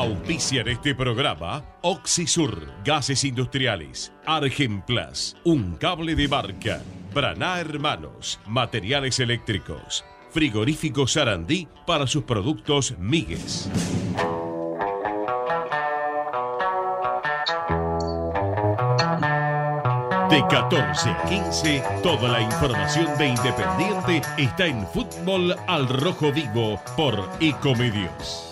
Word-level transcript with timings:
Auspician 0.00 0.66
este 0.66 0.94
programa 0.94 1.62
Oxisur, 1.82 2.72
Gases 2.86 3.22
Industriales, 3.22 4.10
Argenplas, 4.24 5.36
Un 5.44 5.76
Cable 5.76 6.14
de 6.14 6.26
Barca, 6.26 6.80
Braná 7.12 7.60
Hermanos, 7.60 8.40
Materiales 8.46 9.20
Eléctricos, 9.20 10.02
Frigorífico 10.30 11.06
Sarandí 11.06 11.68
para 11.86 12.06
sus 12.06 12.24
productos 12.24 12.94
Migues. 12.98 13.68
De 20.30 20.42
14 20.48 21.10
a 21.10 21.24
15, 21.28 21.82
toda 22.02 22.26
la 22.30 22.40
información 22.40 23.18
de 23.18 23.26
Independiente 23.28 24.22
está 24.38 24.64
en 24.64 24.86
Fútbol 24.86 25.54
al 25.66 25.86
Rojo 25.90 26.32
Vivo 26.32 26.80
por 26.96 27.28
Ecomedios. 27.38 28.49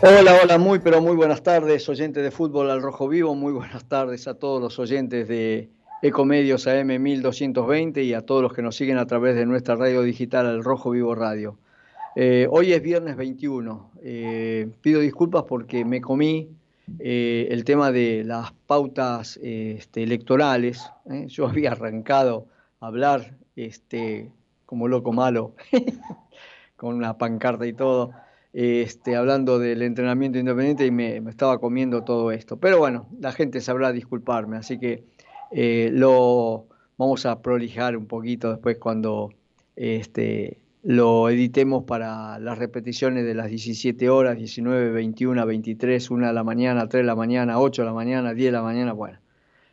Hola, 0.00 0.38
hola, 0.40 0.58
muy 0.58 0.78
pero 0.78 1.02
muy 1.02 1.16
buenas 1.16 1.42
tardes, 1.42 1.88
oyentes 1.88 2.22
de 2.22 2.30
Fútbol 2.30 2.70
al 2.70 2.82
Rojo 2.82 3.08
Vivo, 3.08 3.34
muy 3.34 3.52
buenas 3.52 3.84
tardes 3.84 4.28
a 4.28 4.34
todos 4.34 4.62
los 4.62 4.78
oyentes 4.78 5.26
de 5.26 5.70
Ecomedios 6.02 6.68
AM 6.68 7.02
1220 7.02 8.04
y 8.04 8.14
a 8.14 8.20
todos 8.20 8.40
los 8.40 8.52
que 8.52 8.62
nos 8.62 8.76
siguen 8.76 8.96
a 8.96 9.06
través 9.06 9.34
de 9.34 9.44
nuestra 9.44 9.74
radio 9.74 10.02
digital 10.02 10.46
Al 10.46 10.62
Rojo 10.62 10.90
Vivo 10.90 11.16
Radio. 11.16 11.58
Eh, 12.14 12.46
hoy 12.48 12.74
es 12.74 12.80
viernes 12.80 13.16
21, 13.16 13.90
eh, 14.00 14.70
pido 14.82 15.00
disculpas 15.00 15.42
porque 15.48 15.84
me 15.84 16.00
comí 16.00 16.48
eh, 17.00 17.48
el 17.50 17.64
tema 17.64 17.90
de 17.90 18.22
las 18.24 18.52
pautas 18.68 19.36
este, 19.42 20.04
electorales. 20.04 20.92
Yo 21.26 21.46
había 21.48 21.72
arrancado 21.72 22.46
a 22.78 22.86
hablar 22.86 23.34
este, 23.56 24.30
como 24.64 24.86
loco 24.86 25.12
malo, 25.12 25.54
con 26.76 26.94
una 26.94 27.18
pancarta 27.18 27.66
y 27.66 27.72
todo 27.72 28.12
este, 28.52 29.16
hablando 29.16 29.58
del 29.58 29.82
entrenamiento 29.82 30.38
independiente 30.38 30.86
y 30.86 30.90
me, 30.90 31.16
estaba 31.28 31.58
comiendo 31.58 32.04
todo 32.04 32.30
esto. 32.32 32.58
Pero 32.58 32.78
bueno, 32.78 33.08
la 33.20 33.32
gente 33.32 33.60
sabrá 33.60 33.92
disculparme, 33.92 34.56
así 34.56 34.78
que 34.78 35.04
eh, 35.50 35.90
lo 35.92 36.66
vamos 36.96 37.26
a 37.26 37.40
prolijar 37.42 37.96
un 37.96 38.06
poquito 38.06 38.50
después 38.50 38.78
cuando 38.78 39.30
este, 39.76 40.60
lo 40.82 41.28
editemos 41.28 41.84
para 41.84 42.38
las 42.38 42.58
repeticiones 42.58 43.24
de 43.24 43.34
las 43.34 43.48
17 43.48 44.08
horas, 44.10 44.36
19, 44.36 44.90
21, 44.90 45.46
23, 45.46 46.10
1 46.10 46.26
de 46.26 46.32
la 46.32 46.44
mañana, 46.44 46.88
3 46.88 47.02
de 47.02 47.06
la 47.06 47.14
mañana, 47.14 47.60
8 47.60 47.82
de 47.82 47.86
la 47.86 47.94
mañana, 47.94 48.34
10 48.34 48.46
de 48.48 48.52
la 48.52 48.62
mañana, 48.62 48.92
bueno, 48.92 49.18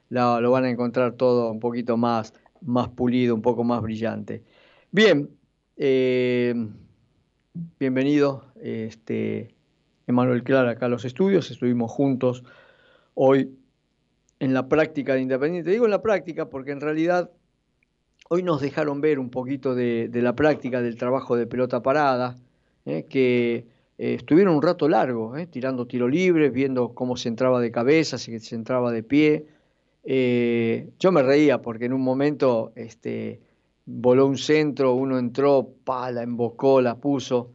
lo, 0.10 0.52
van 0.52 0.66
a 0.66 0.70
encontrar 0.70 1.14
todo 1.14 1.52
un 1.52 1.60
poquito 1.60 1.98
más, 1.98 2.34
más 2.62 2.89
pulido, 2.89 3.36
un 3.36 3.42
poco 3.42 3.64
más 3.64 3.82
brillante. 3.82 4.44
Bien, 4.92 5.30
eh, 5.78 6.54
bienvenido, 7.80 8.45
este, 8.61 9.56
Emanuel 10.08 10.44
Clara, 10.44 10.72
acá 10.72 10.88
a 10.88 10.89
los 10.89 11.06
estudios. 11.06 11.52
Estuvimos 11.52 11.92
juntos 11.92 12.44
hoy 13.14 13.58
en 14.39 14.53
la 14.53 14.67
práctica 14.67 15.14
de 15.14 15.22
Independiente. 15.22 15.72
Digo 15.72 15.86
en 15.86 15.92
la 15.92 16.02
práctica 16.02 16.50
porque 16.50 16.72
en 16.72 16.81
realidad 16.81 17.31
hoy 18.30 18.44
nos 18.44 18.61
dejaron 18.61 19.02
ver 19.02 19.20
un 19.20 19.30
poquito 19.30 19.76
de, 19.76 20.09
la 20.14 20.36
práctica 20.36 20.81
del 20.81 20.98
trabajo 20.98 21.36
de 21.36 21.48
pelota 21.48 21.81
parada, 21.81 22.36
eh, 22.86 23.06
que 23.09 23.67
eh, 23.98 24.14
estuvieron 24.16 24.56
un 24.56 24.61
rato 24.61 24.89
largo, 24.89 25.38
eh, 25.38 25.48
tirando 25.48 25.88
tiro 25.88 26.08
libres, 26.08 26.52
viendo 26.52 26.94
cómo 26.94 27.17
se 27.17 27.30
entraba 27.30 27.61
de 27.61 27.72
cabeza, 27.72 28.17
si 28.17 28.38
se 28.39 28.56
entraba 28.56 28.92
de 28.92 29.03
pie. 29.03 29.45
yo 31.00 31.11
me 31.11 31.23
reía 31.23 31.61
porque 31.61 31.86
en 31.86 31.94
un 31.94 32.02
momento 32.02 32.73
este, 32.76 33.39
voló 33.86 34.25
un 34.25 34.38
centro, 34.38 34.94
uno 34.94 35.17
entró, 35.17 35.75
pa, 35.83 36.11
la 36.11 36.23
embocó, 36.23 36.81
la 36.81 37.00
puso, 37.00 37.53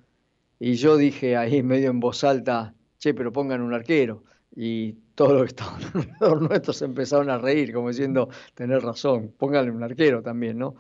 y 0.59 0.75
yo 0.75 0.97
dije 0.97 1.37
ahí 1.37 1.63
medio 1.63 1.91
en 1.91 2.01
voz 2.01 2.25
alta, 2.25 2.75
che, 2.99 3.15
pero 3.15 3.33
pongan 3.33 3.63
un 3.63 3.75
arquero. 3.75 4.25
Y 4.55 4.93
todos 5.15 5.33
los 5.33 5.43
que 5.43 5.49
estaban 5.49 5.83
alrededor 5.95 6.43
nuestros 6.43 6.83
empezaron 6.83 7.31
a 7.31 7.39
reír, 7.39 7.73
como 7.73 7.89
diciendo, 7.89 8.29
tener 8.55 8.83
razón, 8.83 9.33
pónganle 9.37 9.71
un 9.71 9.83
arquero 9.83 10.23
también, 10.23 10.59
¿no? 10.59 10.77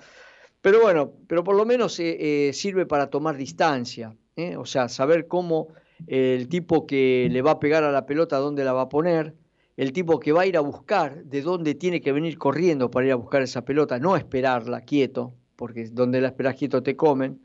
Pero 0.60 0.80
bueno, 0.80 1.12
pero 1.26 1.42
por 1.42 1.56
lo 1.56 1.64
menos 1.64 1.98
eh, 2.00 2.48
eh, 2.48 2.52
sirve 2.52 2.84
para 2.84 3.08
tomar 3.08 3.36
distancia, 3.36 4.14
¿eh? 4.36 4.56
o 4.56 4.66
sea, 4.66 4.88
saber 4.88 5.26
cómo 5.26 5.68
el 6.06 6.48
tipo 6.48 6.86
que 6.86 7.28
le 7.30 7.42
va 7.42 7.52
a 7.52 7.60
pegar 7.60 7.84
a 7.84 7.92
la 7.92 8.04
pelota, 8.06 8.36
dónde 8.38 8.64
la 8.64 8.72
va 8.74 8.82
a 8.82 8.88
poner, 8.88 9.34
el 9.76 9.92
tipo 9.92 10.20
que 10.20 10.32
va 10.32 10.42
a 10.42 10.46
ir 10.46 10.58
a 10.58 10.60
buscar, 10.60 11.24
de 11.24 11.40
dónde 11.40 11.74
tiene 11.74 12.02
que 12.02 12.12
venir 12.12 12.36
corriendo 12.36 12.90
para 12.90 13.06
ir 13.06 13.12
a 13.12 13.16
buscar 13.16 13.40
esa 13.40 13.64
pelota, 13.64 13.98
no 13.98 14.16
esperarla 14.16 14.82
quieto, 14.82 15.34
porque 15.60 15.90
donde 15.90 16.22
la 16.22 16.28
esperas 16.28 16.56
quieto 16.56 16.82
te 16.82 16.96
comen. 16.96 17.38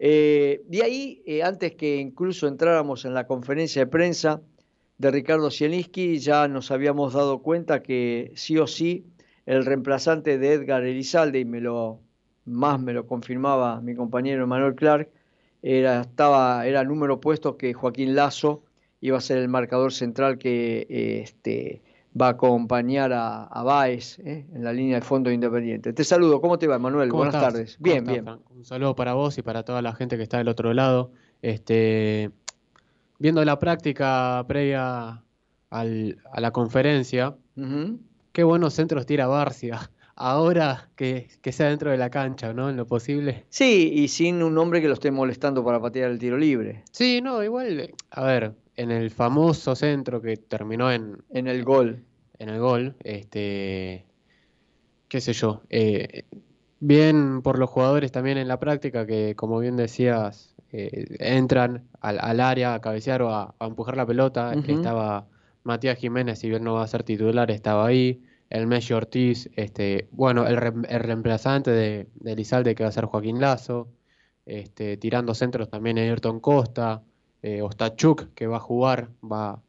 Eh, 0.00 0.64
de 0.66 0.82
ahí, 0.82 1.22
eh, 1.26 1.44
antes 1.44 1.76
que 1.76 1.98
incluso 1.98 2.48
entráramos 2.48 3.04
en 3.04 3.14
la 3.14 3.28
conferencia 3.28 3.82
de 3.82 3.86
prensa 3.86 4.42
de 4.98 5.12
Ricardo 5.12 5.48
Zielinski, 5.48 6.18
ya 6.18 6.48
nos 6.48 6.72
habíamos 6.72 7.12
dado 7.12 7.42
cuenta 7.42 7.84
que 7.84 8.32
sí 8.34 8.58
o 8.58 8.66
sí 8.66 9.06
el 9.46 9.64
reemplazante 9.64 10.38
de 10.38 10.54
Edgar 10.54 10.82
Elizalde, 10.82 11.38
y 11.38 11.44
me 11.44 11.60
lo, 11.60 12.00
más 12.46 12.80
me 12.80 12.92
lo 12.92 13.06
confirmaba 13.06 13.80
mi 13.80 13.94
compañero 13.94 14.44
Manuel 14.48 14.74
Clark, 14.74 15.08
era, 15.62 16.00
estaba, 16.00 16.66
era 16.66 16.82
número 16.82 17.20
puesto 17.20 17.56
que 17.56 17.72
Joaquín 17.72 18.16
Lazo 18.16 18.64
iba 19.00 19.18
a 19.18 19.20
ser 19.20 19.38
el 19.38 19.48
marcador 19.48 19.92
central 19.92 20.36
que 20.36 20.86
este, 21.22 21.82
va 22.20 22.28
a 22.28 22.30
acompañar 22.30 23.12
a, 23.12 23.44
a 23.44 23.62
Baez 23.62 24.18
¿eh? 24.20 24.46
en 24.52 24.64
la 24.64 24.72
línea 24.72 24.96
de 24.96 25.02
fondo 25.02 25.30
independiente. 25.30 25.92
Te 25.92 26.04
saludo, 26.04 26.40
¿cómo 26.40 26.58
te 26.58 26.66
va, 26.66 26.78
Manuel? 26.78 27.10
Buenas 27.10 27.34
tardes. 27.34 27.76
Bien, 27.78 28.04
bien. 28.04 28.26
Un 28.50 28.64
saludo 28.64 28.94
para 28.94 29.14
vos 29.14 29.36
y 29.38 29.42
para 29.42 29.64
toda 29.64 29.82
la 29.82 29.94
gente 29.94 30.16
que 30.16 30.22
está 30.22 30.38
del 30.38 30.48
otro 30.48 30.72
lado. 30.72 31.12
Este, 31.42 32.30
viendo 33.18 33.44
la 33.44 33.58
práctica 33.58 34.44
previa 34.48 35.22
al, 35.70 36.18
a 36.32 36.40
la 36.40 36.50
conferencia, 36.52 37.36
qué 38.32 38.44
buenos 38.44 38.74
centros 38.74 39.06
tira 39.06 39.26
Barcia. 39.26 39.90
Ahora 40.18 40.88
que, 40.96 41.28
que, 41.42 41.52
sea 41.52 41.68
dentro 41.68 41.90
de 41.90 41.98
la 41.98 42.08
cancha, 42.08 42.54
¿no? 42.54 42.70
En 42.70 42.78
lo 42.78 42.86
posible. 42.86 43.44
Sí, 43.50 43.90
y 43.92 44.08
sin 44.08 44.42
un 44.42 44.56
hombre 44.56 44.80
que 44.80 44.88
lo 44.88 44.94
esté 44.94 45.10
molestando 45.10 45.62
para 45.62 45.78
patear 45.78 46.10
el 46.10 46.18
tiro 46.18 46.38
libre. 46.38 46.84
Sí, 46.90 47.20
no, 47.20 47.44
igual, 47.44 47.92
a 48.10 48.24
ver, 48.24 48.54
en 48.76 48.90
el 48.90 49.10
famoso 49.10 49.74
centro 49.74 50.22
que 50.22 50.38
terminó 50.38 50.90
en... 50.90 51.22
En 51.30 51.48
el 51.48 51.64
gol. 51.64 52.02
En 52.38 52.48
el 52.48 52.60
gol, 52.60 52.96
este... 53.02 54.04
qué 55.08 55.20
sé 55.20 55.32
yo. 55.32 55.62
Eh, 55.70 56.24
bien 56.80 57.42
por 57.42 57.58
los 57.58 57.70
jugadores 57.70 58.12
también 58.12 58.38
en 58.38 58.48
la 58.48 58.58
práctica 58.58 59.06
que, 59.06 59.34
como 59.34 59.58
bien 59.58 59.76
decías, 59.76 60.54
eh, 60.72 61.06
entran 61.18 61.88
al, 62.00 62.40
área 62.40 62.74
a 62.74 62.80
cabecear 62.80 63.22
o 63.22 63.34
a, 63.34 63.54
empujar 63.60 63.96
la 63.96 64.06
pelota. 64.06 64.52
Estaba 64.54 65.26
Matías 65.64 65.98
Jiménez, 65.98 66.38
si 66.38 66.48
bien 66.48 66.64
no 66.64 66.74
va 66.74 66.84
a 66.84 66.86
ser 66.86 67.02
titular, 67.02 67.50
estaba 67.50 67.86
ahí. 67.86 68.22
El 68.48 68.66
Messi 68.68 68.92
Ortiz, 68.92 69.50
este, 69.56 70.08
bueno, 70.12 70.46
el, 70.46 70.56
reemplazante 70.56 71.72
de, 71.72 72.08
de 72.14 72.32
Elizalde 72.32 72.76
que 72.76 72.84
va 72.84 72.90
a 72.90 72.92
ser 72.92 73.06
Joaquín 73.06 73.40
Lazo. 73.40 73.88
Este, 74.44 74.96
tirando 74.96 75.34
centros 75.34 75.68
también 75.68 75.98
Ayrton 75.98 76.38
Costa 76.38 77.02
eh, 77.46 77.62
Ostachuk, 77.62 78.34
que 78.34 78.48
va 78.48 78.56
a 78.56 78.60
jugar, 78.60 79.10
va, 79.22 79.62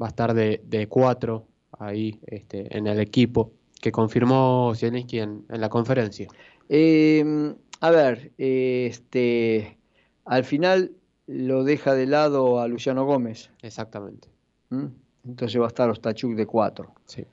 va 0.00 0.06
a 0.06 0.08
estar 0.08 0.34
de, 0.34 0.62
de 0.64 0.86
cuatro 0.86 1.47
ahí 1.78 2.18
este, 2.26 2.76
en 2.76 2.86
el 2.86 3.00
equipo, 3.00 3.52
que 3.80 3.92
confirmó 3.92 4.72
Zielinski 4.74 5.20
en, 5.20 5.44
en 5.48 5.60
la 5.60 5.68
conferencia. 5.68 6.28
Em, 6.68 7.54
a 7.80 7.90
ver, 7.90 8.32
este, 8.38 9.78
al 10.24 10.44
final 10.44 10.92
lo 11.26 11.64
deja 11.64 11.94
de 11.94 12.06
lado 12.06 12.60
a 12.60 12.68
Luciano 12.68 13.04
Gómez. 13.04 13.50
Exactamente. 13.62 14.28
¿Mm? 14.70 14.86
Entonces 15.26 15.60
va 15.60 15.66
a 15.66 15.68
estar 15.68 15.90
Ostachuk 15.90 16.34
de 16.34 16.46
cuatro. 16.46 16.94
Sí. 17.06 17.24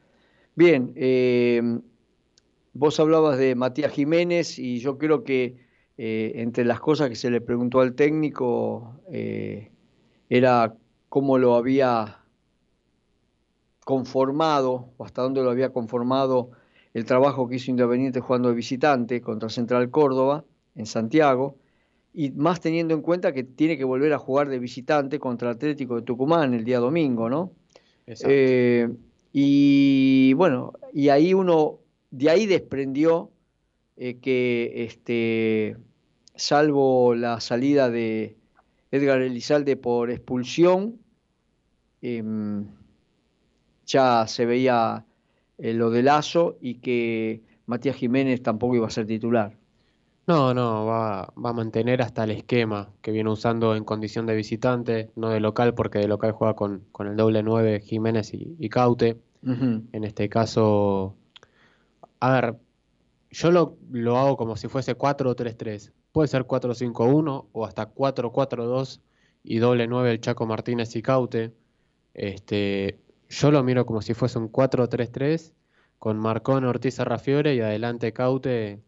Bien, 0.55 0.93
em, 0.95 1.81
vos 2.73 2.99
hablabas 2.99 3.37
de 3.37 3.55
Matías 3.55 3.91
Jiménez 3.91 4.59
y 4.59 4.79
yo 4.79 4.97
creo 4.97 5.23
que 5.23 5.57
eh, 5.97 6.33
entre 6.35 6.65
las 6.65 6.79
cosas 6.79 7.09
que 7.09 7.15
se 7.15 7.29
le 7.29 7.41
preguntó 7.41 7.79
al 7.79 7.95
técnico 7.95 8.99
eh, 9.11 9.71
era 10.29 10.75
cómo 11.09 11.37
lo 11.37 11.55
había 11.55 12.24
conformado, 13.85 14.89
o 14.97 15.05
hasta 15.05 15.21
dónde 15.21 15.41
lo 15.41 15.51
había 15.51 15.69
conformado 15.69 16.49
el 16.93 17.05
trabajo 17.05 17.47
que 17.47 17.55
hizo 17.55 17.71
Independiente 17.71 18.19
jugando 18.19 18.49
de 18.49 18.55
visitante 18.55 19.21
contra 19.21 19.47
Central 19.47 19.89
Córdoba 19.91 20.43
en 20.75 20.85
Santiago, 20.85 21.55
y 22.13 22.31
más 22.31 22.59
teniendo 22.59 22.93
en 22.93 23.01
cuenta 23.01 23.31
que 23.31 23.43
tiene 23.43 23.77
que 23.77 23.83
volver 23.83 24.11
a 24.13 24.17
jugar 24.17 24.49
de 24.49 24.59
visitante 24.59 25.19
contra 25.19 25.51
Atlético 25.51 25.95
de 25.95 26.01
Tucumán 26.01 26.53
el 26.53 26.63
día 26.65 26.79
domingo, 26.79 27.29
¿no? 27.29 27.51
Eh, 28.07 28.89
y 29.31 30.33
bueno, 30.33 30.73
y 30.93 31.09
ahí 31.09 31.33
uno, 31.33 31.79
de 32.11 32.29
ahí 32.29 32.45
desprendió 32.45 33.31
que 33.95 34.73
este, 34.75 35.77
salvo 36.35 37.15
la 37.15 37.39
salida 37.39 37.89
de 37.89 38.37
Edgar 38.91 39.21
Elizalde 39.21 39.75
por 39.75 40.09
expulsión, 40.09 40.99
em, 42.01 42.67
ya 43.85 44.27
se 44.27 44.45
veía 44.45 45.05
eh, 45.57 45.73
lo 45.73 45.89
de 45.89 46.03
Lazo 46.03 46.57
y 46.61 46.75
que 46.75 47.43
Matías 47.65 47.95
Jiménez 47.95 48.41
tampoco 48.43 48.75
iba 48.75 48.87
a 48.87 48.91
ser 48.91 49.05
titular. 49.05 49.57
No, 50.27 50.55
no, 50.55 50.85
va, 50.85 51.21
a 51.21 51.53
mantener 51.53 52.01
hasta 52.01 52.23
el 52.23 52.31
esquema 52.31 52.91
que 53.01 53.11
viene 53.11 53.29
usando 53.29 53.75
en 53.75 53.83
condición 53.83 54.25
de 54.25 54.35
visitante, 54.35 55.11
no 55.15 55.29
de 55.29 55.39
local, 55.39 55.75
porque 55.75 55.99
de 55.99 56.07
local 56.07 56.31
juega 56.31 56.55
con, 56.55 56.83
el 56.99 57.15
doble 57.15 57.43
9 57.43 57.81
Jiménez 57.81 58.31
y, 58.33 58.69
Caute. 58.69 59.21
En 59.43 60.03
este 60.03 60.27
caso, 60.27 61.15
a 62.19 62.31
ver, 62.31 62.55
yo 63.29 63.51
lo, 63.51 63.77
lo 63.91 64.17
hago 64.17 64.37
como 64.37 64.55
si 64.55 64.67
fuese 64.67 64.97
4-3-3. 64.97 65.91
Puede 66.11 66.27
ser 66.27 66.45
4-5-1 66.45 67.45
o 67.51 67.65
hasta 67.65 67.93
4-4-2 67.93 69.01
y 69.43 69.59
doble 69.59 69.85
9 69.85 70.11
el 70.11 70.21
Chaco 70.21 70.47
Martínez 70.47 70.95
y 70.95 71.03
Caute. 71.03 71.53
Este, 72.15 72.97
yo 73.29 73.51
lo 73.51 73.63
miro 73.63 73.85
como 73.85 74.01
si 74.01 74.13
fuese 74.13 74.37
un 74.39 74.51
4-3-3 74.51 75.53
con 75.99 76.17
Marcón, 76.17 76.65
Ortiz, 76.65 76.99
Arrafiore 76.99 77.55
y 77.55 77.61
adelante 77.61 78.13
Caute, 78.13 78.79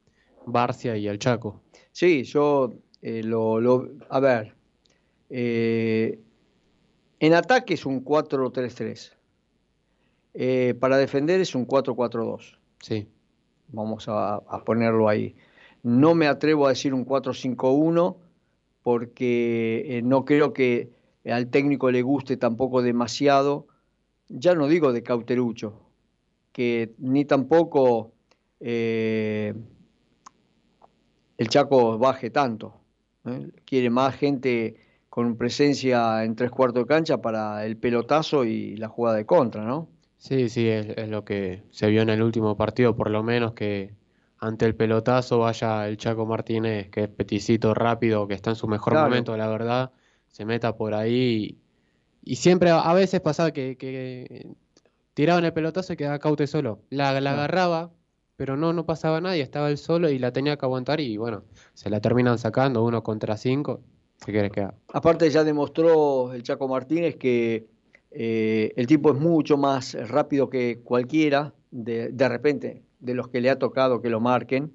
Barcia 0.46 0.98
y 0.98 1.08
el 1.08 1.20
Chaco. 1.20 1.62
Sí, 1.92 2.24
yo 2.24 2.74
eh, 3.02 3.24
lo, 3.24 3.90
A 4.10 4.20
ver, 4.20 4.54
eh, 5.30 6.20
en 7.20 7.34
ataque 7.34 7.74
es 7.74 7.86
un 7.86 8.04
4-3-3. 8.04 9.14
Eh, 10.34 10.76
para 10.80 10.98
defender 10.98 11.42
es 11.42 11.56
un 11.56 11.68
4-4-2. 11.68 12.58
Sí. 12.82 13.08
Vamos 13.70 14.08
a, 14.08 14.36
a, 14.36 14.64
ponerlo 14.64 15.10
ahí. 15.10 15.36
No 15.84 16.16
me 16.16 16.28
atrevo 16.28 16.68
a 16.68 16.70
decir 16.70 16.94
un 16.94 17.06
4-5-1 17.06 18.18
porque 18.84 20.02
no 20.04 20.24
creo 20.24 20.54
que 20.54 20.92
al 21.26 21.50
técnico 21.50 21.92
le 21.92 22.02
guste 22.04 22.38
tampoco 22.38 22.82
demasiado 22.82 23.68
ya 24.30 24.56
no 24.56 24.68
digo 24.68 24.94
de 24.94 25.04
Cauterucho, 25.04 25.74
que 26.52 26.94
ni 27.00 27.26
tampoco 27.26 28.14
eh, 28.60 29.54
el 31.38 31.50
Chaco 31.50 31.98
baje 31.98 32.30
tanto. 32.30 32.82
¿eh? 33.26 33.50
Quiere 33.66 33.90
más 33.90 34.16
gente 34.16 34.78
con 35.10 35.36
presencia 35.38 36.24
en 36.24 36.36
tres 36.36 36.52
cuartos 36.52 36.84
de 36.84 36.88
cancha 36.88 37.22
para 37.22 37.66
el 37.66 37.78
pelotazo 37.78 38.46
y 38.46 38.76
la 38.78 38.88
jugada 38.88 39.18
de 39.18 39.26
contra, 39.26 39.64
¿no? 39.64 39.90
Sí, 40.18 40.50
sí, 40.50 40.68
es, 40.68 41.10
lo 41.10 41.24
que 41.24 41.64
se 41.72 41.88
vio 41.88 42.02
en 42.02 42.10
el 42.10 42.22
último 42.22 42.58
partido, 42.58 42.96
por 42.96 43.10
lo 43.10 43.24
menos 43.24 43.54
que 43.54 43.94
ante 44.40 44.66
el 44.66 44.76
pelotazo 44.76 45.40
vaya 45.40 45.88
el 45.88 45.98
Chaco 45.98 46.26
Martínez, 46.26 46.90
que 46.90 47.04
es 47.04 47.10
peticito 47.10 47.74
rápido, 47.74 48.28
que 48.28 48.34
está 48.34 48.52
en 48.52 48.56
su 48.56 48.68
mejor 48.68 48.94
momento, 48.96 49.38
la 49.38 49.48
verdad, 49.48 49.92
se 50.28 50.46
meta 50.46 50.76
por 50.76 50.94
ahí 50.94 51.58
y 52.28 52.36
siempre, 52.36 52.70
a 52.70 52.94
veces 52.94 53.22
pasaba 53.22 53.52
que, 53.52 53.78
que 53.78 54.48
tiraban 55.14 55.46
el 55.46 55.54
pelotazo 55.54 55.94
y 55.94 55.98
quedaba 55.98 56.20
Caute 56.20 56.46
solo. 56.46 56.82
La, 56.90 57.20
la 57.22 57.32
agarraba, 57.32 57.92
pero 58.36 58.58
no, 58.58 58.74
no 58.74 58.86
pasaba 58.86 59.22
nadie, 59.22 59.42
estaba 59.42 59.70
él 59.70 59.78
solo 59.78 60.10
y 60.10 60.20
la 60.20 60.32
tenía 60.32 60.58
que 60.58 60.66
aguantar 60.66 61.00
y 61.00 61.16
bueno, 61.18 61.44
se 61.74 61.90
la 61.90 62.02
terminan 62.02 62.38
sacando 62.38 62.84
uno 62.84 63.02
contra 63.02 63.38
cinco. 63.38 63.82
¿Qué 64.26 64.32
quieres 64.32 64.52
que 64.52 64.62
haga? 64.62 64.76
Aparte 64.94 65.30
ya 65.30 65.44
demostró 65.44 66.34
el 66.34 66.44
Chaco 66.44 66.68
Martínez 66.68 67.16
que 67.16 67.68
eh, 68.12 68.74
el 68.76 68.88
tipo 68.88 69.12
es 69.14 69.20
mucho 69.20 69.58
más 69.58 69.94
rápido 70.10 70.50
que 70.50 70.82
cualquiera, 70.84 71.54
de, 71.72 72.10
de 72.10 72.30
repente, 72.30 72.84
de 73.00 73.14
los 73.14 73.30
que 73.30 73.42
le 73.42 73.50
ha 73.50 73.58
tocado 73.58 74.02
que 74.02 74.10
lo 74.10 74.20
marquen, 74.20 74.74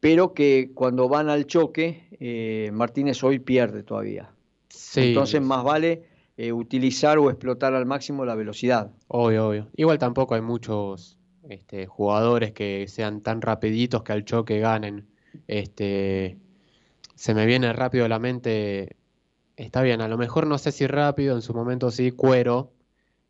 pero 0.00 0.32
que 0.32 0.70
cuando 0.74 1.08
van 1.08 1.28
al 1.28 1.46
choque, 1.46 2.08
eh, 2.18 2.70
Martínez 2.72 3.22
hoy 3.22 3.40
pierde 3.40 3.82
todavía. 3.82 4.30
Entonces 4.96 5.42
más 5.42 5.64
vale 5.64 6.17
eh, 6.38 6.52
utilizar 6.52 7.18
o 7.18 7.30
explotar 7.30 7.74
al 7.74 7.84
máximo 7.84 8.24
la 8.24 8.36
velocidad. 8.36 8.92
Obvio, 9.08 9.48
obvio. 9.48 9.68
Igual 9.74 9.98
tampoco 9.98 10.36
hay 10.36 10.40
muchos 10.40 11.18
este, 11.48 11.86
jugadores 11.86 12.52
que 12.52 12.86
sean 12.86 13.22
tan 13.22 13.42
rapiditos 13.42 14.04
que 14.04 14.12
al 14.12 14.24
choque 14.24 14.60
ganen. 14.60 15.08
Este, 15.48 16.38
se 17.16 17.34
me 17.34 17.44
viene 17.44 17.72
rápido 17.72 18.04
a 18.04 18.08
la 18.08 18.20
mente, 18.20 18.94
está 19.56 19.82
bien, 19.82 20.00
a 20.00 20.06
lo 20.06 20.16
mejor 20.16 20.46
no 20.46 20.58
sé 20.58 20.70
si 20.70 20.86
rápido, 20.86 21.34
en 21.34 21.42
su 21.42 21.54
momento 21.54 21.90
sí, 21.90 22.12
cuero, 22.12 22.70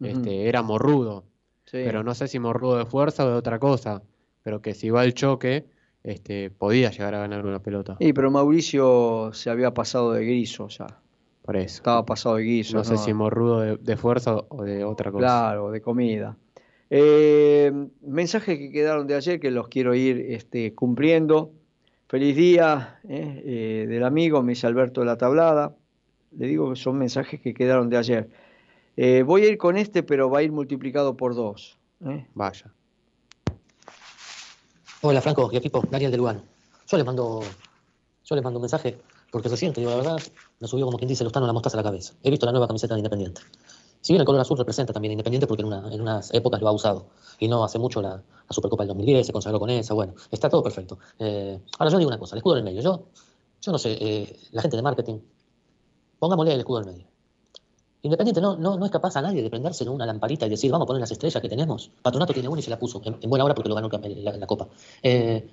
este, 0.00 0.46
era 0.46 0.60
morrudo, 0.62 1.24
pero 1.72 2.04
no 2.04 2.14
sé 2.14 2.28
si 2.28 2.38
morrudo 2.38 2.76
de 2.76 2.84
fuerza 2.84 3.24
o 3.24 3.30
de 3.30 3.36
otra 3.36 3.58
cosa, 3.58 4.02
pero 4.42 4.60
que 4.60 4.74
si 4.74 4.90
va 4.90 5.00
al 5.00 5.14
choque, 5.14 5.64
este, 6.02 6.50
podía 6.50 6.90
llegar 6.90 7.14
a 7.14 7.20
ganar 7.20 7.46
una 7.46 7.62
pelota. 7.62 7.96
Sí, 7.98 8.12
pero 8.12 8.30
Mauricio 8.30 9.30
se 9.32 9.48
había 9.48 9.72
pasado 9.72 10.12
de 10.12 10.26
griso 10.26 10.68
ya. 10.68 11.00
Estaba 11.56 12.04
pasado 12.04 12.36
de 12.36 12.42
guiso. 12.42 12.76
No, 12.76 12.84
sé 12.84 12.98
si 12.98 13.14
morrudo 13.14 13.76
de, 13.76 13.96
fuerza 13.96 14.36
o 14.48 14.62
de 14.64 14.84
otra 14.84 15.10
cosa. 15.10 15.22
Claro, 15.22 15.70
de 15.70 15.80
comida. 15.80 16.36
Eh, 16.90 17.72
mensajes 18.02 18.58
que 18.58 18.70
quedaron 18.70 19.06
de 19.06 19.14
ayer 19.14 19.40
que 19.40 19.50
los 19.50 19.68
quiero 19.68 19.94
ir 19.94 20.18
este, 20.28 20.74
cumpliendo. 20.74 21.52
Feliz 22.08 22.36
día 22.36 23.00
eh, 23.08 23.42
eh, 23.44 23.86
del 23.88 24.04
amigo, 24.04 24.42
me 24.42 24.52
dice 24.52 24.66
Alberto 24.66 25.00
de 25.00 25.06
la 25.06 25.16
Tablada. 25.16 25.74
Le 26.36 26.46
digo 26.46 26.70
que 26.70 26.76
son 26.76 26.98
mensajes 26.98 27.40
que 27.40 27.54
quedaron 27.54 27.88
de 27.88 27.96
ayer. 27.96 28.28
voy 29.24 29.44
a 29.44 29.48
ir 29.48 29.56
con 29.56 29.78
este, 29.78 30.02
pero 30.02 30.28
va 30.28 30.40
a 30.40 30.42
ir 30.42 30.52
multiplicado 30.52 31.16
por 31.16 31.34
dos. 31.34 31.78
Vaya. 32.34 32.72
Hola 35.00 35.20
Franco 35.20 35.48
y 35.52 35.56
equipo, 35.56 35.82
Daniel 35.90 36.10
de 36.10 36.16
Lugano. 36.16 36.42
Yo 36.86 36.96
le 36.98 37.04
mando, 37.04 37.40
yo 38.24 38.36
le 38.36 38.42
mando 38.42 38.58
un 38.58 38.62
mensaje 38.62 38.98
porque 39.30 39.48
se 39.48 39.56
siente, 39.56 39.80
digo, 39.80 39.90
la 39.90 39.98
verdad, 39.98 40.18
me 40.58 40.68
subió 40.68 40.86
como 40.86 40.98
quien 40.98 41.08
dice 41.08 41.24
Lustano 41.24 41.46
la 41.46 41.52
mostaza 41.52 41.76
a 41.76 41.80
la 41.80 41.82
cabeza. 41.82 42.14
He 42.22 42.30
visto 42.30 42.46
la 42.46 42.52
nueva 42.52 42.66
camiseta 42.66 42.94
de 42.94 43.00
Independiente. 43.00 43.42
Si 44.00 44.12
bien 44.12 44.20
el 44.20 44.26
color 44.26 44.40
azul 44.40 44.56
representa 44.56 44.92
también 44.92 45.12
Independiente 45.12 45.46
porque 45.46 45.62
en, 45.62 45.68
una, 45.68 45.92
en 45.92 46.00
unas 46.00 46.32
épocas 46.32 46.60
lo 46.60 46.68
ha 46.68 46.72
usado. 46.72 47.06
Y 47.38 47.48
no 47.48 47.64
hace 47.64 47.78
mucho 47.78 48.00
la, 48.00 48.22
Supercopa 48.50 48.84
del 48.84 48.88
2010, 48.88 49.26
se 49.26 49.32
consagró 49.32 49.60
con 49.60 49.68
esa, 49.68 49.92
bueno, 49.92 50.14
está 50.30 50.48
todo 50.48 50.62
perfecto. 50.62 50.98
Eh, 51.18 51.60
ahora 51.78 51.92
yo 51.92 51.98
digo 51.98 52.08
una 52.08 52.18
cosa, 52.18 52.34
el 52.34 52.38
escudo 52.38 52.54
en 52.54 52.58
el 52.60 52.64
medio. 52.64 52.80
Yo, 52.80 53.04
yo 53.60 53.72
no 53.72 53.78
sé, 53.78 53.98
eh, 54.00 54.40
la 54.52 54.62
gente 54.62 54.76
de 54.76 54.82
marketing, 54.82 55.18
pongámosle 56.18 56.54
el 56.54 56.60
escudo 56.60 56.80
en 56.80 56.88
el 56.88 56.94
medio. 56.94 57.08
Independiente 58.00 58.40
no, 58.40 58.56
no, 58.56 58.78
no 58.78 58.86
es 58.86 58.92
capaz 58.92 59.16
a 59.16 59.22
nadie 59.22 59.42
de 59.42 59.50
prenderse 59.50 59.84
en 59.84 59.90
una 59.90 60.06
lamparita 60.06 60.46
y 60.46 60.48
decir, 60.48 60.70
vamos 60.70 60.86
a 60.86 60.86
poner 60.86 61.00
las 61.00 61.10
estrellas 61.10 61.42
que 61.42 61.48
tenemos. 61.48 61.90
Patronato 62.00 62.32
tiene 62.32 62.48
una 62.48 62.60
y 62.60 62.62
se 62.62 62.70
la 62.70 62.78
puso, 62.78 63.02
en, 63.04 63.28
buena 63.28 63.44
hora 63.44 63.54
porque 63.54 63.68
lo 63.68 63.74
ganó 63.74 63.90
la, 63.90 64.36
la, 64.36 64.46
Copa. 64.46 64.68
Eh, 65.02 65.46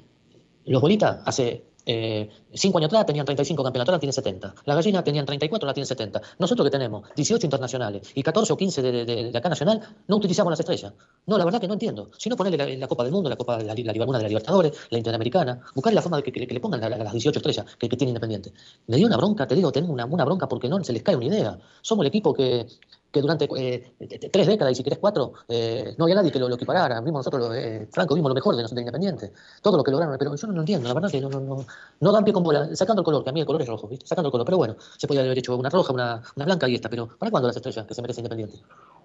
los 0.66 0.81
bolitas 0.81 1.22
hace 1.25 1.66
eh, 1.86 2.30
cinco 2.54 2.80
años 2.80 2.88
atrás 2.88 3.06
tenían 3.06 3.26
35 3.26 3.64
campeonatos, 3.64 3.94
ahora 3.94 4.00
tienen 4.00 4.14
70. 4.14 4.56
La 4.66 4.76
gallina 4.76 5.04
tenían 5.04 5.26
34, 5.26 5.66
ahora 5.66 5.74
tienen 5.74 5.88
70. 5.88 6.22
Nosotros 6.40 6.66
que 6.66 6.72
tenemos 6.72 7.08
18 7.16 7.46
internacionales 7.46 8.12
y 8.16 8.24
14 8.24 8.54
o 8.54 8.58
15 8.58 8.82
de, 8.82 9.06
de, 9.06 9.38
acá 9.38 9.50
nacional, 9.50 9.82
no 10.08 10.16
utilizamos 10.18 10.52
las 10.52 10.60
estrellas. 10.60 10.94
No, 11.26 11.38
la 11.38 11.46
verdad 11.46 11.62
que 11.62 11.68
no 11.68 11.74
entiendo. 11.74 12.10
Si 12.18 12.30
no, 12.30 12.36
ponerle 12.36 12.78
la, 12.78 12.88
Copa 12.88 13.04
del 13.04 13.14
Mundo, 13.14 13.30
la 13.30 13.36
Copa 13.36 13.58
de 13.58 13.66
la, 13.66 13.76
la, 13.76 13.94
de 13.94 14.06
la 14.06 14.28
Libertadores, 14.28 14.74
la 14.90 14.98
Interamericana, 14.98 15.62
buscarle 15.74 15.96
la 15.96 16.02
forma 16.02 16.18
de 16.18 16.24
que, 16.24 16.40
le 16.40 16.60
pongan 16.60 16.82
las 16.82 17.12
18 17.12 17.40
estrellas 17.40 17.66
que, 17.78 17.88
tiene 17.90 18.10
Independiente. 18.10 18.52
Me 18.88 18.98
dio 18.98 19.08
una 19.08 19.18
bronca, 19.18 19.48
te 19.48 19.56
digo, 19.56 19.72
tengo 19.72 19.92
una, 19.92 20.06
una 20.06 20.25
bronca 20.25 20.48
porque 20.48 20.68
no 20.68 20.84
se 20.84 20.94
les 20.94 21.04
cae 21.04 21.15
una 21.15 21.25
idea. 21.25 21.60
Somos 21.82 22.04
el 22.04 22.08
equipo 22.08 22.34
que, 22.34 22.68
que 23.15 23.22
durante 23.22 23.48
eh, 23.55 23.95
tres 24.29 24.45
décadas, 24.45 24.74
y 24.74 24.75
si 24.75 24.84
querés 24.84 25.00
cuatro, 25.00 25.31
eh, 25.48 25.95
no 25.98 26.03
había 26.03 26.15
nadie 26.15 26.34
que 26.34 26.38
lo, 26.38 26.50
lo 26.50 26.55
equiparara. 26.55 27.00
Mismo 27.00 27.19
nosotros, 27.19 27.50
eh, 27.55 27.88
Franco, 27.89 28.13
vimos 28.13 28.27
lo 28.27 28.36
mejor 28.36 28.57
de, 28.57 28.63
de 28.63 28.81
Independiente. 28.81 29.31
Todo 29.62 29.77
lo 29.77 29.84
que 29.86 29.91
lograron, 29.91 30.17
pero 30.19 30.36
yo 30.36 30.48
no 30.48 30.53
lo 30.53 30.60
entiendo, 30.60 30.89
la 30.89 30.93
verdad 30.93 31.10
que 31.10 31.22
no, 31.22 31.29
no, 31.29 31.39
no, 31.39 31.65
no 32.01 32.12
dan 32.12 32.25
pie 32.25 32.34
con 32.34 32.43
bola, 32.43 32.75
sacando 32.75 33.03
el 33.03 33.05
color, 33.05 33.24
que 33.24 33.29
a 33.29 33.34
mí 33.34 33.39
el 33.39 33.45
color 33.45 33.62
es 33.62 33.69
rojo. 33.69 33.89
Sacando 34.03 34.27
el 34.27 34.31
color, 34.34 34.45
pero 34.45 34.57
bueno, 34.57 34.75
se 34.98 35.07
podía 35.07 35.22
haber 35.22 35.38
hecho 35.38 35.55
una 35.55 35.69
roja, 35.69 35.93
una, 35.93 36.22
una 36.36 36.45
blanca 36.45 36.67
y 36.67 36.75
esta, 36.75 36.89
pero 36.89 37.07
¿para 37.07 37.31
cuándo 37.31 37.48
las 37.48 37.55
estrellas 37.55 37.86
que 37.86 37.93
se 37.93 38.01
merece 38.01 38.19
Independiente? 38.19 38.57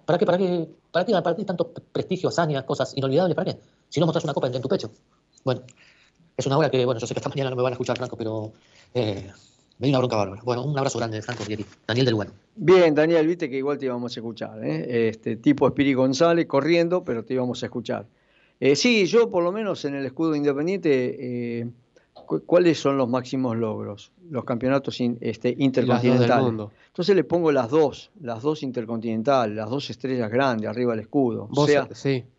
¿Para 0.05 0.19
qué, 0.19 0.25
para 0.25 0.37
qué, 0.37 0.69
para 0.91 1.05
qué, 1.05 1.13
para 1.13 1.35
qué 1.37 1.45
tanto 1.45 1.71
prestigio, 1.71 2.27
hazañas, 2.27 2.65
cosas 2.65 2.91
inolvidables? 2.97 3.33
¿Para 3.33 3.53
qué? 3.53 3.59
Si 3.87 4.01
no 4.01 4.07
mostras 4.07 4.25
una 4.25 4.33
copa 4.33 4.47
en, 4.47 4.61
tu 4.61 4.67
pecho. 4.67 4.91
Bueno, 5.45 5.61
es 6.35 6.45
una 6.45 6.57
hora 6.57 6.69
que, 6.69 6.83
bueno, 6.83 6.99
yo 6.99 7.07
sé 7.07 7.13
que 7.13 7.19
esta 7.19 7.29
mañana 7.33 7.49
no 7.49 7.55
me 7.55 7.61
van 7.61 7.71
a 7.71 7.75
escuchar, 7.75 7.95
Franco, 7.95 8.17
pero 8.17 8.51
me 9.81 9.87
dio 9.87 9.97
una 9.97 9.99
bronca 9.99 10.15
bárbara. 10.15 10.41
Bueno, 10.45 10.63
un 10.63 10.77
abrazo 10.77 10.99
grande, 10.99 11.21
Franco 11.23 11.43
Daniel 11.87 12.05
del 12.05 12.13
Bueno. 12.13 12.31
Bien, 12.55 12.93
Daniel, 12.93 13.25
viste 13.25 13.49
que 13.49 13.57
igual 13.57 13.79
te 13.79 13.85
íbamos 13.85 14.15
a 14.15 14.19
escuchar. 14.19 14.63
¿eh? 14.63 15.09
Este 15.09 15.37
tipo 15.37 15.67
Espiri 15.67 15.95
González 15.95 16.45
corriendo, 16.45 17.03
pero 17.03 17.25
te 17.25 17.33
íbamos 17.33 17.63
a 17.63 17.65
escuchar. 17.65 18.05
Eh, 18.59 18.75
sí, 18.75 19.07
yo 19.07 19.31
por 19.31 19.43
lo 19.43 19.51
menos 19.51 19.83
en 19.85 19.95
el 19.95 20.05
escudo 20.05 20.35
independiente, 20.35 21.61
eh, 21.61 21.67
¿cuáles 22.45 22.79
son 22.79 22.95
los 22.95 23.09
máximos 23.09 23.57
logros? 23.57 24.11
Los 24.29 24.45
campeonatos 24.45 25.01
este, 25.19 25.55
intercontinentales. 25.57 26.67
Entonces 26.87 27.15
le 27.15 27.23
pongo 27.23 27.51
las 27.51 27.71
dos, 27.71 28.11
las 28.21 28.43
dos 28.43 28.61
intercontinentales, 28.61 29.55
las 29.55 29.67
dos 29.67 29.89
estrellas 29.89 30.29
grandes 30.29 30.69
arriba 30.69 30.91
del 30.91 30.99
escudo. 30.99 31.49
sea, 31.65 31.89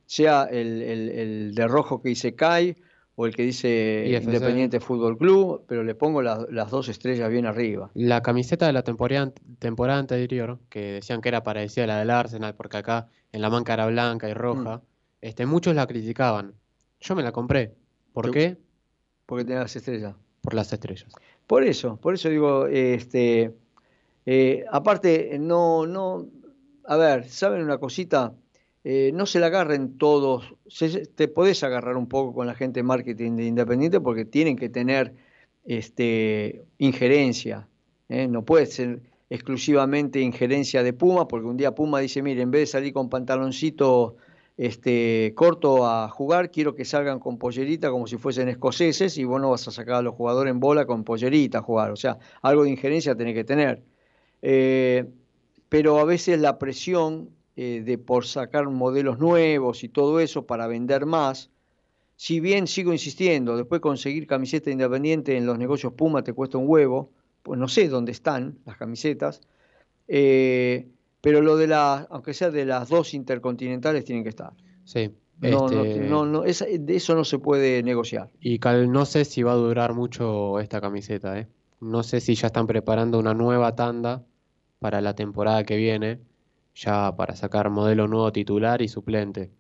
sea 0.06 0.44
el, 0.44 0.80
el, 0.80 1.54
de 1.56 1.66
rojo 1.66 2.00
que 2.00 2.10
dice 2.10 2.36
CAI 2.36 2.76
o 3.14 3.26
el 3.26 3.34
que 3.34 3.42
dice 3.42 4.20
Independiente 4.22 4.80
Fútbol 4.80 5.18
Club, 5.18 5.64
pero 5.66 5.84
le 5.84 5.94
pongo 5.94 6.22
las 6.22 6.70
dos 6.70 6.88
estrellas 6.88 7.30
bien 7.30 7.46
arriba. 7.46 7.90
La 7.94 8.22
camiseta 8.22 8.66
de 8.66 8.72
la 8.72 8.82
temporada, 8.82 9.32
temporada 9.58 9.98
anterior, 9.98 10.58
que 10.68 10.92
decían 10.92 11.20
que 11.20 11.28
era 11.28 11.42
parecida 11.42 11.84
a 11.84 11.88
la 11.88 11.98
del 11.98 12.10
Arsenal, 12.10 12.54
porque 12.54 12.78
acá 12.78 13.08
en 13.32 13.42
la 13.42 13.50
manca 13.50 13.74
era 13.74 13.86
blanca 13.86 14.28
y 14.28 14.34
roja, 14.34 14.78
mm. 14.78 14.82
este, 15.20 15.46
muchos 15.46 15.74
la 15.74 15.86
criticaban. 15.86 16.54
Yo 17.00 17.14
me 17.14 17.22
la 17.22 17.32
compré. 17.32 17.74
¿Por 18.12 18.30
qué? 18.30 18.56
Porque 19.26 19.44
tenía 19.44 19.60
las 19.60 19.76
estrellas. 19.76 20.14
Por 20.40 20.54
las 20.54 20.72
estrellas. 20.72 21.12
Por 21.46 21.64
eso, 21.64 21.96
por 21.96 22.14
eso 22.14 22.28
digo, 22.28 22.66
este, 22.66 23.54
eh, 24.24 24.64
aparte, 24.70 25.36
no, 25.38 25.86
no, 25.86 26.26
a 26.86 26.96
ver, 26.96 27.28
¿saben 27.28 27.62
una 27.62 27.78
cosita? 27.78 28.34
Eh, 28.84 29.12
no 29.14 29.26
se 29.26 29.38
la 29.38 29.46
agarren 29.46 29.96
todos, 29.96 30.54
te 31.14 31.28
podés 31.28 31.62
agarrar 31.62 31.96
un 31.96 32.08
poco 32.08 32.34
con 32.34 32.48
la 32.48 32.54
gente 32.54 32.80
de 32.80 32.84
marketing 32.84 33.36
de 33.36 33.44
Independiente 33.44 34.00
porque 34.00 34.24
tienen 34.24 34.56
que 34.56 34.68
tener 34.68 35.14
este, 35.64 36.64
injerencia. 36.78 37.68
¿eh? 38.08 38.26
No 38.26 38.44
puede 38.44 38.66
ser 38.66 39.02
exclusivamente 39.30 40.20
injerencia 40.20 40.82
de 40.82 40.92
Puma, 40.92 41.28
porque 41.28 41.46
un 41.46 41.56
día 41.56 41.74
Puma 41.74 42.00
dice, 42.00 42.22
mire, 42.22 42.42
en 42.42 42.50
vez 42.50 42.62
de 42.62 42.66
salir 42.66 42.92
con 42.92 43.08
pantaloncito 43.08 44.16
este, 44.56 45.32
corto 45.34 45.86
a 45.86 46.08
jugar, 46.08 46.50
quiero 46.50 46.74
que 46.74 46.84
salgan 46.84 47.18
con 47.18 47.38
pollerita 47.38 47.90
como 47.90 48.06
si 48.06 48.18
fuesen 48.18 48.48
escoceses 48.48 49.16
y 49.16 49.24
vos 49.24 49.40
no 49.40 49.50
vas 49.50 49.66
a 49.68 49.70
sacar 49.70 49.96
a 49.96 50.02
los 50.02 50.14
jugadores 50.14 50.50
en 50.50 50.60
bola 50.60 50.86
con 50.86 51.04
pollerita 51.04 51.58
a 51.58 51.62
jugar. 51.62 51.92
O 51.92 51.96
sea, 51.96 52.18
algo 52.42 52.64
de 52.64 52.70
injerencia 52.70 53.14
tenés 53.14 53.34
que 53.34 53.44
tener. 53.44 53.82
Eh, 54.42 55.06
pero 55.68 55.98
a 55.98 56.04
veces 56.04 56.38
la 56.38 56.58
presión 56.58 57.30
eh, 57.56 57.82
de 57.84 57.98
por 57.98 58.24
sacar 58.26 58.68
modelos 58.68 59.18
nuevos 59.18 59.84
y 59.84 59.88
todo 59.88 60.20
eso 60.20 60.46
para 60.46 60.66
vender 60.66 61.06
más, 61.06 61.50
si 62.16 62.40
bien 62.40 62.66
sigo 62.66 62.92
insistiendo, 62.92 63.56
después 63.56 63.80
conseguir 63.80 64.26
camiseta 64.26 64.70
independiente 64.70 65.36
en 65.36 65.44
los 65.46 65.58
negocios 65.58 65.92
Puma 65.94 66.22
te 66.22 66.32
cuesta 66.32 66.58
un 66.58 66.64
huevo, 66.68 67.10
pues 67.42 67.58
no 67.58 67.68
sé 67.68 67.88
dónde 67.88 68.12
están 68.12 68.58
las 68.64 68.76
camisetas, 68.76 69.40
eh, 70.08 70.88
pero 71.20 71.40
lo 71.40 71.56
de 71.56 71.66
las, 71.68 72.06
aunque 72.10 72.34
sea 72.34 72.50
de 72.50 72.64
las 72.64 72.88
dos 72.88 73.14
intercontinentales, 73.14 74.04
tienen 74.04 74.22
que 74.24 74.30
estar. 74.30 74.52
Sí. 74.84 75.10
No, 75.40 75.66
este, 75.68 76.00
no, 76.00 76.24
no, 76.24 76.44
esa- 76.44 76.66
de 76.66 76.94
eso 76.96 77.14
no 77.16 77.24
se 77.24 77.38
puede 77.38 77.82
negociar. 77.82 78.30
Y 78.40 78.58
Cal, 78.60 78.90
no 78.92 79.04
sé 79.06 79.24
si 79.24 79.42
va 79.42 79.52
a 79.52 79.56
durar 79.56 79.92
mucho 79.92 80.60
esta 80.60 80.80
camiseta, 80.80 81.38
¿eh? 81.38 81.48
No 81.80 82.04
sé 82.04 82.20
si 82.20 82.34
ya 82.36 82.46
están 82.46 82.68
preparando 82.68 83.18
una 83.18 83.34
nueva 83.34 83.74
tanda 83.74 84.22
para 84.78 85.00
la 85.00 85.14
temporada 85.14 85.64
que 85.64 85.76
viene, 85.76 86.20
ya 86.74 87.14
para 87.16 87.36
sacar 87.36 87.70
modelo 87.70 88.08
nuevo 88.08 88.32
titular 88.32 88.82
y 88.82 88.88
suplente. 88.88 89.50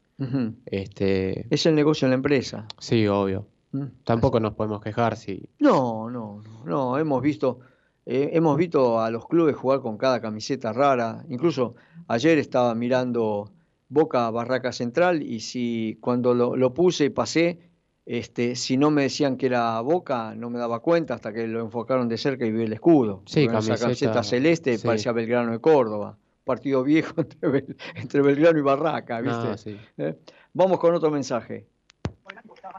Este, 0.66 1.46
Es 1.52 1.66
el 1.66 1.74
negocio 1.74 2.06
en 2.06 2.10
la 2.10 2.14
empresa. 2.16 2.66
sí, 2.78 3.06
obvio. 3.06 3.46
¿Mm? 3.72 3.86
Tampoco 4.04 4.38
nos 4.38 4.52
podemos 4.52 4.82
quejar 4.82 5.16
si 5.16 5.48
No, 5.58 6.10
no, 6.10 6.42
no, 6.42 6.64
no, 6.64 6.98
hemos 6.98 7.22
visto, 7.22 7.60
eh, 8.04 8.30
hemos 8.34 8.56
visto 8.58 9.00
a 9.00 9.10
los 9.10 9.26
clubes 9.26 9.56
jugar 9.56 9.80
con 9.80 9.96
cada 9.96 10.20
camiseta 10.20 10.72
rara. 10.72 11.24
Incluso 11.30 11.74
ayer 12.06 12.38
estaba 12.38 12.74
mirando 12.74 13.50
Boca 13.88 14.30
Barraca 14.30 14.72
Central 14.72 15.22
y 15.22 15.40
si 15.40 15.96
cuando 16.00 16.34
lo, 16.34 16.54
lo 16.54 16.74
puse 16.74 17.06
y 17.06 17.10
pasé, 17.10 17.58
este, 18.04 18.56
si 18.56 18.76
no 18.76 18.90
me 18.90 19.02
decían 19.02 19.36
que 19.36 19.46
era 19.46 19.80
Boca, 19.80 20.34
no 20.36 20.50
me 20.50 20.58
daba 20.58 20.80
cuenta 20.80 21.14
hasta 21.14 21.32
que 21.32 21.46
lo 21.46 21.60
enfocaron 21.60 22.08
de 22.08 22.18
cerca 22.18 22.44
y 22.44 22.52
vi 22.52 22.64
el 22.64 22.72
escudo. 22.74 23.22
Sí, 23.26 23.46
Con 23.46 23.56
esa 23.56 23.68
camiseta, 23.68 23.80
camiseta 23.80 24.22
celeste 24.22 24.76
sí. 24.76 24.86
parecía 24.86 25.12
Belgrano 25.12 25.52
de 25.52 25.60
Córdoba. 25.60 26.18
Partido 26.44 26.82
viejo 26.82 27.14
entre, 27.20 27.48
Bel- 27.48 27.76
entre 27.94 28.22
Belgrano 28.22 28.58
y 28.58 28.62
Barraca, 28.62 29.20
¿viste? 29.20 29.48
No, 29.48 29.56
sí. 29.56 29.80
¿Eh? 29.98 30.16
Vamos 30.52 30.78
con 30.78 30.94
otro 30.94 31.10
mensaje. 31.10 31.66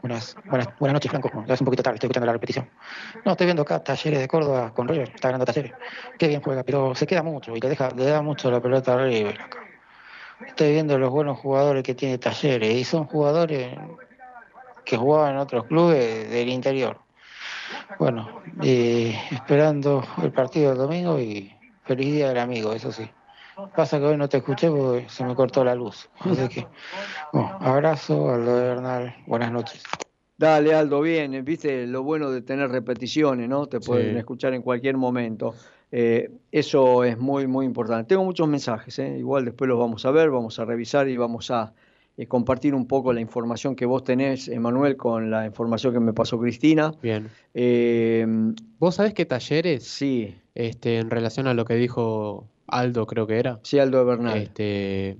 Buenas, 0.00 0.36
buenas, 0.48 0.68
buenas 0.78 0.94
noches, 0.94 1.10
Franco. 1.10 1.44
Ya 1.46 1.54
es 1.54 1.60
un 1.60 1.64
poquito 1.66 1.82
tarde, 1.82 1.96
estoy 1.96 2.06
escuchando 2.08 2.26
la 2.26 2.32
repetición. 2.32 2.68
No, 3.24 3.32
estoy 3.32 3.46
viendo 3.46 3.62
acá 3.62 3.82
Talleres 3.82 4.18
de 4.20 4.28
Córdoba 4.28 4.72
con 4.74 4.88
River, 4.88 5.10
está 5.14 5.28
ganando 5.28 5.44
Talleres. 5.44 5.72
Qué 6.18 6.28
bien 6.28 6.40
juega, 6.40 6.62
pero 6.62 6.94
se 6.94 7.06
queda 7.06 7.22
mucho 7.22 7.54
y 7.56 7.60
le, 7.60 7.68
deja, 7.68 7.90
le 7.90 8.04
da 8.06 8.20
mucho 8.22 8.50
la 8.50 8.60
pelota 8.60 8.94
a 8.94 9.04
River 9.04 9.40
acá. 9.40 9.58
Estoy 10.46 10.72
viendo 10.72 10.98
los 10.98 11.10
buenos 11.10 11.38
jugadores 11.38 11.82
que 11.82 11.94
tiene 11.94 12.18
Talleres 12.18 12.74
y 12.74 12.84
son 12.84 13.04
jugadores 13.06 13.76
que 14.84 14.96
jugaban 14.96 15.32
en 15.32 15.38
otros 15.38 15.64
clubes 15.64 16.28
del 16.30 16.48
interior. 16.48 16.98
Bueno, 17.98 18.42
eh, 18.62 19.16
esperando 19.30 20.02
el 20.22 20.32
partido 20.32 20.70
del 20.70 20.78
domingo 20.78 21.18
y 21.20 21.54
feliz 21.84 22.12
día 22.12 22.28
del 22.28 22.38
amigo, 22.38 22.72
eso 22.72 22.90
sí. 22.92 23.08
Pasa 23.76 23.98
que 23.98 24.04
hoy 24.06 24.16
no 24.16 24.28
te 24.28 24.38
escuché 24.38 24.70
porque 24.70 25.06
se 25.08 25.24
me 25.24 25.34
cortó 25.34 25.64
la 25.64 25.74
luz. 25.74 26.08
Así 26.20 26.48
que, 26.48 26.66
bueno, 27.32 27.56
abrazo, 27.60 28.30
Aldo 28.30 28.56
de 28.56 28.68
Bernal, 28.68 29.14
buenas 29.26 29.52
noches. 29.52 29.82
Dale, 30.36 30.74
Aldo, 30.74 31.00
bien, 31.00 31.44
viste 31.44 31.86
lo 31.86 32.02
bueno 32.02 32.30
de 32.30 32.42
tener 32.42 32.70
repeticiones, 32.70 33.48
¿no? 33.48 33.66
Te 33.66 33.78
pueden 33.80 34.12
Sí. 34.14 34.18
escuchar 34.18 34.54
en 34.54 34.62
cualquier 34.62 34.96
momento. 34.96 35.54
Eh, 35.92 36.30
eso 36.50 37.04
es 37.04 37.16
muy, 37.18 37.46
muy 37.46 37.66
importante. 37.66 38.08
Tengo 38.08 38.24
muchos 38.24 38.48
mensajes, 38.48 38.98
¿eh? 38.98 39.16
igual 39.18 39.44
después 39.44 39.68
los 39.68 39.78
vamos 39.78 40.04
a 40.04 40.10
ver, 40.10 40.30
vamos 40.30 40.58
a 40.58 40.64
revisar 40.64 41.08
y 41.08 41.16
vamos 41.16 41.52
a 41.52 41.72
eh, 42.16 42.26
compartir 42.26 42.74
un 42.74 42.86
poco 42.88 43.12
la 43.12 43.20
información 43.20 43.76
que 43.76 43.86
vos 43.86 44.02
tenés, 44.02 44.48
Emanuel, 44.48 44.96
con 44.96 45.30
la 45.30 45.46
información 45.46 45.92
que 45.92 46.00
me 46.00 46.12
pasó 46.12 46.38
Cristina. 46.40 46.92
Bien. 47.00 47.28
Eh, 47.54 48.26
¿Vos 48.80 48.96
sabés 48.96 49.14
que 49.14 49.24
Talleres, 49.26 49.84
sí, 49.84 50.34
este, 50.56 50.98
en 50.98 51.10
relación 51.10 51.46
a 51.46 51.54
lo 51.54 51.64
que 51.64 51.74
dijo 51.74 52.48
Aldo, 52.66 53.06
creo 53.06 53.26
que 53.26 53.38
era, 53.38 53.60
sí, 53.62 53.78
Aldo 53.78 53.98
de 53.98 54.04
Bernal. 54.04 54.38
este, 54.38 55.18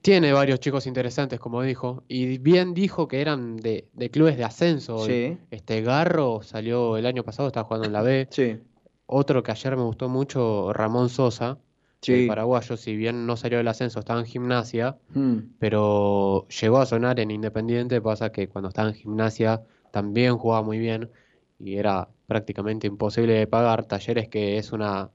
tiene 0.00 0.32
varios 0.32 0.60
chicos 0.60 0.86
interesantes, 0.86 1.40
como 1.40 1.62
dijo, 1.62 2.02
y 2.08 2.36
bien 2.38 2.74
dijo 2.74 3.08
que 3.08 3.20
eran 3.22 3.56
de, 3.56 3.88
de 3.94 4.10
clubes 4.10 4.36
de 4.36 4.44
ascenso. 4.44 4.96
hoy. 4.96 5.10
Sí. 5.10 5.38
Este 5.50 5.80
Garro 5.80 6.42
salió 6.42 6.96
el 6.98 7.06
año 7.06 7.22
pasado, 7.24 7.48
estaba 7.48 7.64
jugando 7.66 7.86
en 7.86 7.92
la 7.92 8.02
B. 8.02 8.28
Sí, 8.30 8.58
Otro 9.06 9.42
que 9.42 9.52
ayer 9.52 9.76
me 9.76 9.82
gustó 9.82 10.08
mucho, 10.08 10.72
Ramón 10.74 11.08
Sosa, 11.08 11.58
el 12.06 12.22
sí. 12.22 12.26
paraguayo, 12.28 12.76
si 12.76 12.96
bien 12.96 13.26
no 13.26 13.36
salió 13.36 13.58
del 13.58 13.68
ascenso, 13.68 13.98
estaba 14.00 14.20
en 14.20 14.26
gimnasia, 14.26 14.98
Mm, 15.14 15.38
pero 15.58 16.46
llegó 16.48 16.78
a 16.78 16.86
sonar 16.86 17.18
en 17.20 17.30
Independiente, 17.30 18.00
pasa 18.02 18.30
que 18.30 18.48
cuando 18.48 18.68
estaba 18.68 18.88
en 18.88 18.94
gimnasia 18.94 19.62
también 19.90 20.36
jugaba 20.36 20.62
muy 20.62 20.78
bien 20.78 21.10
y 21.58 21.76
era 21.76 22.08
prácticamente 22.26 22.86
imposible 22.86 23.32
de 23.34 23.46
pagar. 23.46 23.86
Talleres 23.86 24.28
que 24.28 24.58
es 24.58 24.72
una 24.72 25.10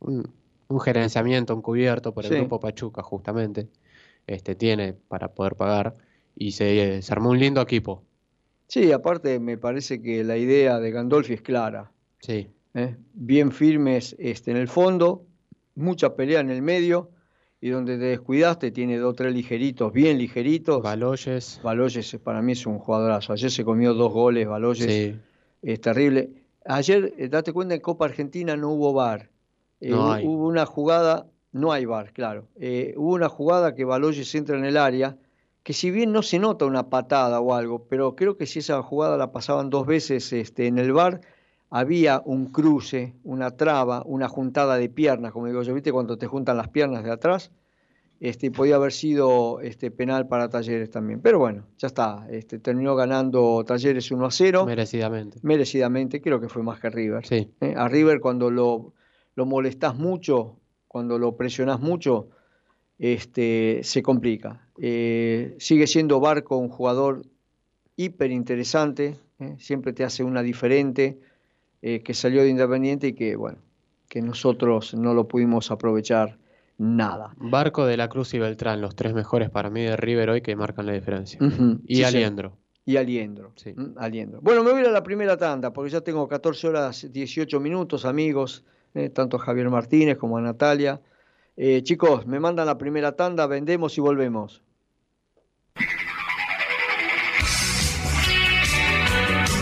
un, 0.00 0.28
un 0.68 0.80
gerenciamiento 0.80 1.52
encubierto 1.54 2.12
por 2.12 2.24
el 2.24 2.30
Sí. 2.30 2.36
grupo 2.36 2.60
Pachuca 2.60 3.02
justamente, 3.02 3.68
este 4.26 4.54
tiene 4.54 4.92
para 4.92 5.28
poder 5.34 5.56
pagar 5.56 5.96
y 6.36 6.52
se, 6.52 7.02
se 7.02 7.12
armó 7.12 7.30
un 7.30 7.38
lindo 7.38 7.60
equipo. 7.60 8.02
Sí, 8.68 8.92
aparte 8.92 9.40
me 9.40 9.58
parece 9.58 10.00
que 10.00 10.22
la 10.22 10.36
idea 10.36 10.78
de 10.78 10.90
Gandolfi 10.92 11.34
es 11.34 11.42
clara. 11.42 11.90
Sí, 12.20 12.48
¿eh? 12.74 12.96
bien 13.14 13.50
firmes 13.50 14.14
este, 14.18 14.50
en 14.52 14.56
el 14.56 14.68
fondo, 14.68 15.24
mucha 15.74 16.14
pelea 16.14 16.40
en 16.40 16.50
el 16.50 16.62
medio, 16.62 17.10
y 17.60 17.68
donde 17.70 17.98
te 17.98 18.04
descuidaste 18.04 18.70
tiene 18.70 18.96
dos 18.96 19.10
o 19.12 19.14
tres 19.14 19.34
ligeritos, 19.34 19.92
bien 19.92 20.16
ligeritos. 20.18 20.82
Baloyes, 20.82 21.60
Baloyes 21.62 22.14
eh, 22.14 22.18
para 22.18 22.40
mí 22.42 22.52
es 22.52 22.64
un 22.64 22.78
jugadorazo. 22.78 23.32
Ayer 23.32 23.50
se 23.50 23.64
comió 23.64 23.92
dos 23.92 24.12
goles, 24.12 24.46
Baloyes, 24.46 24.84
sí, 24.84 25.16
es 25.62 25.80
terrible. 25.80 26.30
Ayer, 26.64 27.12
eh, 27.18 27.28
date 27.28 27.52
cuenta, 27.52 27.74
en 27.74 27.80
Copa 27.80 28.04
Argentina 28.06 28.56
no 28.56 28.70
hubo 28.70 28.92
VAR. 28.94 29.28
Eh, 29.80 29.90
No 29.90 30.12
hay. 30.12 30.26
Hubo 30.26 30.46
una 30.46 30.66
jugada, 30.66 31.26
no 31.52 31.72
hay 31.72 31.84
VAR, 31.84 32.12
claro. 32.12 32.46
Eh, 32.56 32.94
hubo 32.96 33.14
una 33.14 33.28
jugada 33.28 33.74
que 33.74 33.84
Baloyes 33.84 34.34
entra 34.34 34.56
en 34.56 34.64
el 34.64 34.76
área, 34.76 35.16
que 35.62 35.72
si 35.72 35.90
bien 35.90 36.12
no 36.12 36.22
se 36.22 36.38
nota 36.38 36.64
una 36.64 36.88
patada 36.88 37.40
o 37.40 37.54
algo, 37.54 37.84
pero 37.88 38.16
creo 38.16 38.36
que 38.36 38.46
si 38.46 38.60
esa 38.60 38.82
jugada 38.82 39.16
la 39.16 39.32
pasaban 39.32 39.70
dos 39.70 39.86
veces 39.86 40.32
este, 40.32 40.66
en 40.66 40.78
el 40.78 40.92
VAR, 40.92 41.20
había 41.70 42.20
un 42.24 42.46
cruce, 42.46 43.14
una 43.22 43.52
traba, 43.52 44.02
una 44.04 44.28
juntada 44.28 44.76
de 44.76 44.88
piernas, 44.88 45.32
como 45.32 45.46
digo 45.46 45.62
yo, 45.62 45.72
¿viste? 45.74 45.92
Cuando 45.92 46.18
te 46.18 46.26
juntan 46.26 46.56
las 46.56 46.68
piernas 46.68 47.04
de 47.04 47.12
atrás, 47.12 47.52
este, 48.18 48.50
podía 48.50 48.74
haber 48.76 48.92
sido 48.92 49.60
este, 49.60 49.90
penal 49.90 50.26
para 50.28 50.48
Talleres 50.48 50.90
también. 50.90 51.20
Pero 51.20 51.38
bueno, 51.38 51.64
ya 51.78 51.86
está, 51.86 52.26
este, 52.28 52.58
terminó 52.58 52.96
ganando 52.96 53.64
Talleres 53.64 54.10
1 54.10 54.26
a 54.26 54.30
0 54.30 54.66
merecidamente. 54.66 55.38
merecidamente, 55.42 56.20
creo 56.20 56.40
que 56.40 56.48
fue 56.48 56.62
más 56.62 56.80
que 56.80 56.90
River. 56.90 57.26
Sí, 57.26 57.50
¿eh? 57.60 57.74
A 57.76 57.88
River 57.88 58.20
cuando 58.20 58.50
lo, 58.50 58.92
lo 59.34 59.46
molestás 59.46 59.96
mucho, 59.96 60.56
cuando 60.88 61.18
lo 61.18 61.36
presionás 61.36 61.80
mucho, 61.80 62.28
este, 62.98 63.80
se 63.82 64.02
complica. 64.02 64.68
Eh, 64.80 65.56
sigue 65.58 65.86
siendo 65.86 66.20
Barco 66.20 66.56
un 66.56 66.68
jugador 66.68 67.22
hiper 67.96 68.30
interesante, 68.30 69.16
¿eh? 69.38 69.56
siempre 69.58 69.92
te 69.92 70.04
hace 70.04 70.24
una 70.24 70.42
diferente, 70.42 71.18
eh, 71.82 72.02
que 72.02 72.14
salió 72.14 72.42
de 72.42 72.50
Independiente 72.50 73.08
y 73.08 73.12
que, 73.14 73.36
bueno, 73.36 73.58
que 74.08 74.20
nosotros 74.20 74.94
no 74.94 75.14
lo 75.14 75.28
pudimos 75.28 75.70
aprovechar 75.70 76.38
nada. 76.76 77.34
Barco 77.36 77.86
de 77.86 77.96
la 77.96 78.08
Cruz 78.08 78.34
y 78.34 78.38
Beltrán, 78.38 78.80
los 78.80 78.96
tres 78.96 79.14
mejores 79.14 79.50
para 79.50 79.70
mí 79.70 79.82
de 79.82 79.96
River 79.96 80.30
hoy 80.30 80.40
que 80.42 80.56
marcan 80.56 80.86
la 80.86 80.92
diferencia. 80.92 81.38
Y 81.86 81.96
sí, 81.96 82.04
Aliendro. 82.04 82.56
Y 82.84 82.96
Aliendro. 82.96 83.52
Sí. 83.56 83.70
¿m? 83.70 83.92
Aliendro. 83.96 84.40
Bueno, 84.40 84.64
me 84.64 84.72
voy 84.72 84.84
a 84.84 84.90
la 84.90 85.02
primera 85.02 85.36
tanda 85.36 85.72
porque 85.72 85.90
ya 85.90 86.00
tengo 86.00 86.26
14 86.26 86.68
horas 86.68 87.06
18 87.12 87.60
minutos, 87.60 88.04
amigos, 88.04 88.64
eh, 88.94 89.10
tanto 89.10 89.36
a 89.36 89.40
Javier 89.40 89.70
Martínez 89.70 90.16
como 90.16 90.36
a 90.36 90.40
Natalia. 90.40 91.00
Eh, 91.56 91.82
chicos, 91.82 92.26
me 92.26 92.40
mandan 92.40 92.66
la 92.66 92.78
primera 92.78 93.12
tanda, 93.12 93.46
vendemos 93.46 93.96
y 93.98 94.00
volvemos. 94.00 94.62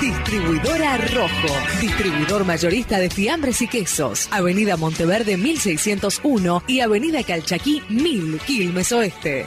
Distribuidora 0.01 0.97
Rojo, 0.99 1.55
distribuidor 1.81 2.45
mayorista 2.45 2.99
de 2.99 3.11
fiambres 3.11 3.63
y 3.63 3.69
quesos. 3.69 4.29
Avenida 4.31 4.77
Monteverde 4.77 5.37
1601 5.37 6.63
y 6.67 6.81
Avenida 6.81 7.23
Calchaquí 7.23 7.83
1000, 7.89 8.39
Quilmes 8.41 8.93
Oeste. 8.93 9.47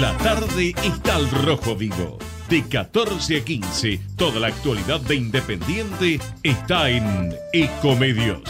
La 0.00 0.16
tarde 0.18 0.74
está 0.82 1.16
al 1.16 1.30
rojo 1.30 1.76
vivo. 1.76 2.18
De 2.48 2.62
14 2.62 3.38
a 3.38 3.44
15, 3.44 4.00
toda 4.16 4.38
la 4.38 4.48
actualidad 4.48 5.00
de 5.00 5.14
Independiente 5.14 6.20
está 6.42 6.90
en 6.90 7.32
Ecomedios. 7.54 8.42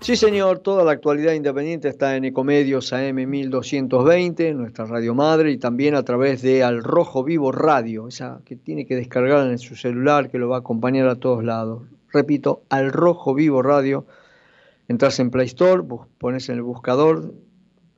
Sí, 0.00 0.16
señor, 0.16 0.58
toda 0.58 0.84
la 0.84 0.90
actualidad 0.90 1.34
independiente 1.34 1.88
está 1.88 2.16
en 2.16 2.24
Ecomedios 2.24 2.92
AM 2.92 3.28
1220, 3.28 4.54
nuestra 4.54 4.86
radio 4.86 5.14
madre, 5.14 5.52
y 5.52 5.56
también 5.56 5.94
a 5.94 6.02
través 6.02 6.42
de 6.42 6.64
Al 6.64 6.82
Rojo 6.82 7.22
Vivo 7.22 7.52
Radio, 7.52 8.08
esa 8.08 8.40
que 8.44 8.56
tiene 8.56 8.86
que 8.86 8.96
descargar 8.96 9.46
en 9.48 9.58
su 9.58 9.76
celular, 9.76 10.28
que 10.28 10.38
lo 10.38 10.48
va 10.48 10.56
a 10.56 10.60
acompañar 10.60 11.08
a 11.08 11.16
todos 11.16 11.44
lados. 11.44 11.82
Repito, 12.12 12.62
Al 12.70 12.92
Rojo 12.92 13.34
Vivo 13.34 13.62
Radio. 13.62 14.04
Entras 14.88 15.18
en 15.20 15.30
Play 15.30 15.46
Store, 15.46 15.82
pones 16.18 16.48
en 16.48 16.56
el 16.56 16.62
buscador, 16.62 17.34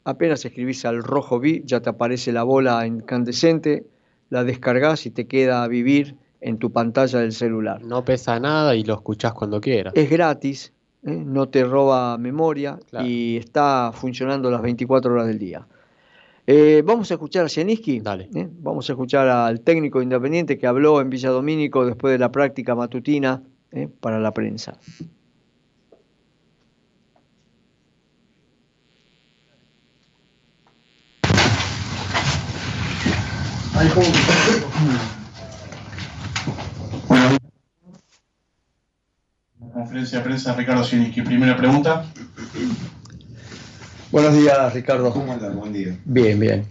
apenas 0.04 0.44
escribís 0.44 0.84
Al 0.84 1.02
Rojo 1.02 1.40
Vi, 1.40 1.62
ya 1.64 1.80
te 1.80 1.90
aparece 1.90 2.32
la 2.32 2.42
bola 2.42 2.86
incandescente, 2.86 3.84
la 4.30 4.44
descargas 4.44 5.06
y 5.06 5.10
te 5.10 5.26
queda 5.26 5.62
a 5.62 5.68
vivir 5.68 6.16
en 6.40 6.58
tu 6.58 6.70
pantalla 6.70 7.20
del 7.20 7.32
celular. 7.32 7.82
No 7.82 8.04
pesa 8.04 8.38
nada 8.38 8.74
y 8.74 8.84
lo 8.84 8.94
escuchás 8.94 9.32
cuando 9.32 9.60
quieras. 9.60 9.94
Es 9.96 10.08
gratis, 10.10 10.72
¿eh? 11.04 11.10
no 11.10 11.48
te 11.48 11.64
roba 11.64 12.16
memoria 12.18 12.78
y 13.04 13.36
está 13.36 13.90
funcionando 13.92 14.50
las 14.50 14.62
24 14.62 15.12
horas 15.12 15.26
del 15.26 15.38
día. 15.38 15.66
Eh, 16.46 16.82
vamos 16.84 17.10
a 17.10 17.14
escuchar 17.14 17.44
a 17.44 17.48
Sieniski. 17.48 18.00
Dale. 18.00 18.30
¿eh? 18.34 18.48
Vamos 18.50 18.88
a 18.88 18.92
escuchar 18.92 19.28
al 19.28 19.60
técnico 19.60 20.00
independiente 20.00 20.56
que 20.56 20.66
habló 20.66 21.00
en 21.00 21.10
Villa 21.10 21.30
Domínico 21.30 21.84
después 21.84 22.12
de 22.12 22.18
la 22.18 22.32
práctica 22.32 22.74
matutina 22.74 23.42
para 24.00 24.18
la 24.18 24.32
prensa. 24.32 24.78
La 33.78 33.84
conferencia 39.72 40.18
de 40.18 40.24
prensa, 40.24 40.52
Ricardo 40.56 40.82
Sieniski. 40.82 41.22
Primera 41.22 41.56
pregunta. 41.56 42.04
Buenos 44.10 44.34
días, 44.34 44.74
Ricardo. 44.74 45.12
¿Cómo 45.12 45.32
andas? 45.32 45.54
Buen 45.54 45.72
día. 45.72 45.96
Bien, 46.04 46.40
bien. 46.40 46.66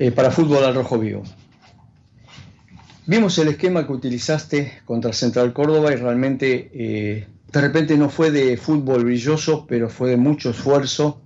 Eh, 0.00 0.10
para 0.10 0.32
fútbol 0.32 0.64
al 0.64 0.74
rojo 0.74 0.98
vivo. 0.98 1.22
Vimos 3.06 3.38
el 3.38 3.46
esquema 3.46 3.86
que 3.86 3.92
utilizaste 3.92 4.80
contra 4.84 5.12
Central 5.12 5.52
Córdoba 5.52 5.92
y 5.92 5.96
realmente 5.96 6.68
eh, 6.74 7.28
de 7.52 7.60
repente 7.60 7.96
no 7.96 8.08
fue 8.08 8.32
de 8.32 8.56
fútbol 8.56 9.04
brilloso, 9.04 9.66
pero 9.68 9.88
fue 9.88 10.10
de 10.10 10.16
mucho 10.16 10.50
esfuerzo, 10.50 11.22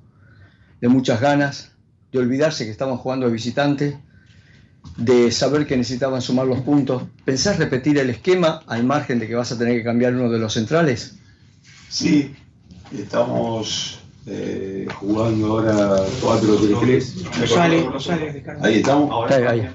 de 0.82 0.88
muchas 0.88 1.18
ganas, 1.18 1.72
de 2.12 2.18
olvidarse 2.18 2.66
que 2.66 2.70
estaban 2.70 2.98
jugando 2.98 3.24
de 3.24 3.32
visitante, 3.32 3.98
de 4.96 5.30
saber 5.30 5.66
que 5.66 5.76
necesitaban 5.76 6.22
sumar 6.22 6.46
los 6.46 6.60
puntos. 6.60 7.02
¿Pensás 7.24 7.58
repetir 7.58 7.98
el 7.98 8.10
esquema 8.10 8.62
al 8.66 8.84
margen 8.84 9.18
de 9.18 9.28
que 9.28 9.34
vas 9.34 9.52
a 9.52 9.58
tener 9.58 9.76
que 9.76 9.84
cambiar 9.84 10.14
uno 10.14 10.30
de 10.30 10.38
los 10.38 10.54
centrales? 10.54 11.16
Sí, 11.88 12.34
estamos 12.96 14.00
eh, 14.26 14.86
jugando 14.94 15.58
ahora 15.58 15.96
4-3-3. 16.20 17.46
Ahí 18.62 18.74
estamos. 18.74 19.30
Ahí, 19.30 19.44
ahí. 19.44 19.68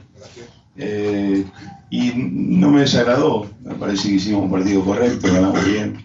Eh, 0.76 1.46
y 1.90 2.12
no 2.16 2.72
me 2.72 2.82
desagradó, 2.82 3.48
me 3.64 3.76
parece 3.76 4.10
que 4.10 4.16
hicimos 4.16 4.46
un 4.46 4.52
partido 4.52 4.84
correcto, 4.84 5.32
ganamos 5.32 5.64
bien. 5.66 6.03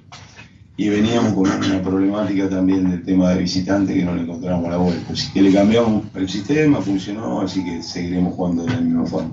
Y 0.78 0.90
veníamos 0.90 1.32
con 1.32 1.50
una 1.50 1.82
problemática 1.82 2.48
también 2.48 2.88
del 2.88 3.04
tema 3.04 3.30
de 3.30 3.38
visitante 3.38 3.92
que 3.92 4.04
no 4.04 4.14
le 4.14 4.22
encontramos 4.22 4.70
la 4.70 4.76
vuelta. 4.76 5.12
Así 5.12 5.28
que 5.32 5.42
le 5.42 5.52
cambiamos 5.52 6.04
el 6.14 6.28
sistema, 6.28 6.80
funcionó, 6.80 7.40
así 7.40 7.64
que 7.64 7.82
seguiremos 7.82 8.36
jugando 8.36 8.62
de 8.62 8.74
la 8.74 8.80
misma 8.80 9.04
forma. 9.04 9.30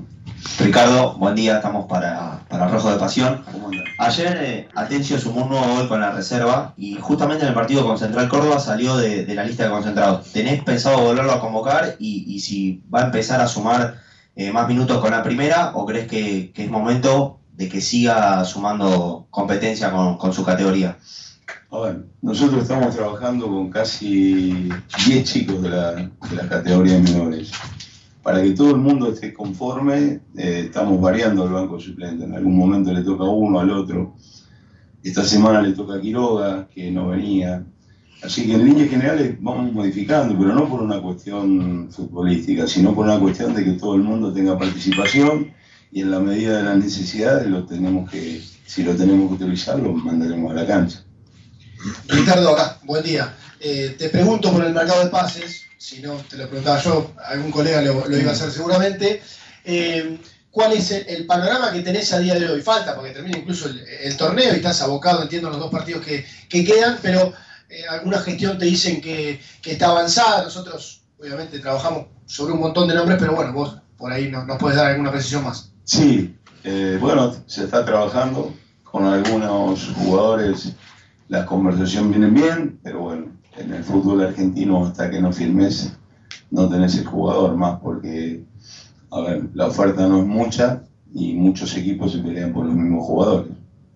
Ricardo, 0.58 1.16
buen 1.20 1.36
día, 1.36 1.58
estamos 1.58 1.86
para, 1.86 2.40
para 2.50 2.68
Rojo 2.68 2.90
de 2.90 2.98
Pasión. 2.98 3.44
Ayer 4.00 4.38
eh, 4.42 4.68
Atencio 4.74 5.20
sumó 5.20 5.44
un 5.44 5.50
nuevo 5.50 5.68
gol 5.76 5.88
con 5.88 6.02
la 6.02 6.10
reserva 6.14 6.74
y 6.78 6.96
justamente 6.96 7.44
en 7.44 7.50
el 7.50 7.54
partido 7.54 7.86
con 7.86 8.00
Central 8.00 8.28
Córdoba 8.28 8.60
salió 8.60 8.98
de, 8.98 9.24
de 9.24 9.36
la 9.36 9.44
lista 9.44 9.66
de 9.66 9.70
concentrados. 9.70 10.32
¿Tenés 10.34 10.64
pensado 10.64 11.00
volverlo 11.00 11.32
a 11.32 11.42
convocar 11.42 11.96
y, 12.00 12.26
y 12.28 12.40
si 12.40 12.82
va 12.92 13.02
a 13.02 13.06
empezar 13.06 13.40
a 13.40 13.48
sumar 13.48 13.98
eh, 14.36 14.52
más 14.52 14.68
minutos 14.68 14.98
con 15.00 15.12
la 15.12 15.22
primera 15.22 15.74
o 15.76 15.86
crees 15.86 16.08
que, 16.08 16.52
que, 16.54 16.64
es 16.64 16.72
momento 16.72 17.40
de 17.54 17.70
que 17.70 17.82
siga 17.82 18.44
sumando 18.46 19.28
competencia 19.30 19.92
con, 19.92 20.18
con 20.18 20.34
su 20.34 20.44
categoría? 20.44 20.98
A 21.76 21.80
ver, 21.82 22.06
nosotros 22.22 22.62
estamos 22.62 22.96
trabajando 22.96 23.48
con 23.48 23.70
casi 23.70 24.70
10 25.08 25.24
chicos 25.26 25.62
de 25.62 25.70
la, 25.70 25.92
de 25.94 26.48
categoría 26.48 26.98
menores. 27.00 27.52
Para 28.24 28.42
que 28.42 28.52
todo 28.52 28.72
el 28.72 28.78
mundo 28.78 29.12
esté 29.12 29.34
conforme, 29.34 30.22
eh, 30.38 30.64
estamos 30.68 31.02
variando 31.02 31.44
el 31.44 31.52
banco 31.52 31.78
suplente. 31.78 32.24
En 32.24 32.34
algún 32.34 32.56
momento 32.58 32.94
le 32.94 33.04
toca 33.04 33.26
a 33.26 33.30
uno, 33.30 33.60
al 33.60 33.72
otro. 33.72 34.16
Esta 35.04 35.26
semana 35.26 35.62
le 35.62 35.74
toca 35.74 35.96
a 35.96 36.02
Quiroga, 36.02 36.66
que 36.70 36.90
no 36.92 37.10
venía. 37.10 37.66
Así 38.24 38.48
que 38.48 38.54
en 38.54 38.64
líneas 38.64 38.90
generales 38.90 39.36
vamos 39.42 39.74
modificando, 39.74 40.38
pero 40.40 40.56
no 40.56 40.70
por 40.70 40.82
una 40.82 41.02
cuestión 41.02 41.90
futbolística, 41.92 42.68
sino 42.68 42.96
por 42.96 43.06
una 43.06 43.20
cuestión 43.20 43.54
de 43.54 43.66
que 43.66 43.74
todo 43.74 43.96
el 43.96 44.02
mundo 44.02 44.32
tenga 44.32 44.58
participación 44.58 45.52
y 45.92 46.02
en 46.02 46.12
la 46.12 46.22
medida 46.22 46.58
de 46.58 46.64
las 46.64 46.78
necesidades 46.78 47.48
lo 47.48 47.66
tenemos 47.66 48.10
que, 48.10 48.42
si 48.66 48.82
lo 48.84 48.96
tenemos 48.96 49.28
que 49.28 49.44
utilizar, 49.44 49.78
lo 49.78 49.92
mandaremos 49.92 50.52
a 50.52 50.56
la 50.56 50.66
cancha. 50.66 51.05
Ricardo, 52.08 52.50
acá, 52.52 52.80
buen 52.84 53.04
día. 53.04 53.34
Eh, 53.60 53.96
te 53.98 54.10
pregunto 54.10 54.52
por 54.52 54.64
el 54.64 54.74
mercado 54.74 55.04
de 55.04 55.10
pases, 55.10 55.64
si 55.78 56.02
no 56.02 56.16
te 56.30 56.38
lo 56.38 56.48
preguntaba 56.48 56.82
yo, 56.82 57.12
algún 57.26 57.52
colega 57.52 57.82
lo, 57.82 58.18
iba 58.18 58.32
a 58.32 58.34
hacer 58.34 58.52
seguramente. 58.52 59.22
Eh, 59.64 60.20
¿Cuál 60.50 60.74
es 60.74 60.92
el, 60.92 61.26
panorama 61.26 61.72
que 61.72 61.82
tenés 61.82 62.14
a 62.14 62.20
día 62.20 62.36
de 62.36 62.50
hoy? 62.50 62.62
Falta, 62.62 62.96
porque 62.96 63.12
termina 63.12 63.38
incluso 63.38 63.68
el, 63.68 64.16
torneo 64.16 64.54
y 64.54 64.58
estás 64.58 64.82
abocado, 64.82 65.22
entiendo, 65.22 65.50
los 65.50 65.60
dos 65.60 65.70
partidos 65.70 66.06
que, 66.06 66.26
que 66.48 66.64
quedan, 66.64 66.98
pero 67.02 67.34
eh, 67.70 67.84
alguna 67.90 68.20
gestión 68.20 68.58
te 68.58 68.66
dicen 68.66 69.02
que, 69.02 69.42
que 69.62 69.74
está 69.74 69.88
avanzada. 69.88 70.44
Nosotros, 70.44 71.02
obviamente, 71.20 71.60
trabajamos 71.60 72.06
sobre 72.26 72.54
un 72.54 72.62
montón 72.62 72.88
de 72.88 72.96
nombres, 72.96 73.18
pero 73.20 73.36
bueno, 73.36 73.52
vos 73.52 73.76
por 73.98 74.14
ahí 74.14 74.30
no- 74.30 74.46
nos 74.46 74.58
puedes 74.58 74.78
dar 74.78 74.88
alguna 74.92 75.12
precisión 75.12 75.44
más. 75.44 75.72
Sí, 75.84 76.36
bueno, 77.00 77.36
se 77.48 77.66
está 77.66 77.84
trabajando 77.84 78.54
con 78.96 79.06
algunos 79.06 79.90
jugadores, 79.94 80.70
las 81.28 81.46
conversaciones 81.46 82.12
vienen 82.12 82.34
bien, 82.34 82.80
pero 82.84 83.02
bueno, 83.02 83.26
en 83.58 83.74
el 83.74 83.84
fútbol 83.84 84.22
argentino 84.22 84.86
hasta 84.86 85.10
que 85.10 85.22
no 85.22 85.32
firmes 85.32 85.98
no 86.52 86.70
tenés 86.70 86.98
el 86.98 87.06
jugador 87.06 87.56
más 87.56 87.80
porque, 87.80 88.44
a 89.12 89.22
ver, 89.22 89.50
la 89.54 89.68
oferta 89.68 90.08
no 90.08 90.20
es 90.20 90.28
mucha 90.28 90.84
y 91.14 91.34
muchos 91.34 91.76
equipos 91.78 92.12
se 92.12 92.20
pelean 92.20 92.54
por 92.54 92.66
los 92.66 92.76
mismos 92.76 93.06
jugadores. 93.06 93.52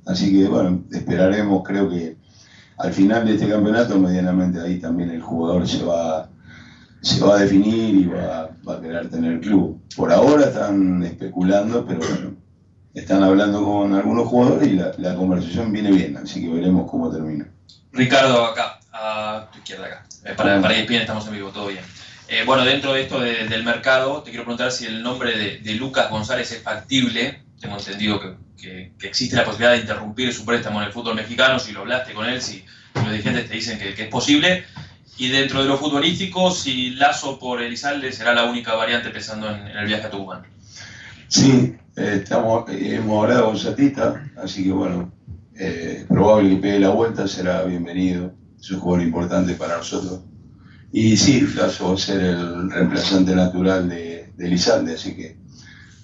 Así 0.05 0.31
que 0.31 0.47
bueno, 0.47 0.81
esperaremos, 0.91 1.63
creo 1.63 1.89
que 1.89 2.17
al 2.77 2.93
final 2.93 3.25
de 3.25 3.33
este 3.33 3.49
campeonato 3.49 3.99
medianamente 3.99 4.59
ahí 4.59 4.79
también 4.79 5.09
el 5.11 5.21
jugador 5.21 5.67
se 5.67 5.83
va, 5.83 6.29
se 7.01 7.23
va 7.23 7.35
a 7.35 7.41
definir 7.41 7.95
y 7.95 8.05
va, 8.05 8.49
va 8.67 8.75
a 8.75 8.81
querer 8.81 9.09
tener 9.09 9.41
club. 9.41 9.79
Por 9.95 10.11
ahora 10.11 10.45
están 10.45 11.03
especulando, 11.03 11.85
pero 11.85 11.99
bueno, 11.99 12.38
están 12.93 13.23
hablando 13.23 13.63
con 13.63 13.93
algunos 13.93 14.27
jugadores 14.27 14.67
y 14.67 14.73
la, 14.73 14.91
la 14.97 15.15
conversación 15.15 15.71
viene 15.71 15.91
bien, 15.91 16.17
así 16.17 16.41
que 16.41 16.49
veremos 16.49 16.89
cómo 16.89 17.11
termina. 17.11 17.47
Ricardo, 17.91 18.45
acá, 18.45 18.79
a 18.91 19.49
tu 19.51 19.59
izquierda 19.59 19.85
acá. 19.87 20.05
Eh, 20.25 20.33
para, 20.35 20.61
para 20.61 20.75
ESPN 20.75 20.95
estamos 20.95 21.25
en 21.27 21.33
vivo, 21.33 21.49
todo 21.49 21.67
bien. 21.67 21.83
Eh, 22.27 22.43
bueno, 22.45 22.63
dentro 22.63 22.93
de 22.93 23.01
esto 23.03 23.19
de- 23.19 23.47
del 23.47 23.63
mercado, 23.63 24.21
te 24.21 24.29
quiero 24.31 24.43
preguntar 24.43 24.71
si 24.71 24.85
el 24.85 25.01
nombre 25.01 25.37
de, 25.37 25.57
de 25.59 25.73
Lucas 25.75 26.09
González 26.09 26.51
es 26.51 26.61
factible. 26.61 27.41
Tengo 27.59 27.77
entendido 27.77 28.19
que, 28.19 28.35
que- 28.61 28.91
que 28.99 29.07
existe 29.07 29.35
la 29.35 29.43
posibilidad 29.45 29.73
de 29.73 29.79
interrumpir 29.81 30.31
su 30.33 30.45
préstamo 30.45 30.79
en 30.81 30.87
el 30.87 30.93
fútbol 30.93 31.15
mexicano, 31.15 31.57
si 31.59 31.71
lo 31.71 31.81
hablaste 31.81 32.13
con 32.13 32.25
él, 32.27 32.41
si 32.41 32.63
los 32.93 33.09
dirigentes 33.11 33.47
te 33.49 33.55
dicen 33.55 33.79
que, 33.79 33.93
que 33.95 34.03
es 34.03 34.09
posible. 34.09 34.65
Y 35.17 35.29
dentro 35.29 35.61
de 35.63 35.67
lo 35.67 35.77
futbolístico, 35.77 36.51
si 36.51 36.91
Lazo 36.91 37.39
por 37.39 37.61
Elizalde 37.61 38.11
será 38.11 38.33
la 38.33 38.45
única 38.45 38.75
variante 38.75 39.09
pensando 39.09 39.49
en, 39.49 39.67
en 39.67 39.77
el 39.77 39.85
viaje 39.87 40.05
a 40.05 40.09
Tucumán. 40.11 40.43
Sí, 41.27 41.75
estamos, 41.99 42.69
eh, 42.69 42.95
hemos 42.95 43.23
hablado 43.23 43.47
con 43.47 43.57
Satita, 43.57 44.31
así 44.37 44.63
que 44.63 44.71
bueno, 44.71 45.11
eh, 45.55 46.05
probable 46.07 46.51
que 46.51 46.61
pegue 46.61 46.79
la 46.79 46.89
vuelta, 46.89 47.27
será 47.27 47.63
bienvenido, 47.63 48.33
es 48.59 48.71
un 48.71 48.79
jugador 48.79 49.05
importante 49.05 49.53
para 49.53 49.77
nosotros. 49.77 50.21
Y 50.91 51.17
sí, 51.17 51.41
Lazo 51.55 51.89
va 51.89 51.93
a 51.93 51.97
ser 51.97 52.21
el 52.21 52.71
reemplazante 52.71 53.35
natural 53.35 53.87
de, 53.89 54.31
de 54.35 54.45
Elizalde, 54.47 54.95
así 54.95 55.15
que 55.15 55.37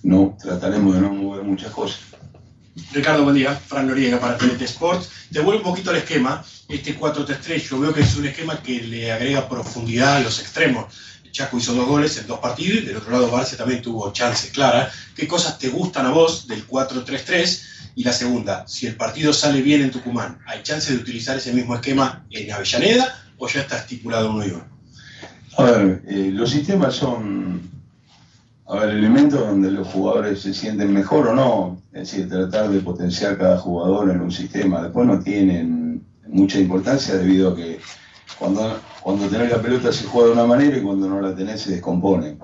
no 0.04 0.38
trataremos 0.40 0.96
de 0.96 1.02
no 1.02 1.14
mover 1.14 1.44
muchas 1.44 1.72
cosas. 1.72 2.00
Ricardo, 2.92 3.24
buen 3.24 3.36
día. 3.36 3.56
Fran 3.56 3.88
Noriega 3.88 4.20
para 4.20 4.38
TNT 4.38 4.62
Sports. 4.64 5.10
Te 5.32 5.40
vuelvo 5.40 5.62
un 5.62 5.70
poquito 5.72 5.92
al 5.92 5.96
esquema. 5.96 6.44
Este 6.68 6.98
4-3-3 7.00 7.70
yo 7.70 7.80
veo 7.80 7.94
que 7.94 8.02
es 8.02 8.16
un 8.18 8.26
esquema 8.26 8.62
que 8.62 8.82
le 8.82 9.12
agrega 9.12 9.48
profundidad 9.48 10.18
a 10.18 10.20
los 10.20 10.40
extremos. 10.40 10.94
Chaco 11.36 11.58
hizo 11.58 11.74
dos 11.74 11.86
goles 11.86 12.18
en 12.18 12.28
dos 12.28 12.40
partidos 12.40 12.84
y 12.84 12.86
del 12.86 12.96
otro 12.96 13.12
lado 13.12 13.30
Barça 13.30 13.58
también 13.58 13.82
tuvo 13.82 14.14
chances 14.14 14.52
claras. 14.52 14.94
¿Qué 15.14 15.28
cosas 15.28 15.60
te 15.60 15.68
gustan 15.68 16.06
a 16.06 16.12
vos 16.12 16.48
del 16.48 16.66
4-3-3? 16.66 17.92
Y 17.96 18.06
la 18.06 18.14
segunda, 18.14 18.66
si 18.70 18.88
el 18.88 18.96
partido 18.96 19.34
sale 19.34 19.62
bien 19.62 19.82
en 19.82 19.92
Tucumán, 19.92 20.40
¿hay 20.48 20.64
chance 20.64 20.94
de 20.94 20.98
utilizar 20.98 21.36
ese 21.36 21.52
mismo 21.52 21.76
esquema 21.76 22.26
en 22.30 22.54
Avellaneda 22.54 23.22
o 23.38 23.50
ya 23.50 23.60
está 23.60 23.80
estipulado 23.80 24.32
uno 24.32 24.46
y 24.46 24.50
uno? 24.52 24.64
A 25.58 25.64
ver, 25.64 26.04
eh, 26.08 26.30
los 26.32 26.52
sistemas 26.52 26.96
son, 26.96 27.70
a 28.68 28.76
ver, 28.76 28.92
elementos 28.92 29.42
donde 29.42 29.72
los 29.72 29.90
jugadores 29.90 30.40
se 30.42 30.54
sienten 30.54 30.94
mejor 30.94 31.28
o 31.28 31.36
no, 31.36 31.82
es 31.92 32.12
decir, 32.12 32.30
tratar 32.30 32.70
de 32.70 32.80
potenciar 32.80 33.38
cada 33.38 33.58
jugador 33.58 34.10
en 34.10 34.22
un 34.22 34.32
sistema. 34.32 34.82
Después 34.84 35.06
no 35.06 35.20
tienen 35.20 36.02
mucha 36.30 36.60
importancia 36.60 37.16
debido 37.16 37.52
a 37.52 37.56
que 37.58 37.82
cuando, 38.40 38.80
cuando 39.06 39.28
tenés 39.28 39.52
la 39.52 39.62
pelota 39.62 39.92
se 39.92 40.06
juega 40.06 40.30
de 40.30 40.34
una 40.34 40.48
manera 40.48 40.78
y 40.80 40.82
cuando 40.82 41.08
no 41.08 41.22
la 41.22 41.36
tenés 41.36 41.62
se 41.62 41.74
descompone. 41.74 42.40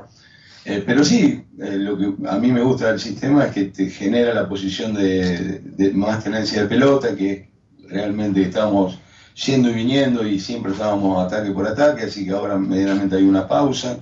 Eh, 0.64 0.84
pero 0.86 1.04
sí, 1.04 1.44
eh, 1.60 1.72
lo 1.72 1.98
que 1.98 2.14
a 2.30 2.38
mí 2.38 2.52
me 2.52 2.62
gusta 2.62 2.90
del 2.90 3.00
sistema 3.00 3.46
es 3.46 3.52
que 3.52 3.64
te 3.66 3.90
genera 3.90 4.32
la 4.32 4.48
posición 4.48 4.94
de, 4.94 5.92
más 5.96 6.24
tenencia 6.24 6.62
de 6.62 6.68
pelota, 6.68 7.16
que 7.16 7.50
realmente 7.90 8.44
estamos 8.44 9.00
yendo 9.44 9.72
y 9.72 9.74
viniendo 9.74 10.24
y 10.24 10.40
siempre 10.40 10.74
estábamos 10.74 11.26
ataque 11.26 11.50
por 11.50 11.68
ataque, 11.68 12.04
así 12.04 12.26
que 12.26 12.32
ahora 12.32 12.60
medianamente 12.60 13.16
hay 13.16 13.24
una 13.24 13.48
pausa. 13.48 13.98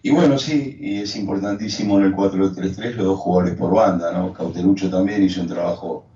Y 0.00 0.10
bueno, 0.10 0.38
sí, 0.38 0.78
y 0.80 1.00
es 1.00 1.16
importantísimo 1.16 1.98
en 1.98 2.04
el 2.04 2.14
4-3-3 2.14 2.94
los 2.94 3.06
dos 3.06 3.18
jugadores 3.18 3.56
por 3.56 3.74
banda, 3.74 4.12
¿no? 4.12 4.32
Cauterucho 4.32 4.88
también 4.88 5.24
hizo 5.24 5.40
un 5.40 5.48
trabajo 5.48 6.06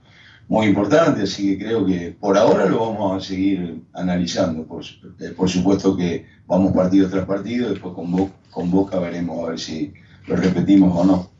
muy 0.48 0.66
importante, 0.66 1.22
así 1.22 1.56
que 1.58 1.64
creo 1.64 1.84
que 1.84 2.16
por 2.18 2.36
ahora 2.38 2.64
lo 2.66 2.78
vamos 2.90 3.22
a 3.22 3.26
seguir 3.26 3.82
analizando. 3.92 4.64
Por, 4.64 4.82
eh, 5.20 5.30
por 5.36 5.48
supuesto 5.48 5.96
que 5.96 6.26
vamos 6.46 6.72
partido 6.72 7.08
tras 7.10 7.26
partido, 7.26 7.70
después 7.70 7.94
con, 7.94 8.10
Bo- 8.10 8.30
con 8.50 8.70
Boca 8.70 8.98
veremos 8.98 9.44
a 9.46 9.50
ver 9.50 9.60
si 9.60 9.92
lo 10.26 10.36
repetimos 10.36 10.96
o 10.96 11.04
no. 11.04 11.30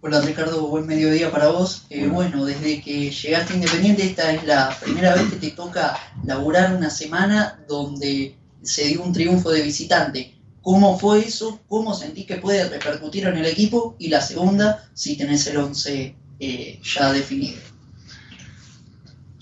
Hola 0.00 0.20
Ricardo, 0.20 0.68
buen 0.68 0.86
mediodía 0.86 1.32
para 1.32 1.48
vos. 1.48 1.86
Eh, 1.90 2.06
bueno, 2.06 2.44
desde 2.44 2.80
que 2.80 3.10
llegaste 3.10 3.52
a 3.54 3.56
Independiente, 3.56 4.04
esta 4.04 4.32
es 4.32 4.44
la 4.46 4.76
primera 4.80 5.14
vez 5.14 5.24
que 5.30 5.36
te 5.36 5.50
toca 5.50 5.96
laburar 6.24 6.76
una 6.76 6.90
semana 6.90 7.58
donde 7.68 8.36
se 8.62 8.84
dio 8.84 9.02
un 9.02 9.12
triunfo 9.12 9.50
de 9.50 9.62
visitante. 9.62 10.34
¿Cómo 10.62 10.96
fue 10.98 11.20
eso? 11.20 11.60
¿Cómo 11.68 11.94
sentís 11.94 12.26
que 12.26 12.36
puede 12.36 12.68
repercutir 12.68 13.26
en 13.26 13.36
el 13.36 13.46
equipo? 13.46 13.96
Y 13.98 14.08
la 14.08 14.20
segunda, 14.20 14.88
si 14.94 15.16
tenés 15.16 15.46
el 15.48 15.56
11 15.56 16.14
eh, 16.38 16.80
ya 16.84 17.12
definido. 17.12 17.58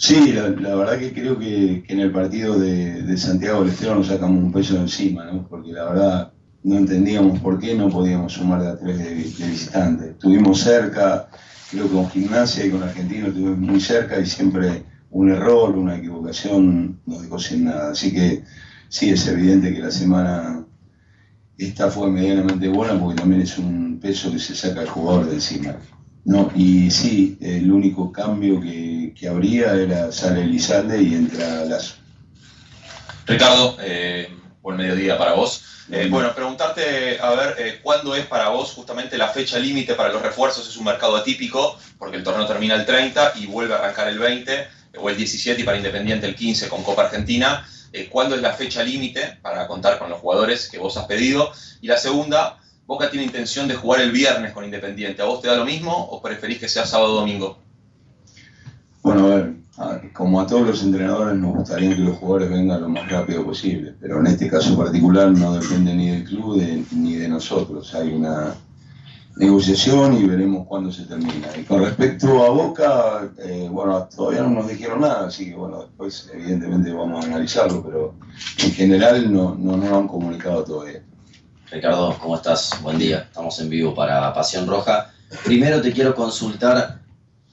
Sí, 0.07 0.35
la, 0.35 0.51
verdad 0.51 0.99
que 0.99 1.14
creo 1.14 1.38
que, 1.38 1.83
en 1.88 1.99
el 1.99 2.12
partido 2.12 2.59
de, 2.59 3.05
de 3.05 3.17
Santiago 3.17 3.61
del 3.61 3.71
Estero 3.71 3.95
nos 3.95 4.09
sacamos 4.09 4.45
un 4.45 4.53
peso 4.53 4.75
de 4.75 4.81
encima, 4.81 5.25
¿no? 5.25 5.49
Porque 5.49 5.73
la 5.73 5.85
verdad 5.87 6.33
no 6.62 6.77
entendíamos 6.77 7.40
por 7.40 7.59
qué 7.59 7.75
no 7.75 7.88
podíamos 7.88 8.35
sumar 8.35 8.61
de 8.61 8.69
a 8.69 8.79
tres 8.79 8.99
de, 8.99 9.05
de 9.05 9.14
visitante. 9.14 10.11
Estuvimos 10.11 10.61
cerca, 10.61 11.31
creo 11.71 11.85
que 11.88 11.95
con 11.95 12.11
Gimnasia 12.11 12.67
y 12.67 12.71
con 12.71 12.83
Argentino 12.83 13.29
estuvimos 13.29 13.57
muy 13.57 13.81
cerca 13.81 14.21
y 14.21 14.27
siempre 14.27 14.85
un 15.11 15.31
error, 15.31 15.75
una 15.75 15.97
equivocación 15.97 17.01
nos 17.07 17.23
dejó 17.23 17.38
sin 17.38 17.64
nada. 17.64 17.93
Así 17.93 18.12
que 18.12 18.45
sí, 18.90 19.09
es 19.09 19.27
evidente 19.27 19.73
que 19.73 19.81
la 19.81 19.90
semana 19.90 20.67
esta 21.57 21.90
fue 21.90 22.11
medianamente 22.11 22.69
buena 22.69 23.01
porque 23.01 23.23
también 23.23 23.40
es 23.40 23.57
un 23.57 23.99
peso 24.03 24.31
que 24.31 24.38
se 24.38 24.55
saca 24.55 24.83
el 24.83 24.88
jugador 24.90 25.29
de 25.31 25.37
encima. 25.37 25.77
No, 26.24 26.50
y 26.54 26.90
sí, 26.90 27.37
el 27.40 27.70
único 27.70 28.10
cambio 28.10 28.60
que, 28.60 29.12
que 29.18 29.28
habría 29.28 29.74
era 29.74 30.10
sale 30.10 30.42
Elizalde 30.42 31.02
y 31.02 31.14
entra 31.14 31.64
Lazo. 31.66 31.96
Ricardo, 33.26 33.76
eh, 33.80 34.28
buen 34.62 34.76
mediodía 34.76 35.18
para 35.18 35.34
vos. 35.34 35.62
Eh, 35.90 36.08
bueno, 36.10 36.34
preguntarte, 36.34 37.18
a 37.20 37.30
ver, 37.30 37.56
eh, 37.58 37.80
¿cuándo 37.82 38.14
es 38.14 38.24
para 38.26 38.48
vos 38.48 38.72
justamente 38.72 39.18
la 39.18 39.28
fecha 39.28 39.58
límite 39.58 39.94
para 39.94 40.10
los 40.10 40.22
refuerzos? 40.22 40.66
Es 40.66 40.76
un 40.76 40.84
mercado 40.84 41.16
atípico, 41.16 41.78
porque 41.98 42.16
el 42.16 42.24
torneo 42.24 42.46
termina 42.46 42.74
el 42.74 42.87
30 42.87 43.34
y 43.37 43.46
vuelve 43.46 43.74
a 43.74 43.78
arrancar 43.78 44.08
el 44.08 44.18
20, 44.18 44.54
eh, 44.54 44.68
o 44.98 45.10
el 45.10 45.16
17 45.16 45.60
y 45.60 45.64
para 45.64 45.76
Independiente 45.76 46.26
el 46.26 46.34
15 46.34 46.68
con 46.68 46.82
Copa 46.82 47.04
Argentina. 47.04 47.66
¿Cuándo 48.10 48.34
es 48.34 48.42
la 48.42 48.52
fecha 48.54 48.82
límite 48.82 49.38
para 49.40 49.68
contar 49.68 50.00
con 50.00 50.10
los 50.10 50.18
jugadores 50.18 50.68
que 50.68 50.78
vos 50.78 50.96
has 50.96 51.04
pedido? 51.04 51.52
Y 51.80 51.87
la 51.87 51.96
segunda, 51.96 52.58
Boca 52.87 53.11
tiene 53.11 53.27
intención 53.27 53.66
de 53.66 53.75
jugar 53.75 54.03
el 54.03 54.12
viernes 54.12 54.53
con 54.53 54.64
Independiente. 54.64 55.23
¿A 55.23 55.25
vos 55.25 55.40
te 55.40 55.49
da 55.49 55.57
lo 55.57 55.64
mismo 55.64 55.92
o 55.92 56.20
preferís 56.20 56.59
que 56.59 56.68
sea 56.68 56.85
sábado 56.85 57.14
o 57.14 57.20
domingo? 57.20 57.59
Bueno, 59.03 59.27
a 59.27 59.88
ver, 59.88 60.12
como 60.12 60.40
a 60.40 60.47
todos 60.47 60.66
los 60.66 60.83
entrenadores 60.83 61.37
nos 61.38 61.57
gustaría 61.57 61.94
que 61.94 62.03
los 62.03 62.18
jugadores 62.18 62.51
vengan 62.51 62.81
lo 62.81 62.88
más 62.88 63.11
rápido 63.11 63.44
posible, 63.44 63.94
pero 64.01 64.20
en 64.20 64.29
este 64.29 64.49
caso 64.49 64.77
particular 64.77 65.31
no 65.31 65.55
depende 65.55 65.94
ni 65.94 66.11
del 66.11 66.25
club 66.25 66.62
ni 66.92 67.14
de 67.16 67.29
nosotros. 67.29 67.94
Hay 67.94 68.12
una 68.12 68.55
negociación 69.37 70.16
y 70.16 70.27
veremos 70.27 70.66
cuándo 70.66 70.92
se 70.92 71.05
termina. 71.07 71.49
Y 71.59 71.64
con 71.64 71.83
respecto 71.83 72.44
a 72.44 72.51
Boca, 72.51 73.33
eh, 73.38 73.68
bueno, 73.70 74.09
todavía 74.14 74.42
no 74.42 74.51
nos 74.51 74.68
dijeron 74.68 75.01
nada, 75.01 75.27
así 75.27 75.47
que 75.47 75.55
bueno, 75.57 75.83
después 75.83 76.31
evidentemente 76.33 76.92
vamos 76.92 77.25
a 77.25 77.29
analizarlo, 77.29 77.83
pero 77.83 78.14
en 78.62 78.73
general 78.73 79.33
no, 79.33 79.55
no 79.55 79.77
nos 79.77 79.90
han 79.90 80.07
comunicado 80.07 80.64
todavía. 80.64 81.03
Ricardo, 81.70 82.16
¿cómo 82.20 82.37
estás? 82.37 82.70
Buen 82.83 82.98
día. 82.98 83.27
Estamos 83.29 83.59
en 83.61 83.68
vivo 83.68 83.94
para 83.94 84.33
Pasión 84.33 84.66
Roja. 84.66 85.12
Primero 85.44 85.81
te 85.81 85.92
quiero 85.92 86.14
consultar 86.14 87.00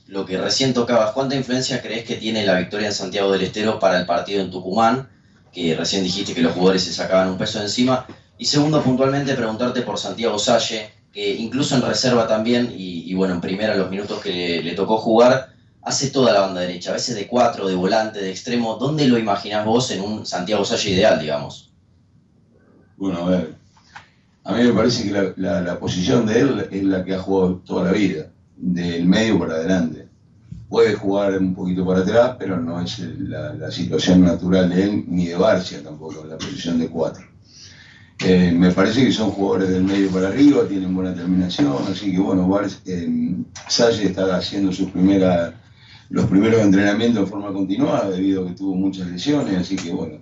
lo 0.07 0.25
que 0.25 0.37
recién 0.37 0.73
tocabas. 0.73 1.11
¿Cuánta 1.11 1.35
influencia 1.35 1.81
crees 1.81 2.05
que 2.05 2.15
tiene 2.15 2.45
la 2.45 2.59
victoria 2.59 2.87
en 2.87 2.93
Santiago 2.93 3.31
del 3.31 3.41
Estero 3.41 3.79
para 3.79 3.99
el 3.99 4.05
partido 4.05 4.41
en 4.41 4.51
Tucumán? 4.51 5.07
que 5.51 5.75
recién 5.75 6.03
dijiste 6.03 6.33
que 6.33 6.41
los 6.41 6.53
jugadores 6.53 6.83
se 6.83 6.93
sacaban 6.93 7.29
un 7.29 7.37
peso 7.37 7.61
encima. 7.61 8.05
Y 8.37 8.45
segundo, 8.45 8.81
puntualmente 8.81 9.35
preguntarte 9.35 9.81
por 9.81 9.99
Santiago 9.99 10.39
Salle, 10.39 10.89
que 11.11 11.35
incluso 11.35 11.75
en 11.75 11.81
reserva 11.81 12.27
también, 12.27 12.73
y, 12.75 13.13
bueno, 13.13 13.33
en 13.33 13.41
primera 13.41 13.75
los 13.75 13.89
minutos 13.89 14.21
que 14.21 14.61
le, 14.63 14.73
tocó 14.73 14.97
jugar, 14.97 15.53
hace 15.81 16.09
toda 16.09 16.31
la 16.31 16.41
banda 16.41 16.61
derecha, 16.61 16.91
a 16.91 16.93
veces 16.93 17.15
de 17.15 17.27
cuatro, 17.27 17.67
de 17.67 17.75
volante, 17.75 18.21
de 18.21 18.31
extremo. 18.31 18.75
¿Dónde 18.75 19.07
lo 19.07 19.17
imaginás 19.17 19.65
vos 19.65 19.91
en 19.91 20.01
un 20.01 20.25
Santiago 20.25 20.63
Salle 20.63 20.91
ideal, 20.91 21.19
digamos? 21.19 21.71
Bueno, 22.95 23.25
a 23.25 23.29
ver, 23.29 23.55
a 24.43 24.55
mí 24.55 24.63
me 24.63 24.73
parece 24.73 25.03
que 25.03 25.33
la, 25.37 25.61
la, 25.61 25.79
posición 25.79 26.25
de 26.25 26.39
él 26.39 26.67
es 26.71 26.83
la 26.83 27.03
que 27.03 27.13
ha 27.13 27.19
jugado 27.19 27.57
toda 27.57 27.85
la 27.85 27.91
vida, 27.91 28.27
del 28.57 29.05
medio 29.05 29.37
para 29.37 29.55
adelante. 29.55 30.07
Puede 30.67 30.93
jugar 30.95 31.37
un 31.37 31.53
poquito 31.53 31.85
para 31.85 31.99
atrás, 31.99 32.35
pero 32.39 32.57
no 32.57 32.81
es 32.81 32.99
la, 33.19 33.69
situación 33.71 34.23
natural 34.23 34.69
de 34.69 34.83
él, 34.83 35.05
ni 35.07 35.27
de 35.27 35.35
Barcia 35.35 35.83
tampoco, 35.83 36.25
la 36.25 36.37
posición 36.37 36.79
de 36.79 36.87
cuatro. 36.87 37.23
Eh, 38.23 38.51
me 38.51 38.71
parece 38.71 39.03
que 39.05 39.11
son 39.11 39.31
jugadores 39.31 39.69
del 39.69 39.83
medio 39.83 40.09
para 40.09 40.27
arriba, 40.27 40.67
tienen 40.67 40.95
buena 40.95 41.13
terminación, 41.13 41.75
así 41.89 42.11
que 42.11 42.19
bueno, 42.19 42.47
eh, 42.85 43.35
Salle 43.67 44.05
está 44.05 44.35
haciendo 44.35 44.71
sus 44.71 44.89
primeras 44.91 45.53
los 46.09 46.25
primeros 46.25 46.61
entrenamientos 46.61 47.23
de 47.23 47.29
forma 47.29 47.53
continuada 47.53 48.09
debido 48.09 48.43
a 48.43 48.47
que 48.47 48.53
tuvo 48.53 48.75
muchas 48.75 49.07
lesiones, 49.07 49.57
así 49.57 49.77
que 49.77 49.91
bueno, 49.91 50.17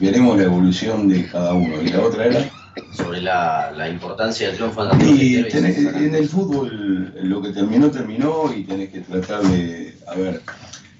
veremos 0.00 0.38
la 0.38 0.44
evolución 0.44 1.06
de 1.06 1.26
cada 1.26 1.52
uno. 1.52 1.82
Y 1.82 1.88
la 1.88 2.00
otra 2.00 2.24
era... 2.24 2.50
Sobre 2.92 3.20
la, 3.20 3.72
la 3.72 3.88
importancia 3.88 4.48
del 4.48 4.56
triunfo 4.56 4.82
y 5.00 5.36
en 5.36 6.14
el 6.14 6.28
fútbol 6.28 7.14
lo 7.22 7.40
que 7.40 7.50
terminó, 7.50 7.90
terminó 7.90 8.52
y 8.54 8.64
tenés 8.64 8.90
que 8.90 9.00
tratar 9.00 9.42
de, 9.42 9.96
a 10.06 10.14
ver, 10.14 10.40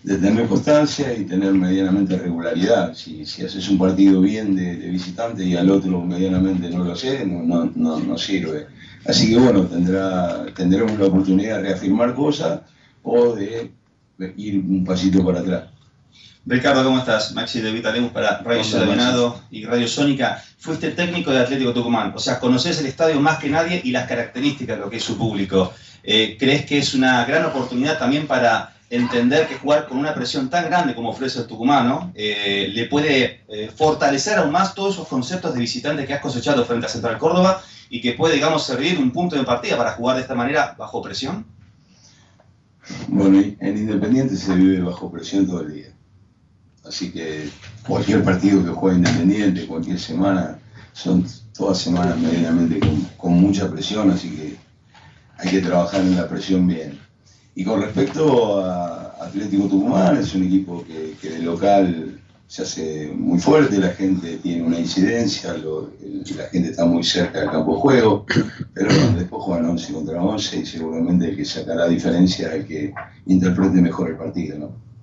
de 0.04 0.18
tener 0.18 0.46
constancia 0.46 1.12
y 1.16 1.24
tener 1.24 1.52
medianamente 1.52 2.16
regularidad. 2.16 2.94
Si, 2.94 3.24
si 3.24 3.44
haces 3.44 3.68
un 3.68 3.78
partido 3.78 4.20
bien 4.20 4.54
de, 4.54 4.76
de, 4.76 4.88
visitante 4.88 5.44
y 5.44 5.56
al 5.56 5.70
otro 5.70 6.00
medianamente 6.02 6.68
no 6.70 6.84
lo 6.84 6.92
haces, 6.92 7.26
no, 7.26 7.42
no, 7.42 7.70
no, 7.74 7.98
no 7.98 8.18
sirve. 8.18 8.66
Así 9.06 9.30
que 9.30 9.38
bueno, 9.38 9.64
tendrá, 9.64 10.46
tendremos 10.54 10.98
la 10.98 11.06
oportunidad 11.06 11.56
de 11.56 11.62
reafirmar 11.70 12.14
cosas 12.14 12.60
o 13.02 13.34
de 13.34 13.70
ir 14.36 14.58
un 14.58 14.84
pasito 14.84 15.24
para 15.24 15.40
atrás. 15.40 15.73
Ricardo, 16.46 16.84
¿cómo 16.84 16.98
estás? 16.98 17.32
Maxi 17.32 17.62
de 17.62 17.72
Vitalemus 17.72 18.12
para 18.12 18.42
Radio 18.42 18.62
Ciudad 18.62 19.34
y 19.50 19.64
Radio 19.64 19.88
Sónica. 19.88 20.44
Fuiste 20.58 20.90
técnico 20.90 21.30
de 21.30 21.38
Atlético 21.38 21.72
Tucumán, 21.72 22.12
o 22.14 22.18
sea, 22.18 22.38
conoces 22.38 22.78
el 22.80 22.86
estadio 22.86 23.18
más 23.18 23.38
que 23.38 23.48
nadie 23.48 23.80
y 23.82 23.92
las 23.92 24.06
características 24.06 24.76
de 24.76 24.84
lo 24.84 24.90
que 24.90 24.98
es 24.98 25.02
su 25.02 25.16
público. 25.16 25.72
Eh, 26.02 26.36
¿Crees 26.38 26.66
que 26.66 26.76
es 26.76 26.92
una 26.92 27.24
gran 27.24 27.46
oportunidad 27.46 27.98
también 27.98 28.26
para 28.26 28.74
entender 28.90 29.48
que 29.48 29.54
jugar 29.54 29.88
con 29.88 29.96
una 29.96 30.14
presión 30.14 30.50
tan 30.50 30.66
grande 30.66 30.94
como 30.94 31.08
ofrece 31.08 31.40
el 31.40 31.46
tucumano 31.46 32.12
eh, 32.14 32.70
le 32.72 32.84
puede 32.84 33.44
eh, 33.48 33.70
fortalecer 33.74 34.36
aún 34.36 34.52
más 34.52 34.74
todos 34.74 34.94
esos 34.94 35.08
conceptos 35.08 35.54
de 35.54 35.60
visitante 35.60 36.04
que 36.04 36.12
has 36.12 36.20
cosechado 36.20 36.66
frente 36.66 36.84
a 36.84 36.90
Central 36.90 37.16
Córdoba 37.16 37.62
y 37.88 38.02
que 38.02 38.12
puede, 38.12 38.34
digamos, 38.34 38.66
servir 38.66 38.98
un 38.98 39.12
punto 39.12 39.34
de 39.34 39.44
partida 39.44 39.78
para 39.78 39.92
jugar 39.92 40.16
de 40.16 40.22
esta 40.22 40.34
manera 40.34 40.74
bajo 40.76 41.00
presión? 41.00 41.46
Bueno, 43.08 43.42
en 43.60 43.78
Independiente 43.78 44.36
se 44.36 44.54
vive 44.54 44.82
bajo 44.82 45.10
presión 45.10 45.46
todo 45.46 45.62
el 45.62 45.72
día. 45.72 45.93
Así 46.86 47.10
que 47.10 47.48
cualquier 47.86 48.22
partido 48.22 48.64
que 48.64 48.70
juegue 48.70 48.98
Independiente, 48.98 49.66
cualquier 49.66 49.98
semana, 49.98 50.58
son 50.92 51.26
todas 51.56 51.78
semanas 51.78 52.18
medianamente 52.18 52.80
con, 53.16 53.32
mucha 53.32 53.70
presión, 53.70 54.10
así 54.10 54.30
que 54.30 54.56
hay 55.38 55.50
que 55.50 55.60
trabajar 55.60 56.00
en 56.00 56.16
la 56.16 56.28
presión 56.28 56.66
bien. 56.66 56.98
Y 57.54 57.64
con 57.64 57.80
respecto 57.80 58.64
a 58.64 59.16
Atlético 59.24 59.68
Tucumán, 59.68 60.16
es 60.16 60.34
un 60.34 60.44
equipo 60.44 60.84
que, 60.84 61.16
que 61.20 61.30
de 61.30 61.38
local 61.40 62.20
se 62.46 62.62
hace 62.62 63.12
muy 63.16 63.38
fuerte, 63.38 63.78
la 63.78 63.88
gente 63.88 64.36
tiene 64.36 64.62
una 64.62 64.78
incidencia, 64.78 65.54
la 65.54 66.44
gente 66.48 66.70
está 66.70 66.84
muy 66.84 67.02
cerca 67.02 67.40
del 67.40 67.50
campo 67.50 67.74
de 67.74 67.80
juego, 67.80 68.26
pero 68.74 68.90
después 69.16 69.42
juegan 69.42 69.70
11 69.70 69.92
contra 69.92 70.22
11 70.22 70.58
y 70.58 70.66
seguramente 70.66 71.30
el 71.30 71.36
que 71.36 71.44
sacará 71.44 71.88
diferencia 71.88 72.48
es 72.48 72.54
el 72.54 72.66
que 72.66 72.94
interprete 73.26 73.80
mejor 73.80 74.10
el 74.10 74.16
partido. 74.16 74.58
¿no? 74.58 74.93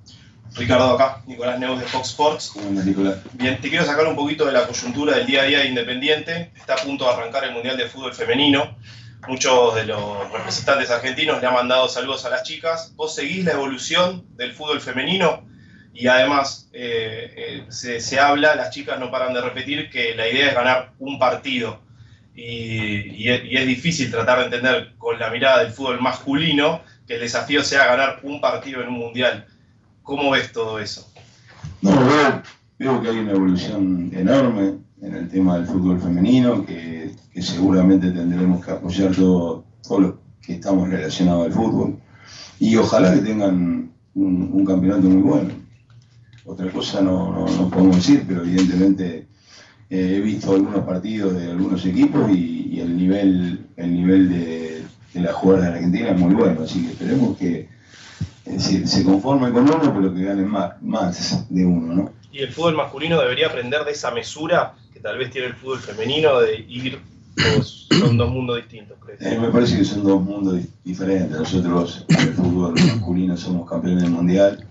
Ricardo 0.55 0.95
acá, 0.95 1.21
Nicolás 1.25 1.59
Neus 1.59 1.79
de 1.79 1.85
Fox 1.85 2.09
Sports. 2.09 2.55
Nicolás? 2.55 3.17
Bien, 3.33 3.59
te 3.61 3.69
quiero 3.69 3.85
sacar 3.85 4.05
un 4.07 4.15
poquito 4.15 4.45
de 4.45 4.51
la 4.51 4.67
coyuntura 4.67 5.15
del 5.15 5.25
día 5.25 5.41
a 5.41 5.45
día 5.45 5.59
de 5.59 5.67
Independiente. 5.67 6.51
Está 6.55 6.73
a 6.73 6.77
punto 6.77 7.05
de 7.05 7.11
arrancar 7.11 7.45
el 7.45 7.53
Mundial 7.53 7.77
de 7.77 7.87
Fútbol 7.87 8.13
Femenino. 8.13 8.75
Muchos 9.27 9.75
de 9.75 9.85
los 9.85 10.31
representantes 10.31 10.89
argentinos 10.89 11.39
le 11.41 11.47
han 11.47 11.53
mandado 11.53 11.87
saludos 11.87 12.25
a 12.25 12.29
las 12.29 12.43
chicas. 12.43 12.93
¿Vos 12.95 13.15
seguís 13.15 13.45
la 13.45 13.53
evolución 13.53 14.25
del 14.35 14.53
fútbol 14.53 14.81
femenino? 14.81 15.43
y 15.93 16.07
además 16.07 16.69
eh, 16.73 17.33
eh, 17.35 17.65
se, 17.69 17.99
se, 17.99 18.19
habla, 18.19 18.55
las 18.55 18.71
chicas 18.71 18.99
no 18.99 19.11
paran 19.11 19.33
de 19.33 19.41
repetir 19.41 19.89
que 19.89 20.15
la 20.15 20.27
idea 20.27 20.47
es 20.47 20.55
ganar 20.55 20.93
un 20.99 21.19
partido 21.19 21.81
y, 22.33 23.23
y, 23.23 23.29
es, 23.29 23.67
difícil 23.67 24.09
tratar 24.09 24.39
de 24.39 24.45
entender 24.45 24.93
con 24.97 25.19
la 25.19 25.29
mirada 25.29 25.63
del 25.63 25.73
fútbol 25.73 25.99
masculino 25.99 26.81
que 27.05 27.15
el 27.15 27.19
desafío 27.19 27.63
sea 27.63 27.87
ganar 27.87 28.19
un 28.23 28.39
partido 28.39 28.81
en 28.81 28.87
un 28.87 28.99
mundial. 28.99 29.45
¿Cómo 30.03 30.31
ves 30.31 30.51
todo 30.51 30.79
eso? 30.79 31.07
No, 31.81 31.91
veo, 31.91 32.41
veo 32.79 33.01
que 33.01 33.09
hay 33.09 33.19
una 33.19 33.31
evolución 33.31 34.11
enorme 34.13 34.75
en 35.01 35.15
el 35.15 35.29
tema 35.29 35.57
del 35.57 35.67
fútbol 35.67 35.99
femenino, 35.99 36.65
que, 36.65 37.11
seguramente 37.41 38.11
tendremos 38.11 38.63
que 38.63 38.71
apoyar 38.71 39.15
todos 39.15 39.63
todo 39.81 39.99
los 39.99 40.13
que 40.41 40.53
estamos 40.53 40.89
relacionados 40.89 41.47
al 41.47 41.53
fútbol 41.53 41.97
y 42.59 42.75
ojalá 42.75 43.13
que 43.13 43.21
tengan 43.21 43.91
un, 44.13 44.65
campeonato 44.65 45.07
muy 45.07 45.21
bueno 45.21 45.53
otra 46.45 46.69
cosa 46.71 47.01
no, 47.01 47.47
no, 47.47 47.69
podemos 47.69 47.95
decir, 47.95 48.25
pero 48.27 48.43
evidentemente 48.43 49.27
eh, 49.89 50.15
he 50.17 50.21
visto 50.21 50.51
algunos 50.51 50.85
partidos 50.85 51.33
de 51.33 51.51
algunos 51.51 51.83
equipos 51.85 52.29
y, 52.31 52.79
el 52.79 52.97
nivel, 52.97 53.65
el 53.77 53.93
nivel 53.93 54.29
de, 54.29 54.83
de 55.13 55.21
las 55.21 55.33
jugadoras 55.33 55.69
de 55.69 55.77
Argentina 55.77 56.09
es 56.09 56.19
muy 56.19 56.33
bueno, 56.33 56.61
así 56.63 56.83
que 56.83 56.91
esperemos 56.91 57.37
que 57.37 57.69
se 58.59 59.03
conforme 59.03 59.51
con 59.51 59.63
uno, 59.63 59.93
pero 59.93 60.13
que 60.13 60.23
ganen 60.23 60.47
más, 60.47 60.81
más 60.81 61.45
de 61.49 61.65
uno, 61.65 61.93
¿no? 61.93 62.11
Y 62.31 62.39
el 62.39 62.51
fútbol 62.51 62.75
masculino 62.75 63.19
debería 63.19 63.47
aprender 63.47 63.83
de 63.83 63.91
esa 63.91 64.11
mesura 64.11 64.73
que 64.93 64.99
tal 64.99 65.17
vez 65.17 65.31
tiene 65.31 65.47
el 65.47 65.55
fútbol 65.55 65.79
femenino 65.79 66.39
de 66.39 66.65
ir 66.67 67.01
son 67.89 68.17
dos 68.17 68.29
mundos 68.29 68.57
distintos, 68.57 68.97
eh, 69.19 69.37
me 69.39 69.49
parece 69.49 69.77
que 69.77 69.85
son 69.85 70.03
dos 70.03 70.21
mundos 70.21 70.59
diferentes. 70.83 71.37
Nosotros 71.37 72.05
en 72.09 72.19
el 72.19 72.33
fútbol 72.33 72.73
masculino 72.73 73.37
somos 73.37 73.69
campeones 73.69 74.03
del 74.03 74.11
mundial 74.11 74.65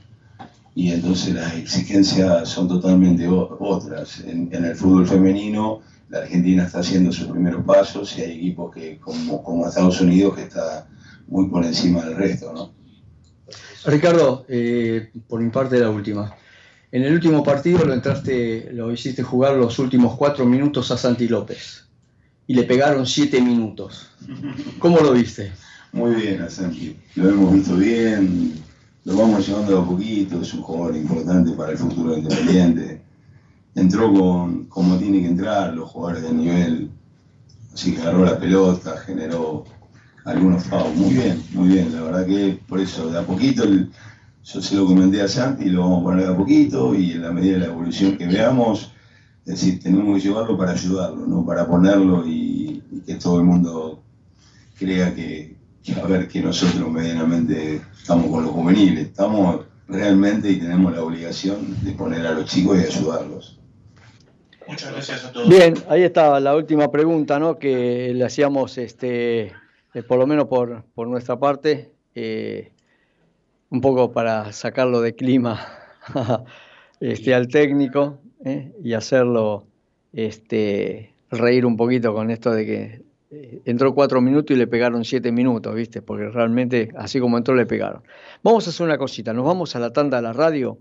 y 0.74 0.92
entonces 0.92 1.34
las 1.34 1.54
exigencias 1.54 2.48
son 2.48 2.68
totalmente 2.68 3.26
otras. 3.28 4.20
En, 4.20 4.52
el 4.52 4.74
fútbol 4.76 5.06
femenino, 5.06 5.80
la 6.08 6.18
Argentina 6.18 6.64
está 6.64 6.80
haciendo 6.80 7.12
sus 7.12 7.28
primeros 7.28 7.64
pasos 7.64 8.16
y 8.18 8.22
hay 8.22 8.32
equipos 8.32 8.74
que, 8.74 8.98
como, 8.98 9.42
como 9.42 9.66
Estados 9.66 10.00
Unidos, 10.00 10.34
que 10.36 10.42
está 10.42 10.86
muy 11.28 11.48
por 11.48 11.64
encima 11.64 12.04
del 12.04 12.16
resto, 12.16 12.52
¿no? 12.52 12.79
Ricardo, 13.84 14.44
eh, 14.48 15.10
por 15.28 15.40
mi 15.40 15.50
parte 15.50 15.78
la 15.78 15.90
última. 15.90 16.34
En 16.92 17.04
el 17.04 17.14
último 17.14 17.42
partido 17.44 17.84
lo 17.84 17.94
entraste, 17.94 18.70
lo 18.72 18.92
hiciste 18.92 19.22
jugar 19.22 19.56
los 19.56 19.78
últimos 19.78 20.16
cuatro 20.16 20.44
minutos 20.44 20.90
a 20.90 20.96
Santi 20.96 21.28
López 21.28 21.84
y 22.46 22.54
le 22.54 22.64
pegaron 22.64 23.06
siete 23.06 23.40
minutos. 23.40 24.10
¿Cómo 24.80 24.98
lo 24.98 25.12
viste? 25.12 25.52
Muy 25.92 26.14
bien, 26.16 26.42
a 26.42 26.50
Santi. 26.50 26.96
Lo 27.14 27.30
hemos 27.30 27.54
visto 27.54 27.76
bien, 27.76 28.54
lo 29.04 29.16
vamos 29.16 29.46
llevando 29.46 29.78
a 29.78 29.86
poquito, 29.86 30.42
es 30.42 30.52
un 30.52 30.62
jugador 30.62 30.96
importante 30.96 31.52
para 31.52 31.72
el 31.72 31.78
futuro 31.78 32.16
Independiente. 32.16 33.02
Entró 33.76 34.12
con, 34.12 34.64
como 34.64 34.98
tiene 34.98 35.20
que 35.20 35.28
entrar, 35.28 35.74
los 35.74 35.88
jugadores 35.90 36.24
de 36.24 36.32
nivel, 36.32 36.90
así 37.72 37.94
que 37.94 38.02
agarró 38.02 38.24
la 38.24 38.38
pelota, 38.38 38.96
generó 38.98 39.64
algunos 40.24 40.64
pagos. 40.64 40.94
Muy 40.94 41.14
bien, 41.14 41.42
muy 41.52 41.68
bien, 41.68 41.94
la 41.94 42.02
verdad 42.02 42.26
que 42.26 42.58
por 42.68 42.80
eso, 42.80 43.10
de 43.10 43.18
a 43.18 43.22
poquito, 43.22 43.64
yo 43.64 44.62
se 44.62 44.74
lo 44.74 44.86
comenté 44.86 45.20
a 45.22 45.28
Santi, 45.28 45.66
lo 45.66 45.82
vamos 45.82 46.00
a 46.00 46.04
poner 46.04 46.26
de 46.26 46.32
a 46.32 46.36
poquito 46.36 46.94
y 46.94 47.12
en 47.12 47.22
la 47.22 47.32
medida 47.32 47.54
de 47.54 47.60
la 47.60 47.66
evolución 47.66 48.16
que 48.16 48.26
veamos, 48.26 48.92
es 49.46 49.60
decir, 49.60 49.80
tenemos 49.80 50.16
que 50.16 50.28
llevarlo 50.28 50.56
para 50.56 50.72
ayudarlo, 50.72 51.26
no 51.26 51.44
para 51.44 51.66
ponerlo 51.66 52.26
y 52.26 52.82
que 53.06 53.14
todo 53.14 53.38
el 53.38 53.44
mundo 53.44 54.02
crea 54.78 55.14
que, 55.14 55.56
a 56.00 56.06
ver 56.06 56.28
que 56.28 56.40
nosotros 56.40 56.90
medianamente 56.90 57.80
estamos 57.98 58.26
con 58.28 58.44
los 58.44 58.52
juveniles, 58.52 59.08
estamos 59.08 59.60
realmente 59.88 60.50
y 60.50 60.56
tenemos 60.56 60.94
la 60.94 61.02
obligación 61.02 61.76
de 61.82 61.92
poner 61.92 62.26
a 62.26 62.32
los 62.32 62.46
chicos 62.46 62.78
y 62.78 62.84
ayudarlos. 62.84 63.58
Muchas 64.66 64.92
gracias 64.92 65.24
a 65.24 65.32
todos. 65.32 65.48
Bien, 65.48 65.74
ahí 65.88 66.02
estaba 66.02 66.38
la 66.38 66.54
última 66.54 66.90
pregunta, 66.92 67.38
¿no? 67.38 67.58
Que 67.58 68.12
le 68.14 68.24
hacíamos, 68.24 68.78
este, 68.78 69.52
eh, 69.94 70.02
por 70.02 70.18
lo 70.18 70.26
menos 70.26 70.46
por, 70.46 70.84
por 70.94 71.08
nuestra 71.08 71.38
parte, 71.38 71.92
eh, 72.14 72.72
un 73.70 73.80
poco 73.80 74.12
para 74.12 74.52
sacarlo 74.52 75.00
de 75.00 75.14
clima 75.14 75.66
este, 77.00 77.34
al 77.34 77.48
técnico 77.48 78.18
¿eh? 78.44 78.72
y 78.82 78.94
hacerlo 78.94 79.66
este, 80.12 81.14
reír 81.30 81.66
un 81.66 81.76
poquito 81.76 82.12
con 82.14 82.30
esto 82.30 82.50
de 82.52 82.66
que 82.66 83.10
entró 83.64 83.94
cuatro 83.94 84.20
minutos 84.20 84.56
y 84.56 84.58
le 84.58 84.66
pegaron 84.66 85.04
siete 85.04 85.30
minutos, 85.30 85.74
¿viste? 85.74 86.02
Porque 86.02 86.28
realmente, 86.28 86.90
así 86.96 87.20
como 87.20 87.38
entró, 87.38 87.54
le 87.54 87.66
pegaron. 87.66 88.02
Vamos 88.42 88.66
a 88.66 88.70
hacer 88.70 88.84
una 88.84 88.98
cosita, 88.98 89.32
nos 89.32 89.44
vamos 89.44 89.76
a 89.76 89.80
la 89.80 89.92
tanda 89.92 90.16
de 90.16 90.24
la 90.24 90.32
radio, 90.32 90.78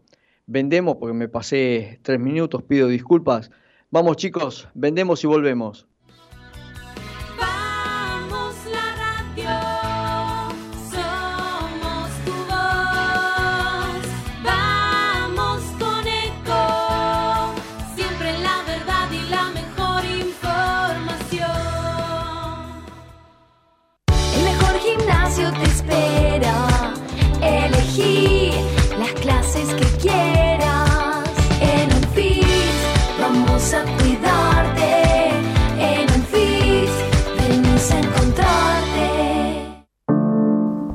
vendemos, 0.48 0.98
porque 1.00 1.13
me 1.13 1.28
pasé 1.28 2.00
tres 2.02 2.19
minutos, 2.19 2.63
pido 2.63 2.88
disculpas. 2.88 3.52
Vamos 3.91 4.17
chicos, 4.17 4.67
vendemos 4.74 5.24
y 5.24 5.28
volvemos. 5.28 5.88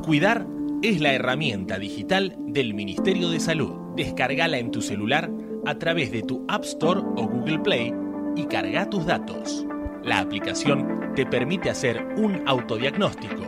Cuidar 0.05 0.47
es 0.83 1.01
la 1.01 1.13
herramienta 1.13 1.79
digital 1.79 2.37
del 2.47 2.75
Ministerio 2.75 3.31
de 3.31 3.41
Salud. 3.41 3.73
Descargala 3.97 4.59
en 4.59 4.71
tu 4.71 4.81
celular 4.81 5.31
a 5.67 5.79
través 5.79 6.13
de 6.13 6.23
tu 6.23 6.45
App 6.47 6.63
Store 6.63 7.01
o 7.01 7.27
Google 7.27 7.59
Play 7.61 7.93
y 8.37 8.45
carga 8.45 8.89
tus 8.89 9.07
datos. 9.07 9.67
La 10.05 10.21
aplicación 10.21 11.13
te 11.17 11.27
permite 11.27 11.71
hacer 11.71 12.07
un 12.17 12.43
autodiagnóstico, 12.47 13.43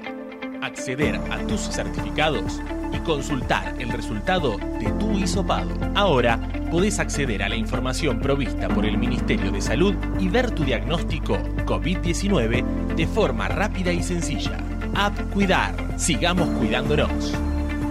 acceder 0.62 1.16
a 1.30 1.38
tus 1.46 1.60
certificados 1.60 2.60
y 2.92 2.98
consultar 2.98 3.74
el 3.80 3.90
resultado 3.90 4.56
de 4.58 4.90
tu 4.98 5.12
hisopado. 5.18 5.74
Ahora 5.94 6.40
podés 6.70 6.98
acceder 6.98 7.42
a 7.42 7.48
la 7.48 7.56
información 7.56 8.20
provista 8.20 8.68
por 8.68 8.86
el 8.86 8.98
Ministerio 8.98 9.50
de 9.50 9.60
Salud 9.60 9.94
y 10.18 10.28
ver 10.28 10.50
tu 10.50 10.64
diagnóstico 10.64 11.38
COVID-19 11.64 12.94
de 12.94 13.06
forma 13.06 13.48
rápida 13.48 13.92
y 13.92 14.02
sencilla. 14.02 14.58
App 14.94 15.18
Cuidar. 15.32 15.98
Sigamos 15.98 16.48
cuidándonos. 16.58 17.34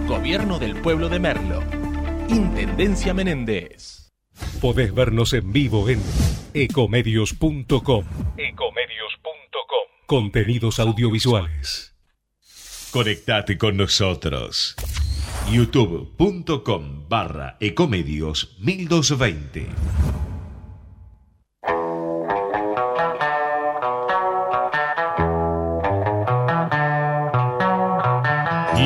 Gobierno 0.08 0.58
del 0.58 0.76
Pueblo 0.76 1.08
de 1.08 1.18
Merlo. 1.18 1.62
Intendencia 2.28 3.14
Menéndez. 3.14 4.12
Podés 4.60 4.94
vernos 4.94 5.32
en 5.32 5.52
vivo 5.52 5.88
en 5.88 6.00
ecomedios.com. 6.54 8.04
Ecomedios.com. 8.36 9.86
Contenidos 10.06 10.78
audiovisuales. 10.80 11.95
Conectate 12.90 13.58
con 13.58 13.76
nosotros. 13.76 14.74
youtube.com 15.50 17.08
barra 17.08 17.56
ecomedios 17.60 18.56
1220. 18.60 19.68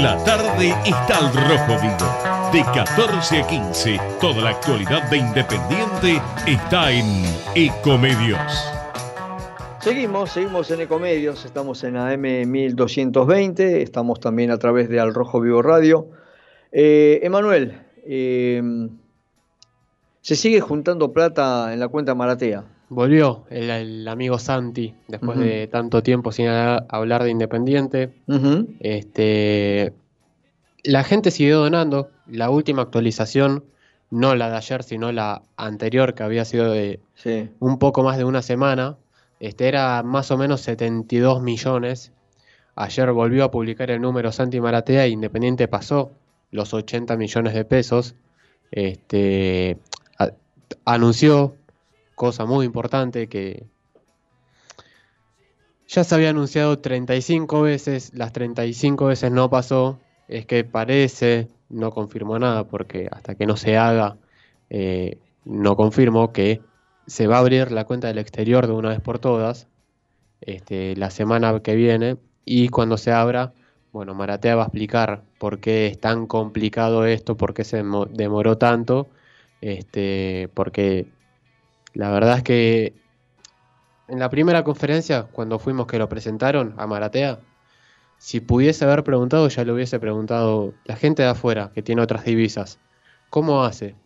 La 0.02 0.16
tarde 0.24 0.74
está 0.84 1.18
al 1.18 1.32
rojo 1.34 1.80
vivo. 1.80 2.50
De 2.52 2.64
14 2.64 3.42
a 3.42 3.46
15, 3.46 4.00
toda 4.20 4.42
la 4.42 4.50
actualidad 4.50 5.08
de 5.10 5.18
Independiente 5.18 6.20
está 6.46 6.90
en 6.90 7.06
Ecomedios. 7.54 8.79
Seguimos, 9.80 10.30
seguimos 10.32 10.70
en 10.70 10.82
Ecomedios, 10.82 11.44
estamos 11.46 11.82
en 11.84 11.96
AM 11.96 12.20
1220, 12.46 13.80
estamos 13.82 14.20
también 14.20 14.50
a 14.50 14.58
través 14.58 14.88
de 14.90 15.00
Al 15.00 15.14
Rojo 15.14 15.40
Vivo 15.40 15.62
Radio. 15.62 16.08
Eh, 16.70 17.20
Emanuel, 17.22 17.80
eh, 18.04 18.62
se 20.20 20.36
sigue 20.36 20.60
juntando 20.60 21.12
plata 21.12 21.72
en 21.72 21.80
la 21.80 21.88
cuenta 21.88 22.14
Maratea. 22.14 22.64
Volvió 22.90 23.44
el, 23.48 23.70
el 23.70 24.08
amigo 24.08 24.38
Santi 24.38 24.94
después 25.08 25.38
de 25.38 25.66
tanto 25.68 26.02
tiempo 26.02 26.30
sin 26.32 26.48
ha- 26.48 26.84
hablar 26.88 27.22
de 27.22 27.30
Independiente. 27.30 28.10
Este, 28.80 29.94
la 30.82 31.04
gente 31.04 31.30
siguió 31.30 31.58
donando. 31.60 32.10
La 32.26 32.50
última 32.50 32.82
actualización, 32.82 33.64
no 34.10 34.34
la 34.34 34.50
de 34.50 34.56
ayer, 34.56 34.82
sino 34.82 35.10
la 35.12 35.42
anterior, 35.56 36.14
que 36.14 36.22
había 36.24 36.44
sido 36.44 36.70
de 36.70 37.00
Sí. 37.14 37.48
un 37.60 37.78
poco 37.78 38.02
más 38.02 38.18
de 38.18 38.24
una 38.24 38.42
semana, 38.42 38.96
este, 39.40 39.68
era 39.68 40.02
más 40.02 40.30
o 40.30 40.38
menos 40.38 40.60
72 40.60 41.42
millones. 41.42 42.12
Ayer 42.76 43.10
volvió 43.12 43.44
a 43.44 43.50
publicar 43.50 43.90
el 43.90 44.00
número 44.00 44.30
Santi 44.30 44.60
Maratea 44.60 45.08
Independiente 45.08 45.66
pasó 45.66 46.12
los 46.50 46.74
80 46.74 47.16
millones 47.16 47.54
de 47.54 47.64
pesos. 47.64 48.14
Este, 48.70 49.78
anunció, 50.84 51.56
cosa 52.14 52.44
muy 52.44 52.66
importante, 52.66 53.28
que 53.28 53.66
ya 55.88 56.04
se 56.04 56.14
había 56.14 56.30
anunciado 56.30 56.78
35 56.78 57.62
veces, 57.62 58.12
las 58.14 58.32
35 58.32 59.06
veces 59.06 59.32
no 59.32 59.50
pasó, 59.50 59.98
es 60.28 60.46
que 60.46 60.64
parece, 60.64 61.48
no 61.68 61.90
confirmó 61.90 62.38
nada, 62.38 62.64
porque 62.64 63.08
hasta 63.10 63.34
que 63.34 63.46
no 63.46 63.56
se 63.56 63.76
haga, 63.76 64.16
eh, 64.68 65.18
no 65.44 65.74
confirmo 65.76 66.32
que 66.32 66.60
se 67.10 67.26
va 67.26 67.36
a 67.36 67.40
abrir 67.40 67.72
la 67.72 67.86
cuenta 67.86 68.06
del 68.06 68.18
exterior 68.18 68.68
de 68.68 68.72
una 68.72 68.90
vez 68.90 69.00
por 69.00 69.18
todas, 69.18 69.66
este, 70.40 70.94
la 70.94 71.10
semana 71.10 71.58
que 71.60 71.74
viene, 71.74 72.18
y 72.44 72.68
cuando 72.68 72.96
se 72.96 73.10
abra, 73.10 73.52
bueno, 73.90 74.14
Maratea 74.14 74.54
va 74.54 74.62
a 74.62 74.66
explicar 74.66 75.24
por 75.40 75.58
qué 75.58 75.88
es 75.88 75.98
tan 75.98 76.28
complicado 76.28 77.04
esto, 77.06 77.36
por 77.36 77.52
qué 77.52 77.64
se 77.64 77.78
demo- 77.78 78.06
demoró 78.06 78.58
tanto, 78.58 79.08
este, 79.60 80.48
porque 80.54 81.06
la 81.94 82.12
verdad 82.12 82.36
es 82.36 82.42
que 82.44 82.94
en 84.06 84.20
la 84.20 84.30
primera 84.30 84.62
conferencia, 84.62 85.24
cuando 85.32 85.58
fuimos 85.58 85.88
que 85.88 85.98
lo 85.98 86.08
presentaron 86.08 86.74
a 86.78 86.86
Maratea, 86.86 87.40
si 88.18 88.38
pudiese 88.38 88.84
haber 88.84 89.02
preguntado, 89.02 89.48
ya 89.48 89.64
lo 89.64 89.74
hubiese 89.74 89.98
preguntado 89.98 90.74
la 90.84 90.94
gente 90.94 91.24
de 91.24 91.30
afuera, 91.30 91.72
que 91.74 91.82
tiene 91.82 92.02
otras 92.02 92.24
divisas. 92.24 92.78
¿Cómo 93.30 93.64
hace? 93.64 93.96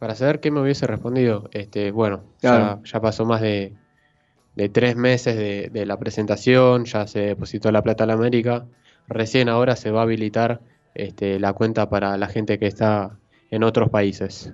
Para 0.00 0.16
saber 0.16 0.40
qué 0.40 0.50
me 0.50 0.60
hubiese 0.60 0.86
respondido. 0.88 1.48
Este, 1.52 1.92
bueno, 1.92 2.22
ya- 2.42 2.50
Claro. 2.56 2.82
ya, 2.84 3.00
pasó 3.00 3.24
más 3.24 3.40
de, 3.40 3.74
de 4.56 4.68
tres 4.68 4.96
meses 4.96 5.36
de, 5.36 5.68
de 5.72 5.86
la 5.86 5.96
presentación, 5.98 6.84
ya 6.86 7.06
se 7.06 7.20
depositó 7.20 7.70
la 7.70 7.82
plata 7.82 8.02
a 8.04 8.06
la 8.08 8.14
América. 8.14 8.66
Recién 9.06 9.48
ahora 9.48 9.76
se 9.76 9.92
va 9.92 10.00
a 10.00 10.02
habilitar 10.04 10.60
este, 10.94 11.38
la 11.38 11.52
cuenta 11.52 11.88
para 11.88 12.16
la 12.16 12.26
gente 12.26 12.58
que 12.58 12.66
está 12.66 13.18
en 13.50 13.62
otros 13.62 13.90
países. 13.90 14.52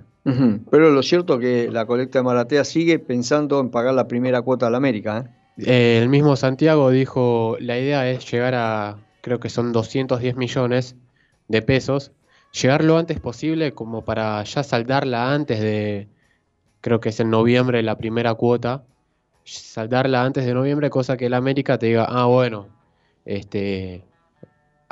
Pero 0.69 0.89
lo 0.91 1.01
cierto 1.03 1.35
es 1.35 1.39
que 1.39 1.71
la 1.71 1.85
colecta 1.85 2.19
de 2.19 2.23
Maratea 2.23 2.65
sigue 2.65 2.99
pensando 2.99 3.59
en 3.61 3.69
pagar 3.69 3.93
la 3.93 4.07
primera 4.09 4.41
cuota 4.41 4.67
a 4.67 4.69
la 4.69 4.75
América. 4.77 5.25
¿eh? 5.57 5.63
Eh, 5.65 5.99
el 6.01 6.09
mismo 6.09 6.35
Santiago 6.35 6.89
dijo, 6.91 7.55
la 7.61 7.79
idea 7.79 8.09
es 8.11 8.29
llegar 8.29 8.53
a, 8.53 8.97
creo 9.21 9.39
que 9.39 9.47
son 9.49 9.71
210 9.71 10.35
millones 10.35 10.97
de 11.47 11.61
pesos, 11.61 12.11
llegar 12.61 12.83
lo 12.83 12.97
antes 12.97 13.19
posible 13.19 13.73
como 13.73 14.03
para 14.03 14.43
ya 14.43 14.63
saldarla 14.63 15.33
antes 15.33 15.59
de, 15.59 16.07
creo 16.81 16.99
que 16.99 17.09
es 17.09 17.19
en 17.19 17.29
noviembre 17.29 17.81
la 17.83 17.97
primera 17.97 18.33
cuota, 18.33 18.83
saldarla 19.43 20.23
antes 20.23 20.45
de 20.45 20.53
noviembre, 20.53 20.89
cosa 20.89 21.17
que 21.17 21.29
la 21.29 21.37
América 21.37 21.77
te 21.77 21.87
diga, 21.87 22.05
ah, 22.09 22.25
bueno, 22.25 22.67
este, 23.25 24.03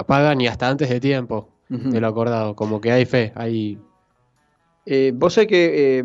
pagan 0.08 0.42
y 0.42 0.48
hasta 0.48 0.70
antes 0.70 0.90
de 0.90 1.00
tiempo, 1.00 1.50
Ujú. 1.70 1.90
de 1.90 2.00
lo 2.02 2.08
acordado, 2.08 2.56
como 2.56 2.80
que 2.80 2.92
hay 2.92 3.06
fe, 3.06 3.32
hay... 3.36 3.80
Eh, 4.86 5.12
vos 5.16 5.34
sabés 5.34 5.48
que 5.48 6.00
eh, 6.00 6.04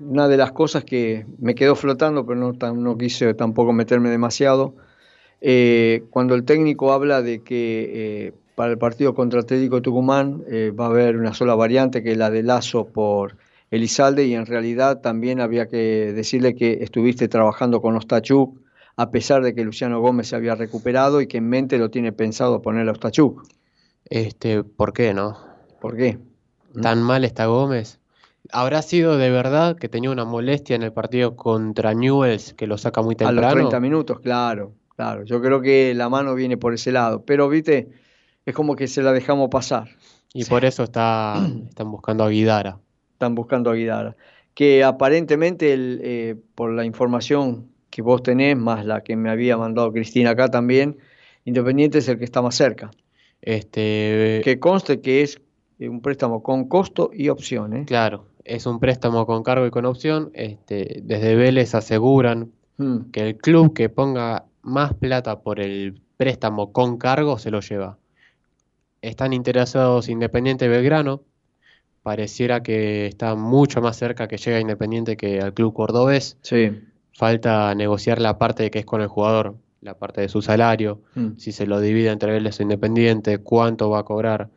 una 0.00 0.28
de 0.28 0.36
las 0.36 0.52
cosas 0.52 0.84
que 0.84 1.24
me 1.38 1.54
quedó 1.54 1.74
flotando, 1.74 2.26
pero 2.26 2.38
no, 2.38 2.52
tan- 2.52 2.82
no 2.82 2.98
quise 2.98 3.32
tampoco 3.34 3.72
meterme 3.72 4.10
demasiado, 4.10 4.74
eh, 5.40 6.04
cuando 6.10 6.34
el 6.34 6.44
técnico 6.44 6.92
habla 6.92 7.22
de 7.22 7.42
que 7.42 8.34
para 8.54 8.72
el 8.72 8.78
partido 8.78 9.14
contra 9.14 9.40
Atlético 9.40 9.82
Tucumán 9.82 10.44
eh, 10.48 10.72
va 10.78 10.86
a 10.86 10.88
haber 10.88 11.16
una 11.16 11.34
sola 11.34 11.54
variante, 11.54 12.02
que 12.02 12.12
es 12.12 12.18
la 12.18 12.30
de 12.30 12.42
Lazo 12.42 12.86
por 12.86 13.36
Elizalde, 13.70 14.24
y 14.26 14.34
en 14.34 14.46
realidad 14.46 15.00
también 15.00 15.40
había 15.40 15.66
que 15.68 16.12
decirle 16.12 16.54
que 16.54 16.78
estuviste 16.82 17.28
trabajando 17.28 17.80
con 17.80 17.96
Ostachuk, 17.96 18.58
a 18.96 19.10
pesar 19.10 19.42
de 19.42 19.54
que 19.54 19.64
Luciano 19.64 20.00
Gómez 20.00 20.28
se 20.28 20.36
había 20.36 20.54
recuperado 20.54 21.20
y 21.20 21.26
que 21.26 21.38
en 21.38 21.48
mente 21.48 21.78
lo 21.78 21.90
tiene 21.90 22.12
pensado 22.12 22.62
poner 22.62 22.88
a 22.88 22.92
Ostachuk. 22.92 23.44
Este, 24.08 24.62
¿por 24.62 24.92
qué 24.92 25.14
no? 25.14 25.36
¿Por 25.80 25.96
qué? 25.96 26.18
¿Tan 26.80 27.02
mal 27.02 27.24
está 27.24 27.46
Gómez? 27.46 27.98
¿Habrá 28.52 28.82
sido 28.82 29.16
de 29.16 29.30
verdad 29.30 29.76
que 29.76 29.88
tenía 29.88 30.10
una 30.10 30.24
molestia 30.24 30.76
en 30.76 30.82
el 30.82 30.92
partido 30.92 31.34
contra 31.34 31.94
Newells 31.94 32.52
que 32.52 32.66
lo 32.66 32.76
saca 32.78 33.00
muy 33.00 33.16
A 33.20 33.32
los 33.32 33.42
temprano? 33.42 33.68
30 33.68 33.80
minutos, 33.80 34.20
claro, 34.20 34.72
claro. 34.94 35.24
Yo 35.24 35.40
creo 35.40 35.60
que 35.60 35.94
la 35.94 36.08
mano 36.08 36.34
viene 36.34 36.56
por 36.56 36.74
ese 36.74 36.92
lado, 36.92 37.24
pero 37.24 37.48
viste, 37.48 37.88
es 38.46 38.54
como 38.54 38.76
que 38.76 38.86
se 38.86 39.02
la 39.02 39.12
dejamos 39.12 39.48
pasar. 39.50 39.88
Y 40.32 40.44
por 40.44 40.64
eso 40.64 40.82
está, 40.84 41.34
están 41.68 41.90
buscando 41.90 42.24
a 42.24 42.28
Guidara. 42.28 42.78
Están 43.12 43.34
buscando 43.34 43.70
a 43.70 43.74
Guidara. 43.74 44.16
Que 44.54 44.84
aparentemente, 44.84 45.72
el, 45.72 46.00
eh, 46.02 46.36
por 46.54 46.72
la 46.72 46.84
información 46.84 47.68
que 47.90 48.02
vos 48.02 48.22
tenés, 48.22 48.56
más 48.56 48.84
la 48.84 49.02
que 49.02 49.16
me 49.16 49.30
había 49.30 49.56
mandado 49.56 49.92
Cristina 49.92 50.30
acá 50.30 50.48
también, 50.50 50.98
Independiente 51.46 51.98
es 51.98 52.08
el 52.08 52.18
que 52.18 52.24
está 52.24 52.40
más 52.40 52.54
cerca. 52.54 52.90
Este, 53.42 54.40
Que 54.42 54.58
conste 54.58 55.02
que 55.02 55.20
es 55.22 55.40
eh, 55.78 55.88
un 55.90 56.00
préstamo 56.00 56.42
con 56.42 56.68
costo 56.68 57.10
y 57.12 57.28
opción. 57.28 57.76
¿eh? 57.76 57.84
Claro, 57.86 58.24
es 58.44 58.64
un 58.64 58.80
préstamo 58.80 59.26
con 59.26 59.42
cargo 59.42 59.66
y 59.66 59.70
con 59.70 59.84
opción. 59.84 60.30
Este, 60.32 61.02
desde 61.04 61.34
Vélez 61.34 61.74
aseguran 61.74 62.52
Mm. 62.76 63.10
que 63.12 63.20
el 63.20 63.36
club 63.36 63.72
que 63.72 63.88
ponga 63.88 64.46
más 64.62 64.94
plata 64.94 65.40
por 65.40 65.60
el 65.60 66.00
préstamo 66.16 66.72
con 66.72 66.98
cargo 66.98 67.38
se 67.38 67.50
lo 67.50 67.60
lleva. 67.60 67.98
Están 69.08 69.32
interesados 69.32 70.08
Independiente 70.08 70.64
y 70.64 70.68
Belgrano. 70.68 71.22
Pareciera 72.02 72.62
que 72.62 73.06
está 73.06 73.34
mucho 73.34 73.80
más 73.80 73.96
cerca 73.96 74.28
que 74.28 74.36
llega 74.36 74.60
Independiente 74.60 75.16
que 75.16 75.40
al 75.40 75.54
club 75.54 75.74
cordobés. 75.74 76.36
Sí. 76.42 76.70
Falta 77.12 77.74
negociar 77.74 78.20
la 78.20 78.38
parte 78.38 78.70
que 78.70 78.80
es 78.80 78.84
con 78.86 79.00
el 79.00 79.08
jugador, 79.08 79.56
la 79.80 79.94
parte 79.98 80.20
de 80.22 80.28
su 80.28 80.42
salario, 80.42 81.00
Mm. 81.14 81.36
si 81.38 81.52
se 81.52 81.66
lo 81.66 81.80
divide 81.80 82.10
entre 82.10 82.32
Vélez 82.32 82.58
e 82.60 82.62
Independiente, 82.62 83.38
cuánto 83.38 83.88
va 83.90 84.00
a 84.00 84.02
cobrar. 84.04 84.48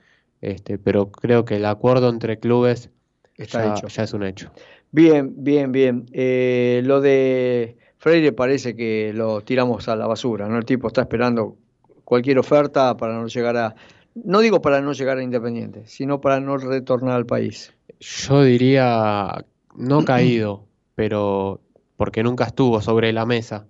Este, 0.41 0.77
pero 0.77 1.11
creo 1.11 1.45
que 1.45 1.55
el 1.57 1.65
acuerdo 1.65 2.09
entre 2.09 2.39
clubes 2.39 2.89
Está 3.35 3.65
ya, 3.65 3.71
hecho. 3.73 3.87
ya 3.87 4.03
es 4.03 4.13
un 4.13 4.23
hecho. 4.23 4.51
Bien, 4.91 5.33
bien, 5.37 5.71
bien. 5.71 6.05
Eh, 6.13 6.81
lo 6.85 7.01
de 7.01 7.77
Freire 7.97 8.31
parece 8.31 8.75
que 8.75 9.11
lo 9.13 9.41
tiramos 9.41 9.87
a 9.89 9.95
la 9.95 10.07
basura, 10.07 10.47
¿no? 10.47 10.57
El 10.57 10.65
tipo 10.65 10.87
está 10.87 11.01
esperando 11.01 11.57
cualquier 12.03 12.39
oferta 12.39 12.95
para 12.97 13.13
no 13.19 13.27
llegar 13.27 13.57
a, 13.57 13.75
no 14.24 14.39
digo 14.39 14.61
para 14.61 14.82
no 14.82 14.93
llegar 14.93 15.18
a 15.18 15.24
Independiente, 15.24 15.84
sino 15.86 16.22
para 16.22 16.39
no 16.39 16.57
retornar 16.57 17.15
al 17.15 17.26
país. 17.26 17.74
Yo 17.99 18.43
diría 18.43 19.45
no 19.76 20.05
caído, 20.05 20.65
pero 20.95 21.61
porque 21.95 22.24
nunca 22.24 22.45
estuvo 22.45 22.82
sobre 22.82 23.11
la 23.13 23.26
mesa. 23.26 23.65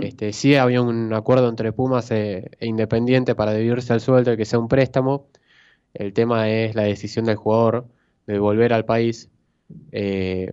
Este, 0.00 0.32
sí 0.32 0.54
había 0.54 0.80
un 0.80 1.12
acuerdo 1.12 1.48
entre 1.48 1.72
Pumas 1.72 2.10
e, 2.12 2.50
e 2.60 2.66
Independiente 2.66 3.34
para 3.34 3.52
dividirse 3.52 3.92
el 3.92 4.00
sueldo 4.00 4.32
y 4.32 4.36
que 4.36 4.44
sea 4.44 4.58
un 4.60 4.68
préstamo. 4.68 5.26
El 5.92 6.12
tema 6.12 6.48
es 6.48 6.74
la 6.76 6.82
decisión 6.82 7.24
del 7.24 7.36
jugador 7.36 7.86
de 8.26 8.38
volver 8.38 8.72
al 8.72 8.84
país. 8.84 9.28
Eh, 9.90 10.52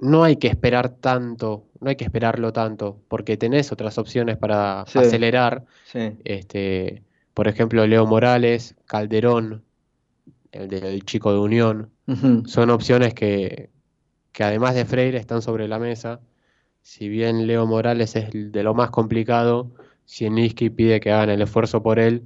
no 0.00 0.24
hay 0.24 0.36
que 0.36 0.48
esperar 0.48 0.88
tanto, 0.88 1.66
no 1.80 1.88
hay 1.90 1.96
que 1.96 2.04
esperarlo 2.04 2.52
tanto, 2.52 2.98
porque 3.08 3.36
tenés 3.36 3.70
otras 3.72 3.96
opciones 3.96 4.36
para 4.36 4.84
Sí. 4.88 4.98
acelerar. 4.98 5.64
Sí. 5.84 6.16
Este, 6.24 7.02
por 7.38 7.46
ejemplo, 7.46 7.86
Leo 7.86 8.04
Morales, 8.04 8.74
Calderón, 8.84 9.62
el 10.50 10.66
del 10.66 11.04
chico 11.04 11.32
de 11.32 11.38
Unión, 11.38 11.92
son 12.46 12.68
opciones 12.70 13.14
que, 13.14 13.70
que 14.32 14.42
además 14.42 14.74
de 14.74 14.84
Freire 14.84 15.18
están 15.18 15.40
sobre 15.40 15.68
la 15.68 15.78
mesa. 15.78 16.18
Si 16.82 17.08
bien 17.08 17.46
Leo 17.46 17.64
Morales 17.64 18.16
es 18.16 18.30
de 18.32 18.62
lo 18.64 18.74
más 18.74 18.90
complicado, 18.90 19.70
Sieninski 20.04 20.68
pide 20.70 20.98
que 20.98 21.12
hagan 21.12 21.30
el 21.30 21.40
esfuerzo 21.40 21.80
por 21.80 22.00
él 22.00 22.24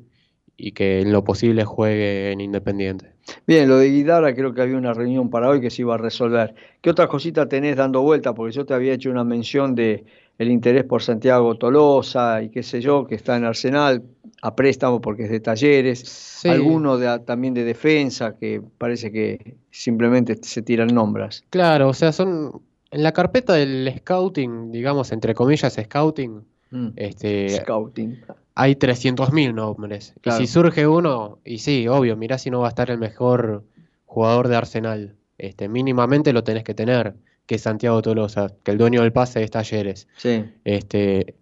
y 0.56 0.72
que 0.72 1.02
en 1.02 1.12
lo 1.12 1.24
posible 1.24 1.66
juegue 1.66 2.32
en 2.32 2.40
Independiente. 2.40 3.12
Bien, 3.46 3.68
lo 3.68 3.76
de 3.76 3.90
Guidara 3.90 4.34
creo 4.34 4.54
que 4.54 4.62
había 4.62 4.78
una 4.78 4.94
reunión 4.94 5.28
para 5.28 5.50
hoy 5.50 5.60
que 5.60 5.68
se 5.68 5.82
iba 5.82 5.96
a 5.96 5.98
resolver. 5.98 6.54
¿Qué 6.80 6.88
otras 6.88 7.08
cositas 7.08 7.50
tenés 7.50 7.76
dando 7.76 8.00
vuelta? 8.00 8.32
Porque 8.32 8.56
yo 8.56 8.64
te 8.64 8.72
había 8.72 8.94
hecho 8.94 9.10
una 9.10 9.24
mención 9.24 9.74
de 9.74 10.06
el 10.38 10.50
interés 10.50 10.84
por 10.84 11.02
Santiago 11.02 11.54
Tolosa 11.56 12.42
y 12.42 12.48
qué 12.48 12.62
sé 12.62 12.80
yo, 12.80 13.06
que 13.06 13.14
está 13.14 13.36
en 13.36 13.44
Arsenal 13.44 14.04
a 14.42 14.54
préstamo 14.56 15.00
porque 15.00 15.24
es 15.24 15.30
de 15.30 15.40
talleres. 15.40 16.42
Alguno 16.44 16.98
de, 16.98 17.20
también 17.20 17.54
de 17.54 17.64
defensa 17.64 18.36
que 18.36 18.60
parece 18.78 19.10
que 19.10 19.56
simplemente 19.70 20.36
se 20.42 20.60
tiran 20.62 20.88
nombres. 20.88 21.44
Claro, 21.50 21.88
o 21.88 21.94
sea, 21.94 22.12
son 22.12 22.60
en 22.90 23.02
la 23.02 23.12
carpeta 23.12 23.54
del 23.54 23.90
scouting, 23.98 24.70
digamos, 24.72 25.12
entre 25.12 25.34
comillas, 25.34 25.74
scouting, 25.82 26.42
Mm. 26.74 26.88
este, 26.96 27.50
Scouting. 27.50 28.18
hay 28.54 28.76
300.000 28.76 29.54
nombres. 29.54 30.14
Claro. 30.22 30.42
Y 30.42 30.46
si 30.46 30.52
surge 30.54 30.86
uno, 30.86 31.38
y 31.44 31.58
sí, 31.58 31.86
obvio, 31.86 32.16
mirá 32.16 32.38
si 32.38 32.50
no 32.50 32.60
va 32.60 32.66
a 32.66 32.70
estar 32.70 32.90
el 32.90 32.96
mejor 32.96 33.62
jugador 34.06 34.48
de 34.48 34.56
Arsenal. 34.56 35.14
Este, 35.36 35.68
mínimamente 35.68 36.32
lo 36.32 36.42
tenés 36.44 36.64
que 36.64 36.72
tener, 36.72 37.14
que 37.44 37.56
es 37.56 37.60
Santiago 37.62 38.00
Tolosa, 38.00 38.54
que 38.62 38.70
el 38.70 38.78
dueño 38.78 39.02
del 39.02 39.12
pase 39.12 39.42
es 39.42 39.50
Talleres. 39.50 40.08
Sí. 40.16 40.44
Este, 40.64 41.34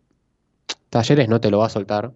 Talleres 0.89 1.29
no 1.29 1.41
te 1.41 1.51
lo 1.53 1.59
va 1.59 1.67
a 1.67 1.71
soltar. 1.71 2.11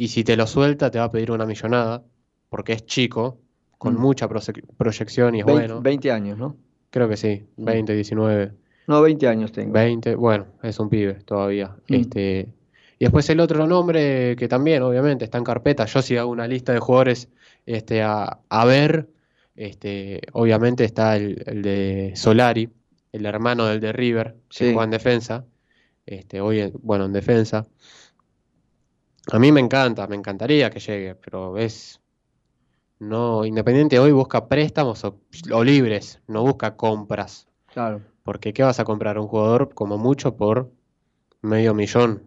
Y 0.00 0.08
si 0.08 0.24
te 0.24 0.34
lo 0.34 0.46
suelta, 0.46 0.90
te 0.90 0.98
va 0.98 1.04
a 1.04 1.10
pedir 1.10 1.30
una 1.30 1.44
millonada, 1.44 2.02
porque 2.48 2.72
es 2.72 2.86
chico, 2.86 3.38
con 3.76 3.96
Mm. 3.96 4.00
mucha 4.00 4.28
proyección 4.28 5.34
y 5.34 5.40
es 5.40 5.44
20, 5.44 5.66
bueno. 5.66 5.82
20 5.82 6.10
años, 6.10 6.38
¿no? 6.38 6.56
Creo 6.88 7.06
que 7.06 7.18
sí, 7.18 7.44
20, 7.58 7.94
19. 7.94 8.52
No, 8.86 9.02
20 9.02 9.28
años 9.28 9.52
tengo. 9.52 9.74
20, 9.74 10.14
bueno, 10.14 10.46
es 10.62 10.78
un 10.80 10.88
pibe 10.88 11.14
todavía. 11.26 11.76
Mm. 11.88 11.94
Este, 11.94 12.48
y 12.98 13.04
después 13.04 13.28
el 13.28 13.40
otro 13.40 13.66
nombre 13.66 14.36
que 14.36 14.48
también, 14.48 14.82
obviamente, 14.82 15.26
está 15.26 15.36
en 15.36 15.44
carpeta. 15.44 15.84
Yo 15.84 16.00
si 16.00 16.16
hago 16.16 16.30
una 16.30 16.48
lista 16.48 16.72
de 16.72 16.78
jugadores 16.78 17.28
este, 17.66 18.02
a, 18.02 18.38
a 18.48 18.64
ver, 18.64 19.06
este, 19.54 20.22
obviamente 20.32 20.84
está 20.84 21.14
el, 21.16 21.42
el 21.44 21.60
de 21.60 22.12
Solari, 22.16 22.70
el 23.12 23.26
hermano 23.26 23.66
del 23.66 23.80
de 23.80 23.92
River, 23.92 24.34
que 24.48 24.56
Sí. 24.56 24.64
juega 24.72 24.84
en 24.84 24.90
defensa. 24.92 25.44
Este, 26.06 26.40
hoy, 26.40 26.60
en- 26.60 26.72
bueno, 26.82 27.04
en 27.04 27.12
defensa. 27.12 27.66
A 29.32 29.38
mí 29.38 29.52
me 29.52 29.60
encanta, 29.60 30.06
me 30.06 30.16
encantaría 30.16 30.70
que 30.70 30.80
llegue, 30.80 31.14
pero 31.14 31.56
es. 31.58 32.00
No, 32.98 33.44
Independiente 33.44 33.98
hoy 33.98 34.12
busca 34.12 34.46
préstamos 34.48 35.04
o, 35.04 35.20
o 35.52 35.64
libres, 35.64 36.20
no 36.26 36.42
busca 36.42 36.76
compras. 36.76 37.48
Claro. 37.72 38.02
Porque 38.22 38.52
¿qué 38.52 38.62
vas 38.62 38.78
a 38.78 38.84
comprar? 38.84 39.18
Un 39.18 39.28
jugador 39.28 39.72
como 39.74 39.96
mucho 39.96 40.36
por 40.36 40.70
medio 41.40 41.74
millón. 41.74 42.22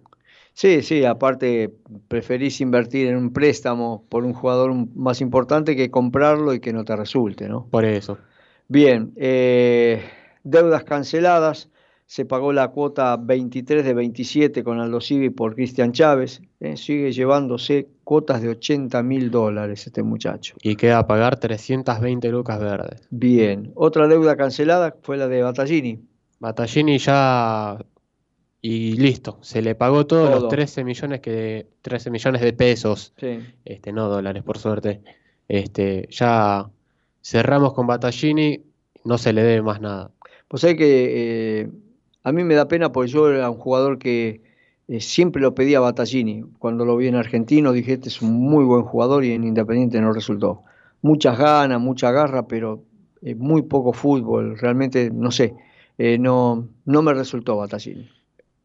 Sí, 0.53 0.83
sí, 0.83 1.03
aparte 1.03 1.73
preferís 2.07 2.61
invertir 2.61 3.07
en 3.07 3.17
un 3.17 3.33
préstamo 3.33 4.05
por 4.09 4.23
un 4.23 4.33
jugador 4.33 4.73
más 4.95 5.19
importante 5.19 5.75
que 5.75 5.89
comprarlo 5.89 6.53
y 6.53 6.59
que 6.59 6.73
no 6.73 6.85
te 6.85 6.95
resulte, 6.95 7.49
¿no? 7.49 7.67
Por 7.69 7.85
eso. 7.85 8.19
Bien, 8.67 9.13
eh, 9.15 10.03
deudas 10.43 10.83
canceladas. 10.83 11.69
Se 12.05 12.25
pagó 12.25 12.53
la 12.53 12.67
cuota 12.67 13.17
23 13.17 13.83
de 13.83 13.93
27 13.93 14.63
con 14.63 14.79
Aldo 14.79 15.01
Civi 15.01 15.29
por 15.29 15.55
Cristian 15.55 15.91
Chávez. 15.93 16.41
eh, 16.59 16.77
sigue 16.77 17.11
llevándose 17.11 17.87
cuotas 18.03 18.41
de 18.41 18.49
80 18.49 19.01
mil 19.03 19.31
dólares 19.31 19.87
este 19.87 20.03
muchacho. 20.03 20.55
Y 20.61 20.75
queda 20.75 20.99
a 20.99 21.07
pagar 21.07 21.39
320 21.39 22.29
lucas 22.29 22.59
verdes. 22.59 23.07
Bien, 23.09 23.71
otra 23.75 24.07
deuda 24.07 24.35
cancelada 24.35 24.95
fue 25.01 25.17
la 25.17 25.27
de 25.27 25.41
Battaglini. 25.41 25.99
Battaglini 26.39 26.97
ya. 26.99 27.77
Y 28.61 28.93
listo, 28.93 29.39
se 29.41 29.61
le 29.61 29.75
pagó 29.75 30.05
todos 30.07 30.29
Todo. 30.29 30.39
los 30.41 30.49
13 30.49 30.83
millones 30.85 31.19
que 31.19 31.67
13 31.81 32.11
millones 32.11 32.41
de 32.41 32.53
pesos. 32.53 33.13
Sí. 33.17 33.39
Este, 33.65 33.91
no 33.91 34.07
dólares, 34.07 34.43
por 34.43 34.57
suerte. 34.57 35.01
Este, 35.49 36.07
ya 36.11 36.69
cerramos 37.21 37.73
con 37.73 37.87
Battaglini, 37.87 38.63
no 39.03 39.17
se 39.17 39.33
le 39.33 39.43
debe 39.43 39.61
más 39.63 39.81
nada. 39.81 40.11
Pues 40.47 40.61
sabés 40.61 40.77
que 40.77 41.61
eh, 41.61 41.69
a 42.24 42.32
mí 42.32 42.43
me 42.43 42.55
da 42.55 42.67
pena 42.67 42.91
porque 42.91 43.11
yo 43.11 43.30
era 43.30 43.49
un 43.49 43.57
jugador 43.57 43.99
que 43.99 44.41
eh, 44.88 44.99
siempre 44.99 45.41
lo 45.41 45.53
pedía 45.53 45.78
a 45.78 45.82
Battaglini. 45.82 46.43
Cuando 46.59 46.86
lo 46.86 46.97
vi 46.97 47.07
en 47.07 47.15
Argentino 47.15 47.71
dije, 47.71 47.93
este 47.93 48.09
es 48.09 48.21
un 48.21 48.34
muy 48.34 48.63
buen 48.63 48.84
jugador 48.84 49.26
y 49.26 49.32
en 49.32 49.43
Independiente 49.43 49.99
no 50.01 50.13
resultó. 50.13 50.61
Muchas 51.01 51.38
ganas, 51.38 51.82
mucha 51.82 52.11
garra, 52.11 52.47
pero 52.47 52.84
eh, 53.21 53.36
muy 53.36 53.63
poco 53.63 53.93
fútbol. 53.93 54.57
Realmente, 54.57 55.11
no 55.11 55.32
sé, 55.32 55.53
eh, 55.97 56.17
no, 56.17 56.67
no 56.86 57.01
me 57.01 57.13
resultó 57.13 57.57
Battaglini. 57.57 58.09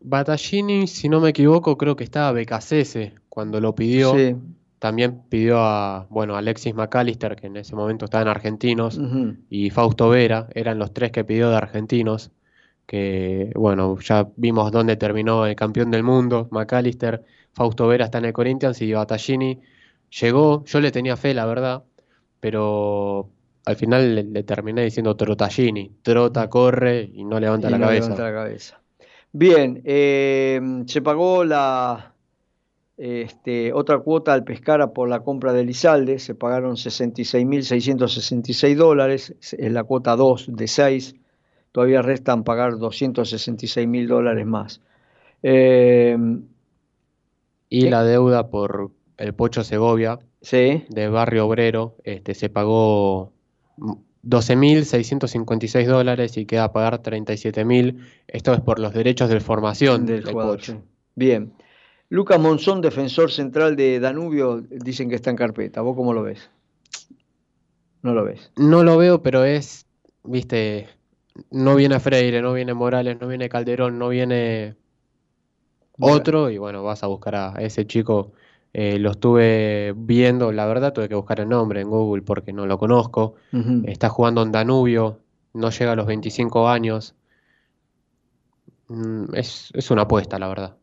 Battaglini, 0.00 0.86
si 0.86 1.08
no 1.08 1.20
me 1.20 1.30
equivoco, 1.30 1.76
creo 1.76 1.96
que 1.96 2.04
estaba 2.04 2.30
Becasese 2.32 3.14
cuando 3.28 3.60
lo 3.60 3.74
pidió. 3.74 4.14
Sí. 4.14 4.36
También 4.78 5.22
pidió 5.28 5.58
a, 5.58 6.06
bueno, 6.08 6.36
Alexis 6.36 6.72
McAllister, 6.72 7.34
que 7.34 7.48
en 7.48 7.56
ese 7.56 7.74
momento 7.74 8.04
estaba 8.04 8.22
en 8.22 8.28
Argentinos, 8.28 9.00
y 9.50 9.70
Fausto 9.70 10.08
Vera, 10.08 10.46
eran 10.54 10.78
los 10.78 10.94
tres 10.94 11.10
que 11.10 11.24
pidió 11.24 11.50
de 11.50 11.56
Argentinos, 11.56 12.30
que, 12.88 13.52
bueno, 13.54 13.98
ya 14.00 14.26
vimos 14.36 14.72
dónde 14.72 14.96
terminó 14.96 15.44
el 15.46 15.54
campeón 15.54 15.90
del 15.90 16.02
mundo, 16.02 16.48
McAllister, 16.50 17.22
Fausto 17.52 17.86
Vera 17.86 18.06
está 18.06 18.16
en 18.16 18.24
el 18.24 18.32
Corinthians 18.32 18.80
y 18.80 18.94
Battaglini 18.94 19.60
llegó, 20.20 20.64
yo 20.64 20.80
le 20.80 20.90
tenía 20.90 21.18
fe, 21.18 21.34
la 21.34 21.44
verdad, 21.44 21.84
pero 22.40 23.28
al 23.66 23.76
final 23.76 24.14
le, 24.14 24.24
le 24.24 24.42
terminé 24.42 24.84
diciendo 24.84 25.14
Trotagini, 25.16 25.98
trota, 26.00 26.48
corre 26.48 27.10
y 27.12 27.24
no 27.24 27.38
levanta 27.38 27.68
Y 27.68 27.72
la 27.72 27.78
no 27.78 27.84
cabeza. 27.84 28.04
levanta 28.04 28.24
la 28.24 28.32
cabeza. 28.32 28.80
Bien, 29.32 29.82
eh, 29.84 30.58
se 30.86 31.02
pagó 31.02 31.44
la 31.44 32.14
este, 32.96 33.74
otra 33.74 33.98
cuota 33.98 34.32
al 34.32 34.44
Pescara 34.44 34.94
por 34.94 35.10
la 35.10 35.20
compra 35.20 35.52
de 35.52 35.62
Lizalde, 35.62 36.18
se 36.18 36.34
pagaron 36.34 36.76
66.666 36.76 38.74
dólares, 38.76 39.34
es 39.40 39.72
la 39.72 39.84
cuota 39.84 40.16
2 40.16 40.46
de 40.56 40.66
6, 40.66 41.14
todavía 41.72 42.02
restan 42.02 42.44
pagar 42.44 42.74
266.000 42.74 44.06
dólares 44.06 44.46
más. 44.46 44.80
Eh, 45.42 46.16
Y 47.68 47.88
la 47.88 48.02
deuda 48.04 48.48
por 48.48 48.90
el 49.16 49.34
Pocho 49.34 49.62
Segovia, 49.64 50.18
sí, 50.40 50.84
de 50.88 51.08
Barrio 51.08 51.46
Obrero, 51.46 51.96
este, 52.04 52.34
se 52.34 52.48
pagó 52.48 53.32
12.656 54.24 55.86
dólares 55.86 56.36
y 56.36 56.46
queda 56.46 56.64
a 56.64 56.72
pagar 56.72 57.02
37.000. 57.02 57.98
Esto 58.26 58.52
es 58.54 58.60
por 58.60 58.78
los 58.78 58.92
derechos 58.92 59.28
de 59.30 59.40
formación 59.40 60.06
del 60.06 60.24
del 60.24 60.32
jugador. 60.32 60.56
Pocho. 60.58 60.72
sí. 60.72 60.78
Bien. 61.14 61.52
Lucas 62.10 62.40
Monzón, 62.40 62.80
defensor 62.80 63.30
central 63.30 63.76
de 63.76 64.00
Danubio, 64.00 64.62
dicen 64.70 65.08
que 65.10 65.16
está 65.16 65.30
en 65.30 65.36
carpeta. 65.36 65.82
¿Vos 65.82 65.94
cómo 65.96 66.12
lo 66.14 66.22
ves? 66.22 66.50
no 68.02 68.14
lo 68.14 68.24
ves. 68.24 68.50
No 68.56 68.82
lo 68.84 68.96
veo, 68.96 69.22
pero 69.22 69.44
es, 69.44 69.86
viste, 70.24 70.88
no 71.50 71.74
viene 71.76 72.00
Freire, 72.00 72.40
no 72.42 72.52
viene 72.52 72.74
Morales, 72.74 73.18
no 73.20 73.28
viene 73.28 73.48
Calderón, 73.48 73.98
no 73.98 74.08
viene 74.08 74.76
otro, 76.00 76.50
y 76.50 76.58
bueno, 76.58 76.82
vas 76.84 77.02
a 77.02 77.06
buscar 77.08 77.34
a 77.34 77.54
ese 77.60 77.86
chico. 77.86 78.32
eh, 78.72 78.98
lo 78.98 79.10
estuve 79.12 79.94
viendo, 79.96 80.52
la 80.52 80.66
verdad 80.66 80.92
tuve 80.92 81.08
que 81.08 81.14
buscar 81.14 81.40
el 81.40 81.48
nombre 81.48 81.80
en 81.80 81.88
Google 81.88 82.22
porque 82.22 82.52
no 82.52 82.66
lo 82.66 82.78
conozco. 82.78 83.34
Está 83.86 84.08
jugando 84.08 84.42
en 84.42 84.52
Danubio, 84.52 85.20
no 85.54 85.70
llega 85.70 85.92
a 85.92 85.96
los 85.96 86.06
25 86.06 86.68
años. 86.68 87.14
Mm, 88.88 89.34
Es, 89.34 89.70
es 89.74 89.90
una 89.90 90.02
apuesta, 90.02 90.38
la 90.38 90.48
verdad. 90.48 90.76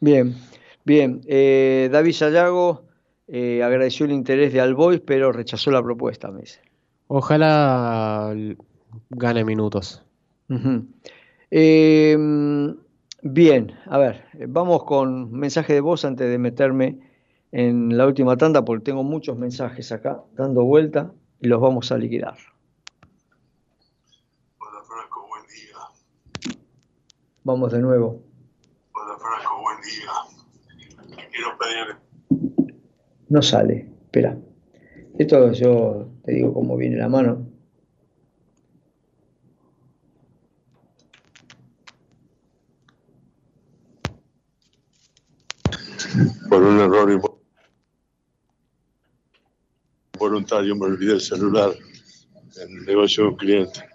Bien, 0.00 0.36
bien. 0.84 1.22
Eh, 1.26 1.88
David 1.90 2.12
Sayago 2.12 2.84
eh, 3.26 3.62
agradeció 3.62 4.06
el 4.06 4.12
interés 4.12 4.52
de 4.52 4.60
Albois, 4.60 5.00
pero 5.00 5.32
rechazó 5.32 5.70
la 5.70 5.82
propuesta, 5.82 6.30
me 6.30 6.42
dice. 6.42 6.60
Ojalá 7.08 8.32
gane 9.10 9.44
minutos. 9.44 10.02
Eh, 11.50 12.16
mm, 12.18 12.70
bien, 13.22 13.74
a 13.86 13.98
ver, 13.98 14.24
vamos 14.48 14.84
con 14.84 15.32
mensaje 15.32 15.74
de 15.74 15.80
voz 15.80 16.04
antes 16.04 16.28
de 16.28 16.38
meterme 16.38 17.00
en 17.52 17.96
la 17.96 18.06
última 18.06 18.36
tanda, 18.36 18.64
porque 18.64 18.84
tengo 18.84 19.02
muchos 19.02 19.36
mensajes 19.36 19.90
acá 19.92 20.22
dando 20.34 20.64
vuelta 20.64 21.12
y 21.40 21.48
los 21.48 21.60
vamos 21.60 21.90
a 21.92 21.98
liquidar. 21.98 22.36
Hola 24.58 24.82
Franco, 24.84 25.26
buen 25.28 25.42
día. 25.46 26.58
Vamos 27.44 27.72
de 27.72 27.80
nuevo. 27.80 28.22
Hola 28.92 29.16
Franco, 29.18 29.60
buen 29.62 29.80
día. 29.80 31.26
Quiero 31.32 31.58
pedir 31.58 31.96
No 33.28 33.42
sale, 33.42 33.92
espera. 34.04 34.36
Esto 35.18 35.52
yo 35.52 36.08
te 36.24 36.32
digo 36.32 36.54
cómo 36.54 36.76
viene 36.76 36.96
la 36.96 37.08
mano. 37.08 37.49
Por 46.48 46.62
un 46.62 46.80
error 46.80 47.20
voluntario 50.18 50.76
me 50.76 50.86
olvidé 50.86 51.14
el 51.14 51.20
celular 51.20 51.74
en 52.56 52.78
el 52.78 52.84
negocio 52.84 53.24
de 53.24 53.28
un 53.30 53.36
cliente 53.36 53.88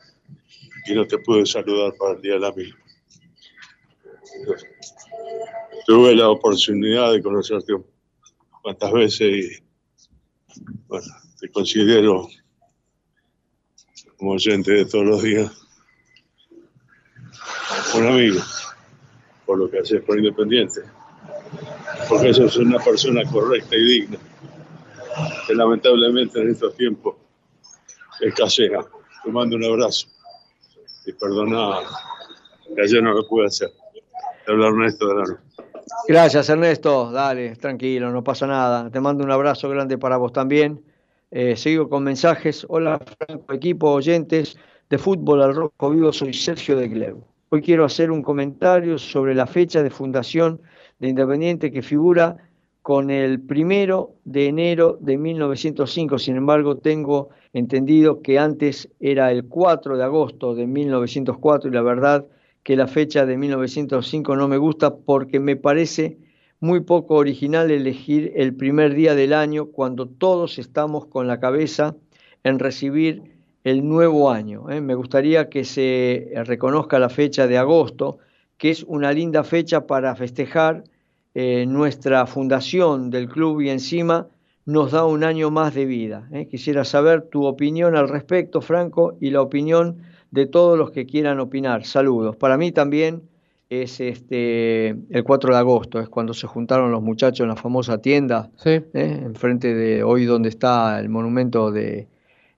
y 0.88 0.94
no 0.94 1.06
te 1.06 1.18
pude 1.20 1.46
saludar 1.46 1.94
para 1.98 2.16
el 2.16 2.22
día 2.22 2.34
del 2.34 2.46
amigo. 2.46 2.78
Tuve 5.86 6.16
la 6.16 6.30
oportunidad 6.30 7.12
de 7.12 7.22
conocerte 7.22 7.74
cuantas 8.62 8.92
veces 8.92 9.22
y 9.22 9.64
bueno, 10.88 11.06
te 11.40 11.50
considero 11.50 12.28
como 14.18 14.32
oyente 14.32 14.72
de 14.72 14.86
todos 14.86 15.06
los 15.06 15.22
días 15.22 15.52
un 17.96 18.08
amigo 18.08 18.42
por 19.46 19.60
lo 19.60 19.70
que 19.70 19.80
haces 19.80 20.02
por 20.02 20.18
Independiente 20.18 20.82
porque 22.10 22.30
eso 22.30 22.46
es 22.46 22.58
una 22.58 22.80
persona 22.80 23.24
correcta 23.32 23.76
y 23.76 23.84
digna, 23.84 24.18
que 25.48 25.56
lamentablemente 25.56 26.42
en 26.42 26.50
estos 26.52 26.76
tiempos 26.76 27.16
escasea. 28.22 28.86
Te 29.24 29.32
mando 29.32 29.56
un 29.56 29.66
abrazo 29.66 30.08
y 31.06 31.14
perdona 31.14 31.80
que 32.76 32.82
ayer 32.82 33.02
no 33.02 33.14
lo 33.14 33.28
pude 33.28 33.48
hacer. 33.48 33.72
Te 34.46 34.52
habla 34.52 34.68
Ernesto 34.68 35.08
Delano. 35.08 35.38
Gracias, 36.08 36.50
Ernesto. 36.50 37.12
Dale, 37.12 37.56
tranquilo, 37.56 38.12
no 38.12 38.24
pasa 38.24 38.46
nada. 38.46 38.90
Te 38.92 39.00
mando 39.00 39.24
un 39.24 39.32
abrazo 39.32 39.70
grande 39.70 39.98
para 39.98 40.18
vos 40.18 40.32
también. 40.34 40.84
Eh, 41.32 41.56
sigo 41.56 41.90
con 41.90 42.04
mensajes. 42.04 42.66
Hola, 42.70 43.00
Franco, 43.18 43.54
equipo, 43.54 43.92
oyentes 43.92 44.58
de 44.90 44.98
fútbol 44.98 45.42
al 45.42 45.56
rojo 45.56 45.90
vivo. 45.90 46.14
Soy 46.14 46.34
Sergio 46.34 46.78
de 46.78 46.90
Cleu. 46.90 47.24
Hoy 47.50 47.62
quiero 47.62 47.86
hacer 47.86 48.12
un 48.12 48.22
comentario 48.22 48.98
sobre 48.98 49.34
la 49.34 49.48
fecha 49.48 49.82
de 49.82 49.90
fundación 49.90 50.62
de 51.00 51.10
Independiente 51.10 51.72
que 51.72 51.82
figura 51.82 52.38
con 52.82 53.10
el 53.10 53.42
primero 53.42 54.14
de 54.26 54.48
enero 54.48 54.98
de 55.02 55.18
1905. 55.18 56.20
Sin 56.20 56.36
embargo, 56.36 56.78
tengo 56.78 57.30
entendido 57.52 58.22
que 58.22 58.38
antes 58.38 58.90
era 59.00 59.32
el 59.32 59.46
4 59.46 59.98
de 59.98 60.04
agosto 60.04 60.54
de 60.54 60.68
1904 60.68 61.70
y 61.70 61.74
la 61.74 61.82
verdad 61.82 62.28
que 62.62 62.76
la 62.76 62.88
fecha 62.88 63.26
de 63.26 63.38
1905 63.38 64.36
no 64.36 64.48
me 64.48 64.58
gusta 64.58 64.96
porque 64.96 65.40
me 65.40 65.56
parece 65.56 66.18
muy 66.60 66.82
poco 66.82 67.16
original 67.16 67.72
elegir 67.72 68.34
el 68.36 68.56
primer 68.56 68.94
día 68.94 69.16
del 69.16 69.34
año 69.34 69.68
cuando 69.68 70.08
todos 70.08 70.58
estamos 70.58 71.06
con 71.08 71.28
la 71.28 71.40
cabeza 71.40 71.96
en 72.44 72.60
recibir 72.60 73.36
el 73.64 73.88
nuevo 73.88 74.32
año. 74.32 74.70
¿eh? 74.70 74.80
Me 74.80 74.96
gustaría 74.96 75.50
que 75.50 75.64
se 75.64 76.32
reconozca 76.46 77.00
la 77.00 77.10
fecha 77.10 77.48
de 77.48 77.58
agosto, 77.58 78.20
que 78.58 78.70
es 78.70 78.84
una 78.84 79.12
linda 79.12 79.44
fecha 79.44 79.86
para 79.86 80.16
festejar 80.16 80.84
eh, 81.34 81.66
nuestra 81.68 82.26
fundación 82.26 83.10
del 83.10 83.28
club 83.28 83.62
y 83.62 83.70
encima 83.70 84.28
nos 84.66 84.92
da 84.92 85.06
un 85.06 85.24
año 85.24 85.52
más 85.52 85.74
de 85.74 85.86
vida. 85.86 86.28
¿eh? 86.32 86.48
Quisiera 86.48 86.86
saber 86.86 87.24
tu 87.24 87.46
opinión 87.46 87.96
al 87.96 88.10
respecto, 88.10 88.62
Franco, 88.62 89.16
y 89.20 89.30
la 89.30 89.42
opinión 89.42 89.98
de 90.32 90.48
todos 90.48 90.78
los 90.78 90.92
que 90.92 91.06
quieran 91.06 91.40
opinar. 91.40 91.86
Saludos. 91.86 92.36
Para 92.36 92.58
mí 92.58 92.72
también 92.72 93.24
es 93.70 94.00
este 94.00 94.90
el 94.90 95.24
4 95.24 95.54
de 95.54 95.60
agosto, 95.60 96.00
es 96.00 96.08
cuando 96.08 96.34
se 96.34 96.48
juntaron 96.48 96.92
los 96.92 97.02
muchachos 97.02 97.42
en 97.42 97.50
la 97.50 97.56
famosa 97.56 98.00
tienda, 98.00 98.50
¿eh? 98.64 98.84
enfrente 98.94 99.74
de 99.74 100.04
hoy 100.04 100.26
donde 100.26 100.50
está 100.50 101.00
el 101.00 101.10
monumento 101.10 101.72
de 101.72 102.08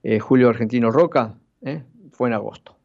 eh, 0.03 0.19
Julio 0.19 0.49
Argentino 0.49 0.91
Roca, 0.91 1.35
fue 2.11 2.29
en 2.29 2.33
agosto. 2.33 2.76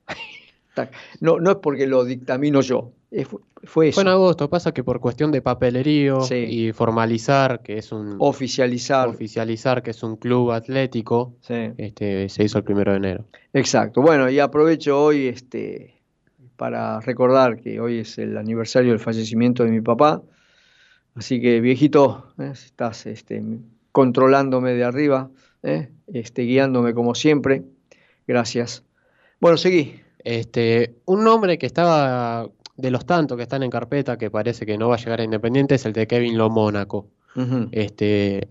No, 1.20 1.38
no 1.40 1.50
es 1.52 1.56
porque 1.58 1.86
lo 1.86 2.04
dictamino 2.04 2.60
yo, 2.60 2.92
es- 3.10 3.28
fue, 3.64 3.88
eso. 3.88 3.94
Fue 3.94 4.02
en 4.02 4.08
agosto, 4.08 4.48
pasa 4.50 4.72
que 4.72 4.82
por 4.82 4.98
cuestión 5.00 5.30
de 5.30 5.40
papelerío 5.42 6.22
Sí. 6.22 6.34
y 6.34 6.72
formalizar 6.72 7.62
que 7.62 7.78
es 7.78 7.92
un 7.92 8.16
oficializar 8.18 9.08
oficializar 9.08 9.82
que 9.82 9.90
es 9.92 10.02
un 10.02 10.16
club 10.16 10.50
atlético, 10.50 11.34
este 11.48 12.28
se 12.28 12.42
hizo 12.44 12.58
el 12.58 12.64
primero 12.64 12.90
de 12.92 12.96
enero. 12.98 13.24
Exacto. 13.52 14.00
Bueno, 14.02 14.28
y 14.30 14.38
aprovecho 14.40 15.00
hoy 15.02 15.26
este 15.28 15.94
para 16.56 17.00
recordar 17.00 17.60
que 17.60 17.80
hoy 17.80 17.98
es 17.98 18.18
el 18.18 18.36
aniversario 18.36 18.90
del 18.90 19.00
fallecimiento 19.00 19.64
de 19.64 19.70
mi 19.70 19.80
papá. 19.80 20.22
Así 21.14 21.40
que, 21.40 21.60
viejito, 21.60 22.32
¿eh? 22.38 22.50
estás 22.52 23.04
este, 23.06 23.42
controlándome 23.90 24.72
de 24.72 24.84
arriba, 24.84 25.30
¿eh? 25.62 25.88
este, 26.12 26.42
guiándome 26.42 26.94
como 26.94 27.14
siempre. 27.14 27.62
Gracias. 28.26 28.82
Bueno, 29.40 29.56
seguí. 29.56 30.00
Este, 30.24 30.96
un 31.06 31.24
nombre 31.24 31.58
que 31.58 31.66
estaba 31.66 32.48
de 32.76 32.90
los 32.90 33.04
tantos 33.06 33.36
que 33.36 33.42
están 33.42 33.62
en 33.62 33.70
carpeta 33.70 34.16
que 34.18 34.30
parece 34.30 34.64
que 34.66 34.78
no 34.78 34.88
va 34.88 34.94
a 34.96 34.98
llegar 34.98 35.20
a 35.20 35.24
Independiente 35.24 35.74
es 35.74 35.84
el 35.84 35.92
de 35.92 36.06
Kevin 36.06 36.38
Lo 36.38 36.50
Mónaco. 36.50 37.08
Este, 37.72 38.48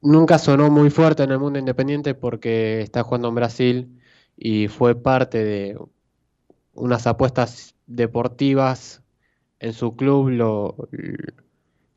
nunca 0.00 0.38
sonó 0.38 0.70
muy 0.70 0.90
fuerte 0.90 1.22
en 1.22 1.30
el 1.30 1.38
mundo 1.38 1.58
independiente 1.58 2.14
porque 2.14 2.80
está 2.80 3.02
jugando 3.04 3.28
en 3.28 3.34
Brasil 3.36 4.00
y 4.36 4.68
fue 4.68 4.94
parte 4.94 5.44
de 5.44 5.78
unas 6.74 7.06
apuestas 7.06 7.74
deportivas 7.86 9.02
en 9.60 9.72
su 9.72 9.96
club. 9.96 10.30
Lo, 10.30 10.88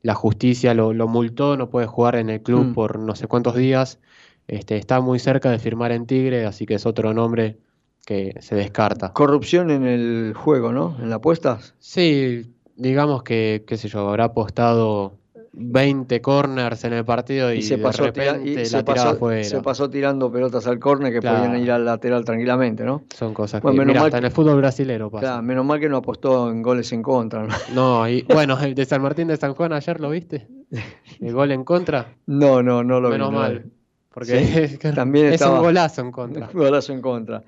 la 0.02 0.14
justicia 0.16 0.74
lo, 0.74 0.94
lo 0.94 1.08
multó, 1.08 1.58
no 1.58 1.70
puede 1.70 1.88
jugar 1.88 2.16
en 2.16 2.30
el 2.30 2.42
club 2.42 2.68
Mm. 2.68 2.74
por 2.74 3.00
no 3.00 3.16
sé 3.16 3.28
cuántos 3.28 3.56
días. 3.56 4.00
Este, 4.48 4.78
está 4.78 5.02
muy 5.02 5.20
cerca 5.20 5.50
de 5.50 5.60
firmar 5.60 5.92
en 5.92 6.06
Tigre, 6.06 6.46
así 6.46 6.66
que 6.66 6.76
es 6.76 6.86
otro 6.86 7.14
nombre 7.14 7.58
que 8.06 8.36
se 8.42 8.56
descarta. 8.56 9.14
Corrupción 9.14 9.70
en 9.72 9.86
el 9.86 10.34
juego, 10.36 10.72
¿no? 10.72 10.96
En 11.00 11.10
las 11.10 11.18
apuestas. 11.18 11.76
Sí, 11.80 12.54
digamos 12.76 13.24
que, 13.24 13.64
qué 13.68 13.78
sé 13.78 13.88
yo, 13.88 14.08
habrá 14.10 14.26
apostado 14.26 15.14
20 15.54 16.22
corners 16.22 16.84
en 16.86 16.94
el 16.94 17.04
partido 17.06 17.54
y, 17.54 17.58
Y 17.58 17.62
se 17.62 17.78
pasó, 17.78 18.12
tira- 18.12 18.34
repente 18.34 18.52
y 18.52 18.56
la 18.56 18.66
se, 18.66 18.70
tiraba 18.84 18.86
pasó, 18.86 19.10
afuera. 19.10 19.44
se 19.44 19.62
pasó 19.62 19.90
tirando 19.90 20.32
pelotas 20.32 20.66
al 20.66 20.80
córner 20.80 21.12
que 21.14 21.20
Claro. 21.20 21.40
podían 21.44 21.62
ir 21.62 21.72
al 21.72 21.84
lateral 21.86 22.24
tranquilamente, 22.26 22.84
¿no? 22.86 23.04
Son 23.16 23.34
cosas 23.34 23.62
Bueno, 23.62 23.74
que, 23.76 23.80
menos 23.80 23.92
mira, 23.92 24.00
mal 24.02 24.08
hasta 24.08 24.18
que- 24.18 24.20
en 24.20 24.26
el 24.26 24.32
fútbol 24.32 24.58
brasilero 24.58 25.12
pasa. 25.12 25.22
Claro, 25.28 25.42
menos 25.44 25.66
mal 25.66 25.80
que 25.80 25.90
no 25.90 25.98
apostó 25.98 26.50
en 26.50 26.62
goles 26.62 26.92
en 26.94 27.04
contra, 27.04 27.44
¿no? 27.44 27.50
No, 27.76 28.08
y 28.10 28.22
bueno, 28.24 28.58
el 28.62 28.74
de 28.76 28.86
San 28.86 29.02
Martín 29.02 29.28
de 29.28 29.38
San 29.38 29.54
Juan 29.54 29.74
ayer 29.74 30.00
lo 30.00 30.10
viste. 30.10 30.48
El 31.20 31.34
gol 31.34 31.52
en 31.52 31.64
contra. 31.66 32.16
No, 32.28 32.64
no, 32.64 32.82
no 32.84 33.00
lo 33.02 33.10
vi, 33.10 33.14
Menos 33.14 33.32
no 33.32 33.38
lo 33.38 33.44
mal. 33.44 33.60
vi. 33.60 33.70
Porque 34.14 34.40
Sí, 34.40 34.58
es, 34.58 34.80
también 34.96 35.28
es 35.28 35.34
estaba- 35.36 35.56
un 35.60 35.66
golazo 35.66 36.02
en 36.02 36.12
contra. 36.12 36.48
Un 36.48 36.60
golazo 36.60 36.94
en 36.94 37.02
contra. 37.02 37.44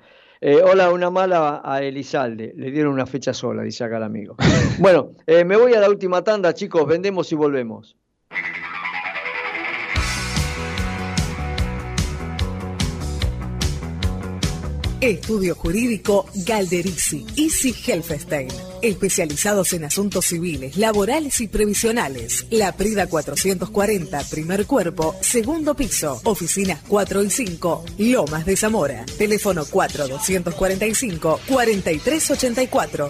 Eh, 0.46 0.60
hola, 0.62 0.92
una 0.92 1.08
mala 1.08 1.62
a 1.64 1.82
Elizalde. 1.82 2.52
Le 2.54 2.70
dieron 2.70 2.92
una 2.92 3.06
fecha 3.06 3.32
sola, 3.32 3.62
dice 3.62 3.82
acá 3.82 3.96
el 3.96 4.02
amigo. 4.02 4.36
Bueno, 4.78 5.12
eh, 5.26 5.42
me 5.42 5.56
voy 5.56 5.72
a 5.72 5.80
la 5.80 5.88
última 5.88 6.22
tanda, 6.22 6.52
chicos. 6.52 6.86
Vendemos 6.86 7.32
y 7.32 7.34
volvemos. 7.34 7.96
Estudio 15.00 15.54
Jurídico 15.54 16.26
Galderici, 16.46 17.24
Easy 17.38 17.72
Helfestein. 17.72 18.73
Especializados 18.88 19.72
en 19.72 19.84
asuntos 19.84 20.26
civiles, 20.26 20.76
laborales 20.76 21.40
y 21.40 21.48
previsionales. 21.48 22.46
La 22.50 22.72
Prida 22.72 23.06
440, 23.06 24.24
primer 24.30 24.66
cuerpo, 24.66 25.16
segundo 25.20 25.74
piso, 25.74 26.20
oficinas 26.24 26.80
4 26.86 27.22
y 27.22 27.30
5, 27.30 27.84
Lomas 27.98 28.46
de 28.46 28.56
Zamora. 28.56 29.04
Teléfono 29.18 29.64
4245 29.64 31.40
4384. 31.48 33.08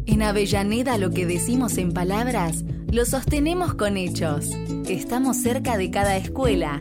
En 0.06 0.22
Avellaneda 0.22 0.96
lo 0.96 1.10
que 1.10 1.26
decimos 1.26 1.76
en 1.76 1.92
palabras, 1.92 2.64
lo 2.92 3.04
sostenemos 3.04 3.74
con 3.74 3.96
hechos. 3.96 4.46
Estamos 4.88 5.38
cerca 5.38 5.76
de 5.76 5.90
cada 5.90 6.16
escuela, 6.16 6.80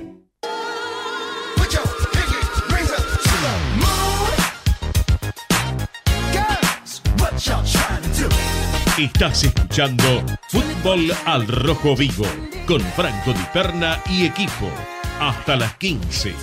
Estás 9.01 9.43
escuchando 9.43 10.03
Fútbol 10.49 11.09
al 11.25 11.47
Rojo 11.47 11.95
Vivo 11.95 12.23
con 12.67 12.81
Franco 12.81 13.31
Di 13.33 13.43
Perna 13.51 13.97
y 14.07 14.27
equipo. 14.27 14.69
Hasta 15.19 15.55
las 15.55 15.75
15. 15.77 16.35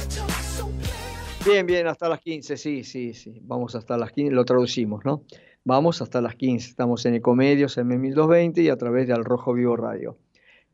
Bien, 1.46 1.64
bien, 1.64 1.86
hasta 1.86 2.08
las 2.08 2.18
15, 2.18 2.56
sí, 2.56 2.82
sí, 2.82 3.14
sí. 3.14 3.38
Vamos 3.42 3.76
hasta 3.76 3.96
las 3.96 4.10
15, 4.10 4.34
lo 4.34 4.44
traducimos, 4.44 5.04
¿no? 5.04 5.22
Vamos 5.62 6.02
hasta 6.02 6.20
las 6.20 6.34
15. 6.34 6.70
Estamos 6.70 7.06
en 7.06 7.14
Ecomedios 7.14 7.78
M1220 7.78 8.64
y 8.64 8.70
a 8.70 8.76
través 8.76 9.06
de 9.06 9.12
Al 9.12 9.24
Rojo 9.24 9.52
Vivo 9.52 9.76
Radio. 9.76 10.18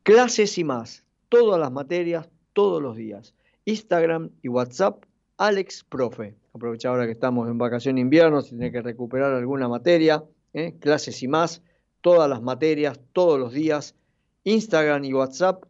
Clases 0.02 0.56
y 0.56 0.64
más. 0.64 1.04
Todas 1.28 1.60
las 1.60 1.70
materias, 1.70 2.30
todos 2.54 2.80
los 2.80 2.96
días. 2.96 3.34
Instagram 3.66 4.30
y 4.40 4.48
WhatsApp, 4.48 5.04
Alex 5.36 5.84
Profe. 5.84 6.34
Aprovecha 6.54 6.88
ahora 6.88 7.04
que 7.04 7.12
estamos 7.12 7.46
en 7.46 7.58
vacación 7.58 7.98
invierno, 7.98 8.40
si 8.40 8.56
tiene 8.56 8.72
que 8.72 8.80
recuperar 8.80 9.34
alguna 9.34 9.68
materia, 9.68 10.24
¿eh? 10.54 10.76
clases 10.80 11.22
y 11.22 11.28
más, 11.28 11.62
todas 12.04 12.28
las 12.28 12.42
materias, 12.42 13.00
todos 13.14 13.40
los 13.40 13.54
días. 13.54 13.96
Instagram 14.44 15.04
y 15.04 15.14
WhatsApp, 15.14 15.64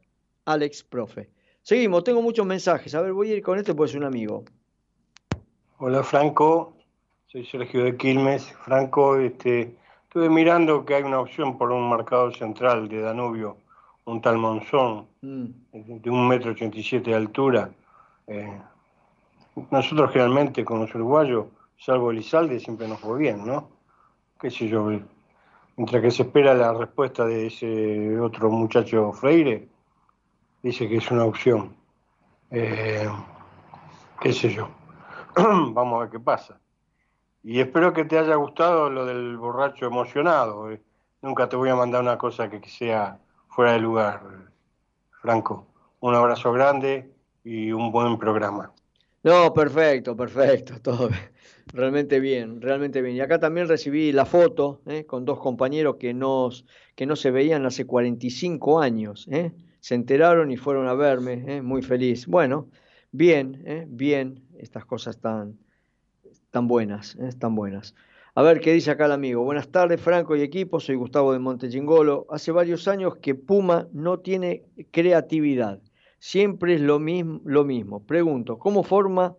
Alex 0.47 0.83
Profe. 0.83 1.31
Seguimos, 1.63 2.03
tengo 2.03 2.21
muchos 2.21 2.45
mensajes. 2.45 2.93
A 2.97 3.03
ver, 3.03 3.13
voy 3.13 3.31
a 3.31 3.37
ir 3.37 3.43
con 3.43 3.57
este, 3.57 3.73
pues 3.73 3.93
es 3.93 3.97
un 3.97 4.03
amigo. 4.03 4.45
Hola 5.79 6.03
Franco, 6.03 6.75
soy 7.29 7.47
Sergio 7.47 7.85
de 7.85 7.97
Quilmes. 7.97 8.51
Franco, 8.65 9.17
este, 9.17 9.77
estuve 10.03 10.29
mirando 10.29 10.85
que 10.85 10.97
hay 10.97 11.05
una 11.05 11.21
opción 11.21 11.57
por 11.57 11.71
un 11.71 11.89
marcador 11.89 12.35
central 12.35 12.89
de 12.89 13.01
Danubio, 13.01 13.57
un 14.05 14.21
tal 14.21 14.37
Monzón, 14.39 15.07
Mm, 15.25 15.47
de 15.73 16.11
un 16.11 16.29
metro 16.29 16.51
ochenta 16.51 16.77
y 16.77 16.83
siete 16.83 17.11
de 17.11 17.17
altura. 17.17 17.71
Eh, 18.27 18.61
nosotros 19.71 20.11
generalmente 20.11 20.65
con 20.65 20.81
los 20.81 20.95
uruguayos, 20.95 21.47
salvo 21.79 22.11
Elizalde, 22.11 22.61
siempre 22.61 22.87
nos 22.87 23.01
fue 23.01 23.19
bien, 23.19 23.47
¿no? 23.47 23.71
Qué 24.39 24.51
sé 24.51 24.69
yo, 24.69 24.91
mientras 25.77 26.03
que 26.03 26.11
se 26.11 26.23
espera 26.23 26.55
la 26.55 26.73
respuesta 26.73 27.25
de 27.25 27.47
ese 27.47 28.19
otro 28.21 28.51
muchacho 28.51 29.13
Freire, 29.13 29.69
dice 30.63 30.89
que 30.89 30.97
es 30.97 31.11
una 31.11 31.25
opción. 31.25 31.75
Eh, 32.51 33.09
qué 34.21 34.33
sé 34.33 34.51
yo. 34.51 34.69
Vamos 35.37 35.97
a 35.97 36.01
ver 36.01 36.11
qué 36.11 36.21
pasa. 36.21 36.61
Y 37.43 37.61
espero 37.61 37.93
que 37.93 38.05
te 38.05 38.19
haya 38.19 38.37
gustado 38.37 38.89
lo 38.89 39.05
del 39.05 39.37
borracho 39.37 39.87
emocionado. 39.87 40.71
eh. 40.71 40.81
Nunca 41.21 41.49
te 41.49 41.57
voy 41.57 41.71
a 41.71 41.75
mandar 41.75 42.03
una 42.03 42.19
cosa 42.19 42.49
que 42.49 42.69
sea 42.69 43.19
fuera 43.49 43.73
de 43.73 43.81
lugar, 43.81 44.21
Franco. 45.23 45.67
Un 46.01 46.15
abrazo 46.15 46.53
grande 46.53 47.15
y 47.45 47.73
un 47.73 47.91
buen 47.91 48.19
programa. 48.19 48.74
No, 49.25 49.55
perfecto, 49.55 50.15
perfecto, 50.15 50.75
todo 50.83 51.09
realmente 51.73 52.21
bien, 52.21 52.61
realmente 52.61 53.01
bien. 53.01 53.17
Y 53.17 53.21
acá 53.21 53.39
también 53.39 53.69
recibí 53.69 54.13
la 54.13 54.27
foto 54.27 54.83
¿eh? 54.87 55.07
con 55.07 55.25
dos 55.25 55.41
compañeros 55.41 55.97
que, 55.99 56.13
nos, 56.13 56.67
que 56.95 57.07
no 57.07 57.17
se 57.17 57.31
veían 57.31 57.65
hace 57.65 57.87
45 57.87 58.81
años. 58.81 59.27
¿eh? 59.31 59.53
Se 59.81 59.95
enteraron 59.95 60.51
y 60.51 60.59
fueron 60.59 60.89
a 60.89 60.95
verme, 60.95 61.43
¿eh? 61.49 61.63
muy 61.63 61.81
feliz. 61.81 62.27
Bueno, 62.27 62.69
bien, 63.13 63.63
¿eh? 63.67 63.87
bien, 63.89 64.45
estas 64.59 64.85
cosas 64.85 65.19
tan, 65.19 65.59
tan 66.51 66.69
buenas, 66.69 67.17
¿eh? 67.17 67.31
tan 67.39 67.55
buenas. 67.55 67.95
A 68.35 68.43
ver 68.43 68.61
qué 68.61 68.75
dice 68.75 68.91
acá 68.91 69.07
el 69.07 69.13
amigo. 69.13 69.43
Buenas 69.43 69.69
tardes, 69.69 70.01
Franco 70.03 70.37
y 70.37 70.43
equipo. 70.43 70.81
Soy 70.81 70.97
Gustavo 70.97 71.33
de 71.33 71.39
Montechingolo. 71.39 72.27
Hace 72.29 72.53
varios 72.53 72.89
años 72.89 73.17
que 73.17 73.35
Puma 73.35 73.89
no 73.93 74.19
tiene 74.19 74.65
creatividad. 74.91 75.81
Siempre 76.25 76.77
es 76.77 76.81
lo 76.81 76.99
mismo, 76.99 77.43
lo 77.45 77.65
mismo. 77.65 78.03
Pregunto, 78.03 78.59
¿cómo 78.59 78.83
forma 78.83 79.37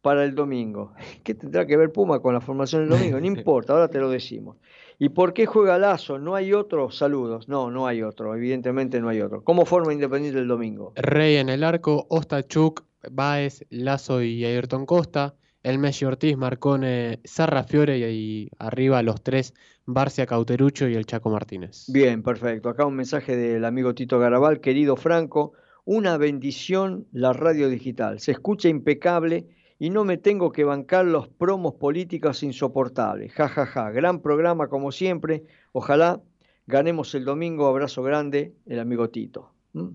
para 0.00 0.24
el 0.24 0.34
domingo? 0.34 0.94
¿Qué 1.24 1.34
tendrá 1.34 1.66
que 1.66 1.76
ver 1.76 1.92
Puma 1.92 2.20
con 2.20 2.32
la 2.32 2.40
formación 2.40 2.88
del 2.88 2.98
domingo? 2.98 3.20
No 3.20 3.26
importa, 3.38 3.74
ahora 3.74 3.88
te 3.88 3.98
lo 3.98 4.08
decimos. 4.08 4.56
¿Y 4.98 5.10
por 5.10 5.34
qué 5.34 5.44
juega 5.44 5.76
Lazo? 5.76 6.18
¿No 6.18 6.34
hay 6.34 6.54
otro? 6.54 6.90
Saludos. 6.90 7.50
No, 7.50 7.70
no 7.70 7.86
hay 7.86 8.02
otro. 8.02 8.34
Evidentemente 8.34 8.98
no 8.98 9.10
hay 9.10 9.20
otro. 9.20 9.44
¿Cómo 9.44 9.66
forma 9.66 9.92
Independiente 9.92 10.40
el 10.40 10.48
domingo? 10.48 10.94
Rey 10.96 11.36
en 11.36 11.50
el 11.50 11.62
arco, 11.62 12.06
Ostachuk, 12.08 12.86
Baez, 13.10 13.66
Lazo 13.68 14.22
y 14.22 14.42
Ayrton 14.46 14.86
Costa. 14.86 15.34
El 15.62 15.78
Messi 15.78 16.06
Ortiz, 16.06 16.38
Marcone, 16.38 17.20
Sarrafiore 17.24 17.98
y 17.98 18.04
ahí 18.04 18.48
arriba 18.58 19.02
los 19.02 19.22
tres, 19.22 19.52
Barcia 19.84 20.24
Cauterucho 20.24 20.88
y 20.88 20.94
el 20.94 21.04
Chaco 21.04 21.28
Martínez. 21.28 21.84
Bien, 21.88 22.22
perfecto. 22.22 22.70
Acá 22.70 22.86
un 22.86 22.96
mensaje 22.96 23.36
del 23.36 23.66
amigo 23.66 23.94
Tito 23.94 24.18
Garabal. 24.18 24.60
Querido 24.60 24.96
Franco, 24.96 25.52
una 25.84 26.16
bendición 26.16 27.06
la 27.12 27.32
radio 27.32 27.68
digital. 27.68 28.20
Se 28.20 28.32
escucha 28.32 28.68
impecable 28.68 29.46
y 29.78 29.90
no 29.90 30.04
me 30.04 30.16
tengo 30.16 30.52
que 30.52 30.64
bancar 30.64 31.04
los 31.04 31.28
promos 31.28 31.74
políticos 31.74 32.42
insoportables. 32.42 33.32
Ja, 33.32 33.48
ja, 33.48 33.66
ja. 33.66 33.90
Gran 33.90 34.20
programa 34.20 34.68
como 34.68 34.92
siempre. 34.92 35.44
Ojalá 35.72 36.20
ganemos 36.66 37.14
el 37.14 37.24
domingo. 37.24 37.66
Abrazo 37.66 38.02
grande, 38.02 38.54
el 38.66 38.78
amigo 38.78 39.10
Tito. 39.10 39.50
¿Mm? 39.72 39.88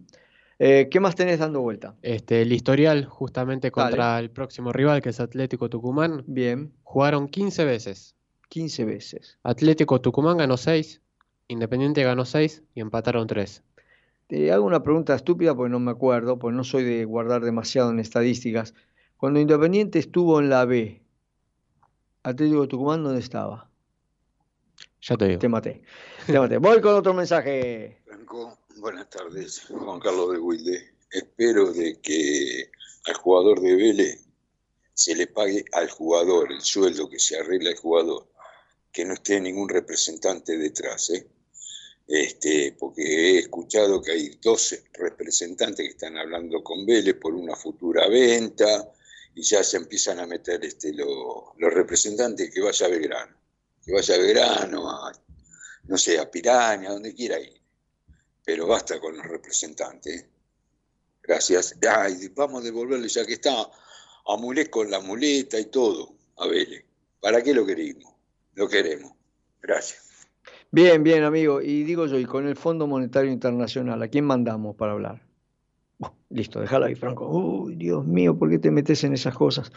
Eh, 0.59 0.87
¿Qué 0.89 0.99
más 0.99 1.15
tenés 1.15 1.39
dando 1.39 1.61
vuelta? 1.61 1.95
Este, 2.01 2.41
el 2.41 2.51
historial, 2.51 3.05
justamente 3.05 3.71
contra 3.71 4.19
el 4.19 4.31
próximo 4.31 4.73
rival, 4.73 5.01
que 5.01 5.09
es 5.09 5.19
Atlético 5.19 5.69
Tucumán. 5.69 6.23
Bien. 6.25 6.73
Jugaron 6.83 7.27
15 7.27 7.63
veces. 7.63 8.15
15 8.49 8.85
veces. 8.85 9.37
Atlético 9.43 10.01
Tucumán 10.01 10.37
ganó 10.37 10.57
6, 10.57 11.01
Independiente 11.49 12.03
ganó 12.03 12.25
6 12.25 12.63
y 12.75 12.81
empataron 12.81 13.27
3. 13.27 13.63
Te 14.27 14.51
hago 14.51 14.65
una 14.65 14.83
pregunta 14.83 15.15
estúpida 15.15 15.55
porque 15.55 15.71
no 15.71 15.79
me 15.79 15.91
acuerdo, 15.91 16.37
porque 16.37 16.55
no 16.55 16.65
soy 16.65 16.83
de 16.83 17.05
guardar 17.05 17.43
demasiado 17.43 17.91
en 17.91 17.99
estadísticas. 17.99 18.73
Cuando 19.15 19.39
Independiente 19.39 19.99
estuvo 19.99 20.39
en 20.39 20.49
la 20.49 20.65
B, 20.65 21.01
Atlético 22.23 22.67
Tucumán, 22.67 23.03
¿dónde 23.03 23.21
estaba? 23.21 23.69
Ya 25.01 25.15
te 25.15 25.27
digo. 25.27 25.39
Te 25.39 25.47
maté. 25.47 25.81
Te 26.25 26.37
maté. 26.37 26.57
Voy 26.57 26.81
con 26.81 26.95
otro 26.95 27.13
mensaje. 27.13 28.01
Franco, 28.05 28.57
buenas 28.77 29.09
tardes. 29.09 29.65
Juan 29.69 30.01
Carlos 30.01 30.33
de 30.33 30.39
Wilde. 30.39 30.93
Espero 31.09 31.71
de 31.71 32.01
que 32.01 32.69
al 33.05 33.13
jugador 33.15 33.61
de 33.61 33.75
Vélez 33.75 34.27
se 34.93 35.15
le 35.15 35.27
pague 35.27 35.63
al 35.71 35.89
jugador 35.89 36.51
el 36.51 36.61
sueldo 36.61 37.09
que 37.09 37.19
se 37.19 37.39
arregla 37.39 37.69
el 37.69 37.77
jugador, 37.77 38.27
que 38.91 39.05
no 39.05 39.13
esté 39.13 39.39
ningún 39.39 39.69
representante 39.69 40.57
detrás, 40.57 41.11
¿eh? 41.11 41.27
Este, 42.07 42.73
porque 42.79 43.01
he 43.03 43.39
escuchado 43.39 44.01
que 44.01 44.11
hay 44.13 44.29
12 44.41 44.85
representantes 44.93 45.85
que 45.85 45.91
están 45.91 46.17
hablando 46.17 46.63
con 46.63 46.85
Vélez 46.85 47.15
por 47.15 47.33
una 47.33 47.55
futura 47.55 48.07
venta 48.07 48.89
y 49.35 49.41
ya 49.43 49.61
se 49.63 49.77
empiezan 49.77 50.19
a 50.19 50.25
meter 50.25 50.63
este, 50.63 50.93
lo- 50.93 51.53
los 51.57 51.73
representantes 51.73 52.49
que 52.49 52.61
vaya 52.61 52.85
a 52.85 52.89
Belgrano, 52.89 53.35
que 53.85 53.91
vaya 53.91 54.15
a 54.15 54.17
Belgrano, 54.19 54.89
a, 54.89 55.11
no 55.83 55.97
sé, 55.97 56.17
a 56.17 56.31
Piraña, 56.31 56.91
donde 56.91 57.13
quiera 57.13 57.39
ir. 57.39 57.61
Pero 58.45 58.65
basta 58.67 58.99
con 59.01 59.17
los 59.17 59.25
representantes. 59.25 60.25
Gracias. 61.21 61.75
Ay, 61.87 62.29
vamos 62.33 62.61
a 62.61 62.65
devolverle 62.65 63.09
ya 63.09 63.25
que 63.25 63.33
está 63.33 63.69
a 64.29 64.37
Mulet 64.37 64.69
con 64.69 64.89
la 64.89 65.01
muleta 65.01 65.59
y 65.59 65.65
todo, 65.65 66.15
a 66.37 66.47
Vélez. 66.47 66.85
¿Para 67.19 67.43
qué 67.43 67.53
lo 67.53 67.65
queremos? 67.65 68.13
Lo 68.53 68.69
queremos. 68.69 69.11
Gracias. 69.61 70.06
Bien, 70.71 71.01
bien, 71.03 71.23
amigo. 71.23 71.61
Y 71.61 71.83
digo 71.83 72.05
yo, 72.07 72.19
y 72.19 72.25
con 72.25 72.47
el 72.47 72.55
Fondo 72.55 72.87
Monetario 72.87 73.31
Internacional, 73.31 74.01
¿a 74.01 74.07
quién 74.07 74.25
mandamos 74.25 74.75
para 74.75 74.93
hablar? 74.93 75.21
Listo, 76.29 76.59
déjalo 76.59 76.85
ahí, 76.85 76.95
Franco. 76.95 77.27
Uy, 77.29 77.75
Dios 77.75 78.05
mío, 78.05 78.37
¿por 78.37 78.49
qué 78.49 78.59
te 78.59 78.69
metes 78.69 79.03
en 79.03 79.13
esas 79.13 79.33
cosas? 79.33 79.71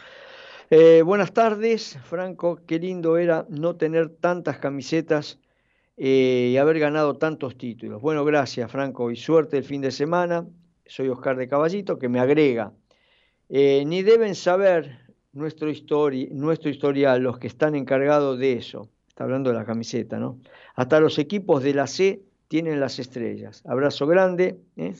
Eh, 0.69 1.01
buenas 1.01 1.33
tardes, 1.33 1.97
Franco. 2.03 2.59
Qué 2.67 2.77
lindo 2.77 3.17
era 3.17 3.45
no 3.49 3.77
tener 3.77 4.09
tantas 4.09 4.57
camisetas 4.59 5.39
eh, 5.97 6.49
y 6.53 6.57
haber 6.57 6.79
ganado 6.79 7.17
tantos 7.17 7.57
títulos. 7.57 8.01
Bueno, 8.01 8.25
gracias, 8.25 8.69
Franco, 8.69 9.11
y 9.11 9.15
suerte 9.15 9.57
el 9.57 9.63
fin 9.63 9.81
de 9.81 9.91
semana. 9.91 10.45
Soy 10.85 11.07
Oscar 11.07 11.37
de 11.37 11.47
Caballito, 11.47 11.97
que 11.97 12.09
me 12.09 12.19
agrega. 12.19 12.73
Eh, 13.49 13.83
ni 13.85 14.03
deben 14.03 14.35
saber 14.35 14.99
nuestro, 15.31 15.69
histori- 15.69 16.29
nuestro 16.31 16.69
historial 16.69 17.21
los 17.23 17.39
que 17.39 17.47
están 17.47 17.75
encargados 17.75 18.37
de 18.37 18.53
eso. 18.53 18.89
Está 19.11 19.25
hablando 19.25 19.49
de 19.49 19.57
la 19.57 19.65
camiseta, 19.65 20.19
¿no? 20.19 20.39
Hasta 20.73 21.01
los 21.01 21.19
equipos 21.19 21.61
de 21.63 21.73
la 21.73 21.85
C 21.85 22.21
tienen 22.47 22.79
las 22.79 22.97
estrellas. 22.97 23.61
Abrazo 23.65 24.07
grande. 24.07 24.57
¿eh? 24.77 24.95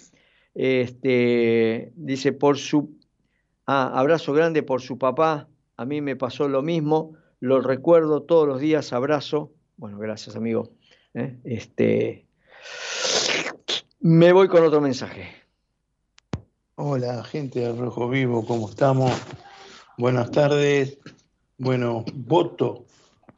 Este, 0.53 1.93
dice, 1.95 2.33
por 2.33 2.57
su... 2.57 2.99
Ah, 3.65 3.89
abrazo 3.97 4.33
grande 4.33 4.63
por 4.63 4.81
su 4.81 4.97
papá. 4.97 5.47
A 5.77 5.85
mí 5.85 6.01
me 6.01 6.17
pasó 6.17 6.49
lo 6.49 6.61
mismo. 6.61 7.13
Lo 7.39 7.61
recuerdo 7.61 8.23
todos 8.23 8.45
los 8.45 8.59
días. 8.59 8.91
Abrazo. 8.91 9.53
Bueno, 9.77 9.97
gracias, 9.97 10.35
amigo. 10.35 10.73
¿eh? 11.13 11.37
Este, 11.45 12.25
me 14.01 14.33
voy 14.33 14.49
con 14.49 14.65
otro 14.65 14.81
mensaje. 14.81 15.29
Hola, 16.75 17.23
gente 17.23 17.61
de 17.61 17.73
Rojo 17.73 18.09
Vivo, 18.09 18.45
¿cómo 18.45 18.69
estamos? 18.69 19.13
Buenas 19.97 20.31
tardes. 20.31 20.99
Bueno, 21.57 22.03
voto 22.13 22.87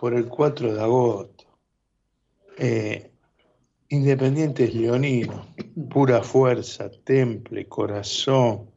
por 0.03 0.13
el 0.13 0.27
4 0.27 0.73
de 0.73 0.81
agosto. 0.81 1.45
Eh, 2.57 3.09
Independientes 3.87 4.75
Leonino, 4.75 5.55
pura 5.89 6.21
fuerza, 6.21 6.91
temple, 7.05 7.69
corazón. 7.69 8.69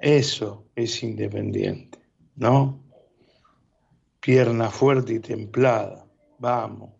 Eso 0.00 0.66
es 0.74 1.04
independiente, 1.04 2.00
¿no? 2.34 2.82
Pierna 4.18 4.70
fuerte 4.70 5.12
y 5.12 5.20
templada. 5.20 6.04
Vamos. 6.40 6.90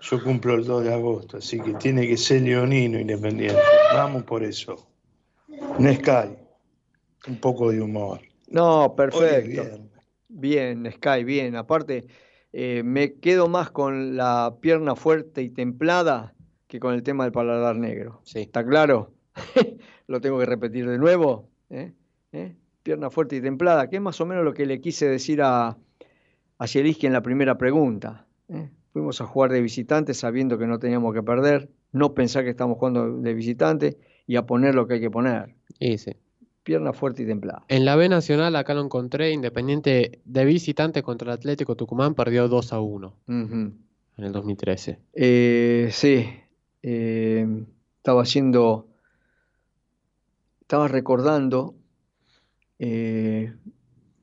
Yo 0.00 0.20
cumplo 0.24 0.56
el 0.56 0.64
2 0.64 0.82
de 0.82 0.92
agosto, 0.92 1.36
así 1.36 1.60
que 1.60 1.72
tiene 1.74 2.08
que 2.08 2.16
ser 2.16 2.42
leonino 2.42 2.98
independiente. 2.98 3.62
Vamos 3.94 4.24
por 4.24 4.42
eso. 4.42 4.90
Nescay, 5.78 6.36
un 7.28 7.36
poco 7.36 7.70
de 7.70 7.80
humor. 7.80 8.22
No, 8.48 8.92
perfecto. 8.96 9.86
Bien, 10.28 10.90
Sky, 10.90 11.22
bien. 11.22 11.54
Aparte, 11.54 12.08
eh, 12.58 12.82
me 12.82 13.12
quedo 13.16 13.48
más 13.48 13.70
con 13.70 14.16
la 14.16 14.56
pierna 14.62 14.96
fuerte 14.96 15.42
y 15.42 15.50
templada 15.50 16.32
que 16.68 16.80
con 16.80 16.94
el 16.94 17.02
tema 17.02 17.24
del 17.24 17.32
paladar 17.32 17.76
negro. 17.76 18.22
¿Está 18.34 18.64
claro? 18.64 19.12
Lo 20.06 20.22
tengo 20.22 20.38
que 20.38 20.46
repetir 20.46 20.88
de 20.88 20.96
nuevo. 20.96 21.50
¿eh? 21.68 21.92
¿Eh? 22.32 22.56
Pierna 22.82 23.10
fuerte 23.10 23.36
y 23.36 23.42
templada, 23.42 23.90
que 23.90 23.96
es 23.96 24.02
más 24.02 24.22
o 24.22 24.26
menos 24.26 24.42
lo 24.42 24.54
que 24.54 24.64
le 24.64 24.80
quise 24.80 25.06
decir 25.06 25.42
a, 25.42 25.76
a 26.58 26.66
en 26.74 27.12
la 27.12 27.20
primera 27.20 27.58
pregunta. 27.58 28.26
¿eh? 28.48 28.70
Fuimos 28.94 29.20
a 29.20 29.26
jugar 29.26 29.52
de 29.52 29.60
visitante 29.60 30.14
sabiendo 30.14 30.56
que 30.56 30.66
no 30.66 30.78
teníamos 30.78 31.12
que 31.12 31.22
perder, 31.22 31.68
no 31.92 32.14
pensar 32.14 32.44
que 32.44 32.50
estamos 32.50 32.78
jugando 32.78 33.18
de 33.18 33.34
visitante 33.34 33.98
y 34.26 34.36
a 34.36 34.46
poner 34.46 34.74
lo 34.74 34.86
que 34.86 34.94
hay 34.94 35.00
que 35.00 35.10
poner. 35.10 35.54
Y 35.78 35.98
sí. 35.98 36.12
Pierna 36.66 36.92
fuerte 36.92 37.22
y 37.22 37.26
templada. 37.26 37.64
En 37.68 37.84
la 37.84 37.94
B 37.94 38.08
Nacional, 38.08 38.56
acá 38.56 38.74
lo 38.74 38.80
encontré, 38.82 39.30
Independiente 39.30 40.20
de 40.24 40.44
visitante 40.44 41.00
contra 41.04 41.28
el 41.30 41.38
Atlético 41.38 41.76
Tucumán 41.76 42.16
perdió 42.16 42.48
2 42.48 42.72
a 42.72 42.80
1 42.80 43.14
Ujú. 43.28 43.54
en 43.54 44.24
el 44.24 44.32
2013. 44.32 44.98
Eh, 45.12 45.88
sí, 45.92 46.28
eh, 46.82 47.46
estaba 47.98 48.22
haciendo, 48.22 48.88
estaba 50.60 50.88
recordando, 50.88 51.76
eh, 52.80 53.54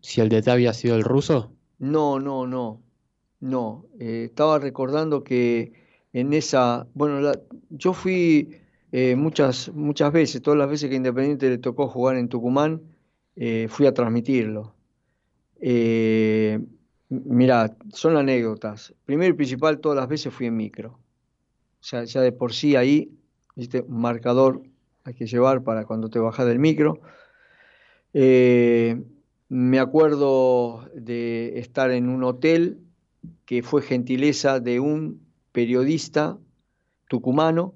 Si 0.01 0.19
el 0.19 0.27
DT 0.27 0.51
había 0.51 0.73
sido 0.73 0.97
el 0.97 1.03
ruso, 1.03 1.53
no, 1.79 2.19
no, 2.19 2.45
no, 2.45 2.81
no, 3.39 3.85
estaba 3.97 4.59
recordando 4.59 5.23
que 5.23 5.71
en 6.11 6.33
esa, 6.33 6.87
bueno, 6.93 7.21
la- 7.21 7.39
yo 7.69 7.93
fui 7.93 8.57
eh, 8.95 9.15
muchas, 9.15 9.73
muchas 9.73 10.13
veces, 10.13 10.43
todas 10.43 10.59
las 10.59 10.69
veces 10.69 10.87
que 10.87 10.95
Independiente 10.95 11.49
le 11.49 11.57
tocó 11.57 11.87
jugar 11.87 12.15
en 12.15 12.29
Tucumán, 12.29 12.79
eh, 13.35 13.65
fui 13.67 13.87
a 13.87 13.93
transmitirlo. 13.95 14.75
Eh, 15.59 16.59
mirá, 17.09 17.75
son 17.91 18.17
anécdotas. 18.17 18.93
Primero 19.03 19.33
y 19.33 19.37
principal, 19.37 19.79
todas 19.79 19.95
las 19.95 20.07
veces 20.07 20.31
fui 20.31 20.45
en 20.45 20.55
micro. 20.57 20.91
O 20.91 21.83
sea, 21.83 22.03
ya 22.03 22.21
de 22.21 22.33
por 22.33 22.53
sí 22.53 22.75
ahí, 22.75 23.17
¿viste? 23.55 23.81
un 23.81 23.99
marcador 23.99 24.61
hay 25.05 25.15
que 25.15 25.25
llevar 25.25 25.63
para 25.63 25.85
cuando 25.85 26.11
te 26.11 26.19
bajas 26.19 26.45
del 26.45 26.59
micro. 26.59 27.01
Eh, 28.13 29.01
me 29.49 29.79
acuerdo 29.79 30.87
de 30.93 31.57
estar 31.57 31.89
en 31.89 32.09
un 32.09 32.23
hotel 32.23 32.77
que 33.45 33.63
fue 33.63 33.81
gentileza 33.81 34.59
de 34.59 34.79
un 34.79 35.25
periodista 35.51 36.37
tucumano 37.07 37.73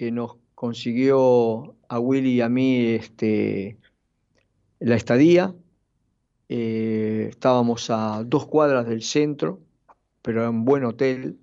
que 0.00 0.10
nos 0.10 0.38
consiguió 0.54 1.76
a 1.86 1.98
Willy 1.98 2.36
y 2.36 2.40
a 2.40 2.48
mí 2.48 2.86
este, 2.86 3.76
la 4.78 4.96
estadía. 4.96 5.54
Eh, 6.48 7.26
estábamos 7.28 7.90
a 7.90 8.24
dos 8.24 8.46
cuadras 8.46 8.88
del 8.88 9.02
centro, 9.02 9.60
pero 10.22 10.40
era 10.40 10.48
un 10.48 10.64
buen 10.64 10.84
hotel. 10.84 11.38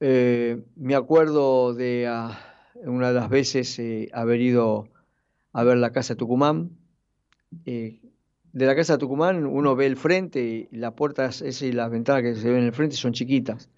Eh, 0.00 0.64
me 0.76 0.94
acuerdo 0.96 1.72
de 1.72 2.06
ah, 2.06 2.38
una 2.84 3.08
de 3.08 3.14
las 3.14 3.30
veces 3.30 3.78
eh, 3.78 4.10
haber 4.12 4.42
ido 4.42 4.90
a 5.54 5.64
ver 5.64 5.78
la 5.78 5.92
Casa 5.92 6.14
Tucumán. 6.14 6.76
De 7.64 8.02
la 8.52 8.76
Casa 8.76 8.98
Tucumán 8.98 9.46
uno 9.46 9.74
ve 9.76 9.86
el 9.86 9.96
frente 9.96 10.68
y 10.70 10.76
la 10.76 10.94
puerta 10.94 11.24
es- 11.24 11.40
esa 11.40 11.64
y 11.64 11.72
las 11.72 11.90
ventanas 11.90 12.20
que 12.20 12.34
se 12.34 12.50
ven 12.50 12.58
en 12.58 12.64
el 12.66 12.74
frente 12.74 12.96
son 12.96 13.14
chiquitas. 13.14 13.70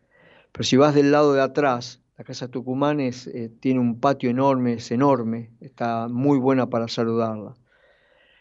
Pero 0.50 0.64
si 0.64 0.76
vas 0.76 0.96
del 0.96 1.12
lado 1.12 1.32
de 1.32 1.42
atrás, 1.42 2.02
la 2.18 2.24
Casa 2.24 2.48
Tucumán 2.48 2.98
es, 2.98 3.28
eh, 3.28 3.48
tiene 3.60 3.78
un 3.78 4.00
patio 4.00 4.28
enorme, 4.28 4.74
es 4.74 4.90
enorme, 4.90 5.50
está 5.60 6.08
muy 6.08 6.36
buena 6.36 6.68
para 6.68 6.88
saludarla. 6.88 7.54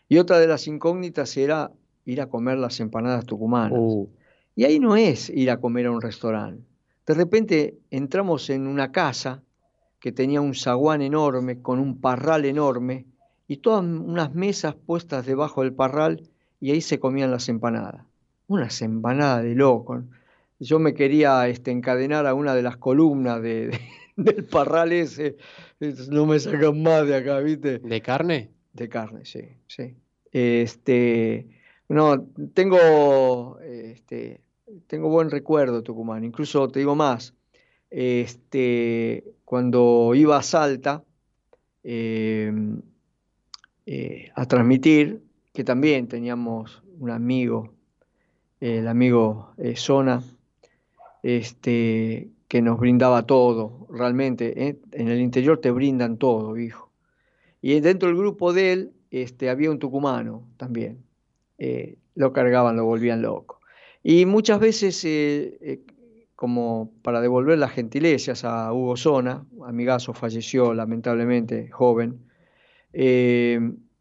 Y 0.10 0.18
otra 0.18 0.40
de 0.40 0.48
las 0.48 0.68
incógnitas 0.68 1.38
era 1.38 1.72
ir 2.04 2.22
a 2.22 2.28
comer 2.28 2.58
las 2.58 2.80
empanadas 2.80 3.26
tucumanas. 3.26 3.80
Y 4.56 4.64
ahí 4.64 4.80
no 4.80 4.96
es 4.96 5.30
ir 5.30 5.52
a 5.52 5.62
comer 5.62 5.86
a 5.86 5.92
un 5.92 6.02
restaurante. 6.02 6.64
De 7.06 7.14
repente 7.14 7.78
entramos 7.92 8.50
en 8.50 8.66
una 8.66 8.92
casa 8.92 9.44
que 10.00 10.12
tenía 10.12 10.42
un 10.42 10.56
zaguán 10.56 11.04
enorme, 11.04 11.62
con 11.62 11.78
un 11.78 12.02
parral 12.02 12.46
enorme, 12.46 13.06
y 13.48 13.58
todas 13.58 13.84
unas 13.84 14.34
mesas 14.34 14.74
puestas 14.74 15.26
debajo 15.26 15.62
del 15.62 15.74
parral 15.74 16.24
y 16.60 16.72
ahí 16.72 16.82
se 16.82 17.00
comían 17.00 17.30
las 17.30 17.48
empanadas. 17.48 18.04
Unas 18.48 18.82
empanadas 18.82 19.44
de 19.44 19.54
loco. 19.54 20.02
Yo 20.60 20.80
me 20.80 20.94
quería 20.94 21.48
este, 21.48 21.72
encadenar 21.72 22.26
a 22.26 22.34
una 22.34 22.56
de 22.56 22.64
las 22.64 22.78
columnas 22.78 23.42
de, 23.42 23.68
de- 23.68 23.80
del 24.18 24.46
parral 24.46 24.92
ese. 24.92 25.38
No 26.10 26.26
me 26.26 26.40
sacan 26.40 26.82
más 26.82 27.08
de 27.08 27.16
acá, 27.16 27.40
¿viste? 27.40 27.80
¿De 27.80 28.02
carne? 28.02 28.52
De 28.74 28.90
carne, 28.90 29.26
sí, 29.26 29.42
sí. 29.68 29.96
Este, 30.32 31.48
no, 31.90 32.28
tengo, 32.54 33.60
este, 33.62 34.42
tengo 34.88 35.10
buen 35.10 35.30
recuerdo 35.32 35.78
de 35.78 35.82
Tucumán. 35.84 36.24
Incluso 36.24 36.68
te 36.70 36.80
digo 36.80 36.96
más, 36.96 37.34
este, 37.90 39.24
cuando 39.46 40.14
iba 40.16 40.38
a 40.38 40.44
Salta 40.44 41.04
eh, 41.84 42.52
eh, 43.86 44.32
a 44.36 44.46
transmitir, 44.46 45.22
que 45.54 45.64
también 45.64 46.08
teníamos 46.08 46.84
un 47.00 47.10
amigo, 47.10 47.74
el 48.60 48.88
amigo 48.88 49.54
eh, 49.58 49.76
Zona, 49.76 50.24
este, 51.24 52.30
que 52.48 52.62
nos 52.62 52.80
brindaba 52.80 53.26
todo, 53.26 53.88
realmente. 53.92 54.68
¿eh? 54.68 54.80
En 54.92 55.10
el 55.10 55.20
interior 55.20 55.60
te 55.60 55.72
brindan 55.72 56.18
todo, 56.18 56.58
hijo. 56.58 56.92
Y 57.62 57.80
dentro 57.80 58.10
del 58.10 58.18
grupo 58.18 58.54
de 58.54 58.74
él 58.74 58.92
este, 59.12 59.50
había 59.50 59.72
un 59.72 59.80
tucumano 59.80 60.48
también. 60.58 61.04
Eh, 61.58 61.98
lo 62.16 62.34
cargaban, 62.34 62.76
lo 62.78 62.86
volvían 62.86 63.22
loco. 63.22 63.60
Y 64.04 64.26
muchas 64.26 64.60
veces, 64.60 65.04
eh, 65.06 65.82
como 66.36 66.92
para 67.02 67.20
devolver 67.20 67.58
las 67.58 67.72
gentilezas 67.72 68.46
a 68.46 68.72
Hugo 68.72 68.96
Zona, 68.96 69.46
amigazo 69.66 70.14
falleció 70.14 70.74
lamentablemente 70.74 71.70
joven, 71.70 72.22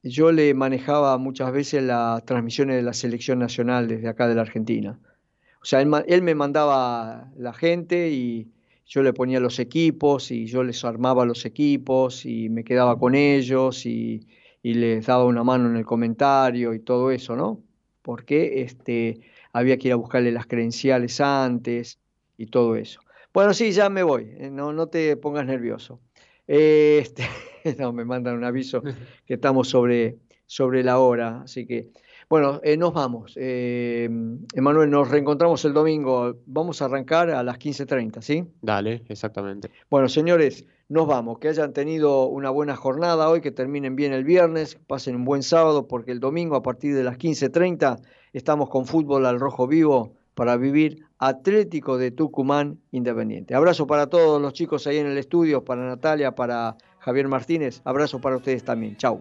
yo 0.03 0.33
le 0.33 0.55
manejaba 0.55 1.19
muchas 1.19 1.53
veces 1.53 1.83
las 1.83 2.25
transmisiones 2.25 2.77
de 2.77 2.83
la 2.83 2.93
selección 2.93 3.39
nacional 3.39 3.89
desde 3.89 4.09
acá 4.09 4.29
de 4.29 4.37
la 4.37 4.43
Argentina. 4.43 4.99
O 5.67 5.69
sea, 5.69 5.81
él, 5.81 5.93
él 6.07 6.23
me 6.23 6.37
mandaba 6.37 7.29
la 7.37 7.53
gente 7.53 8.11
y 8.11 8.53
yo 8.87 9.03
le 9.03 9.13
ponía 9.13 9.41
los 9.41 9.59
equipos 9.59 10.31
y 10.31 10.47
yo 10.47 10.63
les 10.63 10.85
armaba 10.85 11.25
los 11.25 11.45
equipos 11.45 12.25
y 12.25 12.49
me 12.51 12.63
quedaba 12.63 12.97
con 12.97 13.17
ellos 13.17 13.85
y, 13.85 14.29
y 14.63 14.75
les 14.75 15.07
daba 15.07 15.25
una 15.25 15.43
mano 15.43 15.69
en 15.69 15.75
el 15.75 15.85
comentario 15.85 16.73
y 16.73 16.79
todo 16.79 17.11
eso, 17.11 17.35
¿no? 17.35 17.65
Porque 18.03 18.63
este, 18.63 19.19
había 19.53 19.77
que 19.77 19.89
ir 19.89 19.95
a 19.95 19.97
buscarle 19.97 20.31
las 20.31 20.47
credenciales 20.47 21.21
antes 21.21 21.99
y 22.39 22.47
todo 22.47 22.77
eso. 22.77 23.01
Bueno, 23.35 23.53
sí, 23.53 23.73
ya 23.73 23.89
me 23.89 24.05
voy, 24.05 24.37
eh, 24.39 24.51
no, 24.53 24.73
no 24.73 24.87
te 24.87 25.17
pongas 25.17 25.47
nervioso. 25.47 25.99
Este, 26.47 27.25
no, 27.77 27.93
me 27.93 28.05
mandan 28.05 28.37
un 28.37 28.45
aviso 28.45 28.85
que 29.27 29.35
estamos 29.35 29.69
sobre, 29.69 30.19
sobre 30.47 30.85
la 30.85 31.01
hora, 31.01 31.41
así 31.43 31.67
que, 31.67 31.91
bueno, 32.29 32.61
eh, 32.65 32.77
nos 32.77 32.93
vamos. 32.93 33.35
Eh, 33.37 34.09
Emanuel, 34.55 34.91
nos 34.91 35.09
reencontramos 35.11 35.65
el 35.65 35.73
domingo. 35.73 36.37
Vamos 36.47 36.83
a 36.83 36.87
arrancar 36.87 37.31
a 37.31 37.43
las 37.43 37.59
15.30, 37.59 38.21
¿sí? 38.21 38.45
Dale, 38.63 39.05
exactamente. 39.09 39.71
Bueno, 39.89 40.09
señores, 40.09 40.67
nos 40.89 41.07
vamos. 41.07 41.39
Que 41.39 41.49
hayan 41.49 41.73
tenido 41.73 42.27
una 42.27 42.51
buena 42.51 42.75
jornada 42.75 43.29
hoy, 43.29 43.41
que 43.41 43.53
terminen 43.53 43.95
bien 43.95 44.13
el 44.13 44.25
viernes, 44.25 44.79
pasen 44.87 45.15
un 45.15 45.25
buen 45.25 45.43
sábado, 45.43 45.87
porque 45.87 46.11
el 46.11 46.21
domingo 46.21 46.57
a 46.57 46.63
partir 46.63 46.95
de 46.95 47.05
las 47.05 47.17
15.30 47.17 48.01
estamos 48.33 48.71
con 48.71 48.87
fútbol 48.87 49.25
al 49.27 49.39
rojo 49.39 49.67
vivo 49.67 50.15
para 50.35 50.57
vivir 50.57 51.07
Atlético 51.19 51.97
de 51.97 52.11
Tucumán 52.11 52.79
Independiente. 52.91 53.55
Abrazo 53.55 53.87
para 53.87 54.09
todos 54.09 54.41
los 54.43 54.53
chicos 54.53 54.87
ahí 54.87 54.99
en 54.99 55.07
el 55.07 55.17
estudio, 55.17 55.65
para 55.65 55.87
Natalia, 55.87 56.35
para 56.35 56.77
Javier 56.99 57.29
Martínez. 57.29 57.81
Abrazo 57.85 58.21
para 58.21 58.37
ustedes 58.37 58.63
también. 58.63 58.97
Chau. 58.97 59.21